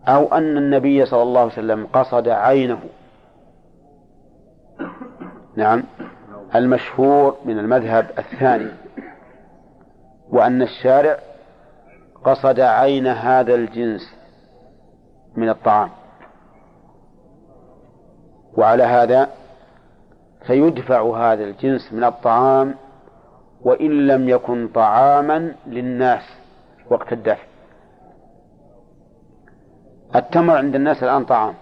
[0.08, 2.80] أو أن النبي صلى الله عليه وسلم قصد عينه.
[5.56, 5.84] نعم.
[6.56, 8.72] المشهور من المذهب الثاني.
[10.30, 11.18] وأن الشارع
[12.24, 14.16] قصد عين هذا الجنس
[15.36, 15.90] من الطعام.
[18.58, 19.30] وعلى هذا
[20.48, 22.76] فيدفع هذا الجنس من الطعام
[23.62, 26.22] وإن لم يكن طعاما للناس
[26.90, 27.44] وقت الدفع.
[30.16, 31.54] التمر عند الناس الآن طعام.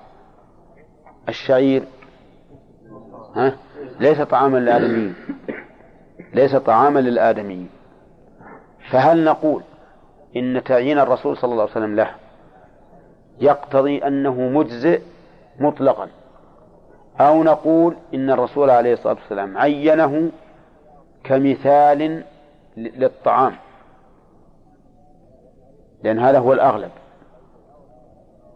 [1.30, 1.84] الشعير
[3.36, 3.58] ها؟
[4.00, 5.16] ليس طعاما للآدميين.
[6.34, 7.70] ليس طعاما للآدميين.
[8.92, 9.64] فهل نقول
[10.36, 12.12] إن تعيين الرسول صلى الله عليه وسلم له
[13.40, 15.02] يقتضي أنه مجزئ
[15.60, 16.08] مطلقا؟
[17.20, 20.32] أو نقول إن الرسول عليه الصلاة والسلام عينه
[21.24, 22.24] كمثال
[22.78, 23.56] للطعام.
[26.04, 26.92] لأن هذا هو الأغلب.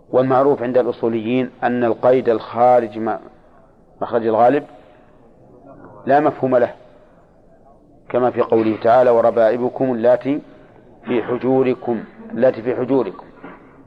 [0.10, 3.00] والمعروف عند الأصوليين أن القيد الخارج
[4.02, 4.64] مخرج الغالب
[6.06, 6.74] لا مفهوم له.
[8.10, 10.42] كما في قوله تعالى وربائبكم اللاتي
[11.06, 13.26] في حجوركم اللاتي في حجوركم.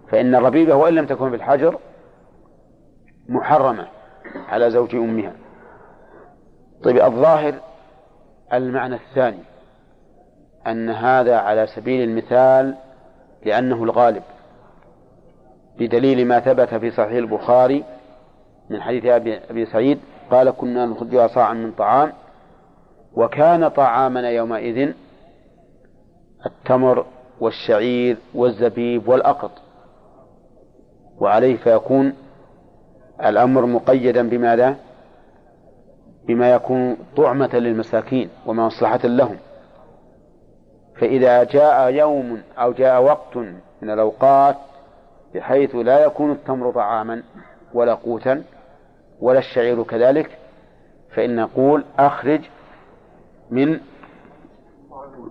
[0.09, 1.79] فإن الربيبة وإن لم تكن في الحجر
[3.29, 3.89] محرمة
[4.49, 5.33] على زوج أمها.
[6.83, 7.55] طيب الظاهر
[8.53, 9.43] المعنى الثاني
[10.67, 12.75] أن هذا على سبيل المثال
[13.47, 14.23] لأنه الغالب
[15.79, 17.85] بدليل ما ثبت في صحيح البخاري
[18.71, 19.05] من حديث
[19.51, 19.99] أبي سعيد
[20.31, 22.13] قال كنا نخرجها صاعا من طعام
[23.13, 24.93] وكان طعامنا يومئذ
[26.47, 27.07] التمر
[27.41, 29.51] والشعير والزبيب والأقط
[31.19, 32.13] وعليه فيكون
[33.25, 34.77] الأمر مقيدا بماذا؟
[36.31, 39.37] بما يكون طعمة للمساكين ومصلحة لهم.
[40.97, 43.37] فإذا جاء يوم أو جاء وقت
[43.83, 44.57] من الأوقات
[45.35, 47.23] بحيث لا يكون التمر طعاما
[47.75, 48.43] ولا قوتا
[49.21, 50.39] ولا الشعير كذلك
[51.15, 52.41] فإن نقول أخرج
[53.51, 53.81] من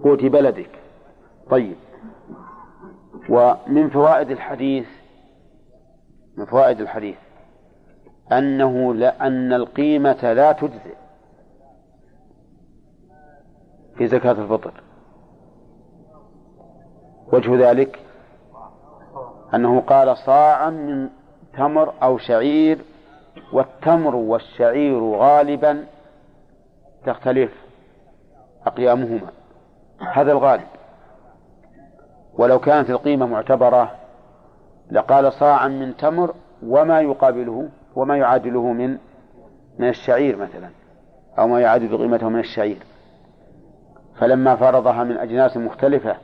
[0.04, 0.70] قوت بلدك.
[1.50, 1.76] طيب.
[3.30, 4.88] ومن فوائد الحديث
[6.38, 7.18] من فوائد الحديث.
[8.32, 10.96] أنه لأن القيمة لا تجزئ
[13.98, 14.84] في زكاة الفطر.
[17.34, 18.00] وجه ذلك
[19.54, 21.10] أنه قال صاعا من
[21.54, 22.82] تمر أو شعير
[23.54, 25.86] والتمر والشعير غالبا
[27.06, 27.52] تختلف
[28.66, 29.30] أقيامهما.
[30.14, 30.68] هذا الغالب.
[32.34, 33.96] ولو كانت القيمة معتبرة
[34.92, 36.34] لقال صاعا من تمر
[36.64, 37.70] وما يقابله.
[38.00, 38.98] وما يعادله من
[39.80, 40.70] من الشعير مثلا
[41.40, 42.78] أو ما يعادل قيمته من الشعير.
[44.20, 46.16] فلما فرضها من أجناس مختلفة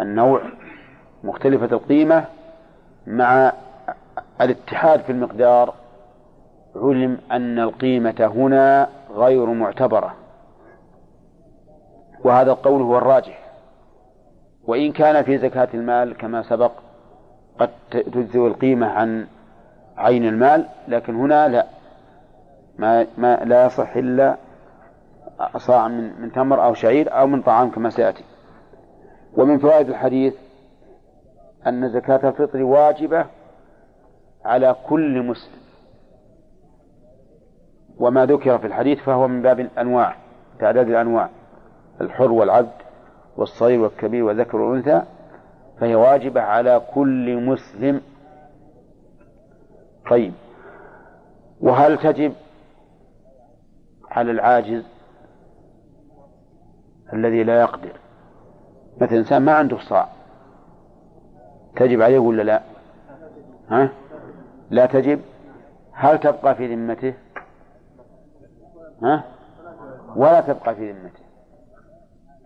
[0.00, 0.42] النوع
[1.24, 2.24] مختلفة القيمة
[3.06, 3.52] مع
[4.40, 5.74] الاتحاد في المقدار
[6.76, 10.14] علم أن القيمة هنا غير معتبرة.
[12.24, 13.46] وهذا القول هو الراجح.
[14.66, 16.72] وإن كان في زكاة المال كما سبق
[17.58, 19.26] قد تجزئ القيمة عن
[19.98, 21.66] عين المال لكن هنا لا.
[22.78, 24.36] ما, ما لا يصح إلا
[25.56, 28.24] صاع من, من تمر أو شعير أو من طعام كما سيأتي.
[29.36, 30.34] ومن فوائد الحديث
[31.66, 33.26] أن زكاة الفطر واجبة
[34.44, 35.60] على كل مسلم.
[37.98, 40.16] وما ذكر في الحديث فهو من باب الأنواع
[40.58, 41.28] تعداد الأنواع
[42.00, 42.72] الحر والعبد
[43.36, 45.02] والصغير والكبير والذكر والأنثى
[45.80, 48.00] فهي واجبة على كل مسلم
[50.10, 50.32] طيب.
[51.60, 52.32] وهل تجب
[54.10, 54.84] على العاجز
[57.12, 57.92] الذي لا يقدر؟
[59.00, 60.08] مثل إنسان ما عنده صاع
[61.76, 62.62] تجب عليه ولا لا؟
[63.68, 63.88] ها؟
[64.70, 65.20] لا تجب؟
[65.92, 67.14] هل تبقى في ذمته؟
[69.02, 69.24] ها؟
[70.16, 71.26] ولا تبقى في ذمته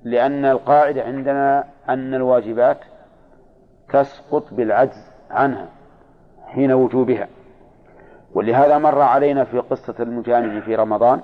[0.03, 2.79] لأن القاعدة عندنا أن الواجبات
[3.93, 5.69] تسقط بالعجز عنها
[6.47, 7.29] حين وجوبها.
[8.35, 11.21] ولهذا مر علينا في قصة المجانب في رمضان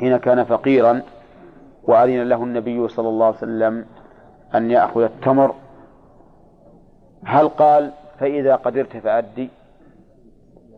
[0.00, 1.02] حين كان فقيرا
[1.82, 3.86] وأذن له النبي صلى الله عليه وسلم
[4.54, 5.54] أن يأخذ التمر.
[7.24, 9.48] هل قال فإذا قدرت فأدي؟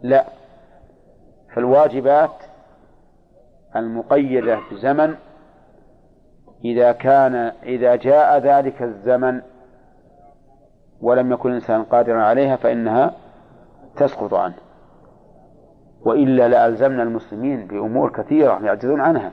[0.03, 0.25] لا.
[1.55, 2.31] فالواجبات
[3.77, 5.15] المقيدة بزمن
[6.65, 9.41] إذا كان إذا جاء ذلك الزمن
[11.01, 13.15] ولم يكن الإنسان قادرا عليها فإنها
[14.01, 14.55] تسقط عنه.
[16.05, 19.33] وإلا لألزمنا المسلمين بأمور كثيرة يعجزون عنها.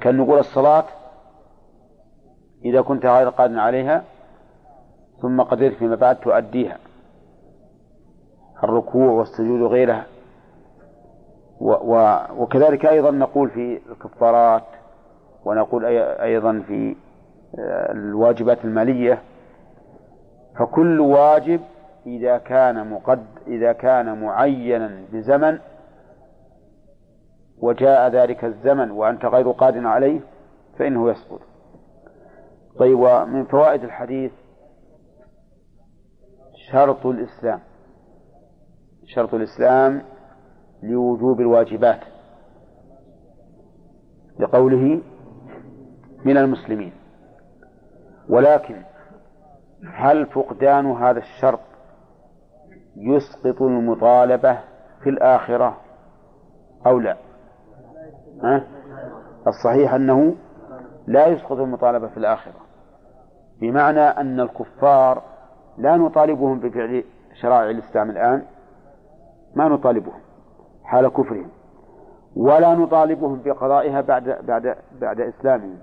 [0.00, 0.84] كان نقول الصلاة
[2.64, 4.04] إذا كنت غير قادر عليها
[5.22, 6.76] ثم قدرت فيما بعد تؤديها.
[8.64, 10.06] الركوع والسجود وغيرها.
[11.60, 14.64] و و وكذلك أيضا نقول في الكفارات
[15.44, 15.84] ونقول
[16.20, 16.96] أيضا في
[17.58, 19.22] آه، الواجبات المالية.
[20.58, 21.60] فكل واجب
[22.16, 25.58] إذا كان مقد إذا كان معينا بزمن
[27.58, 30.20] وجاء ذلك الزمن وأنت غير قادر عليه
[30.78, 31.40] فإنه يسقط.
[32.78, 34.32] طيب ومن فوائد الحديث
[36.72, 37.60] شرط الإسلام
[39.06, 40.02] شرط الإسلام
[40.82, 42.00] لوجوب الواجبات
[44.38, 45.00] لقوله
[46.24, 46.92] من المسلمين.
[48.28, 48.82] ولكن
[49.84, 51.67] هل فقدان هذا الشرط
[52.98, 54.58] يسقط المطالبة
[55.02, 55.76] في الآخرة
[56.86, 57.16] أو لا
[58.44, 58.62] أه؟
[59.46, 60.34] الصحيح أنه
[61.06, 62.60] لا يسقط المطالبة في الآخرة
[63.60, 65.22] بمعنى أن الكفار
[65.78, 67.04] لا نطالبهم بفعل
[67.40, 68.42] شرائع الإسلام الآن
[69.54, 70.20] ما نطالبهم
[70.84, 71.48] حال كفرهم
[72.36, 75.78] ولا نطالبهم بقضائها بعد بعد بعد إسلامهم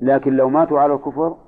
[0.00, 1.36] لكن لو ماتوا على الكفر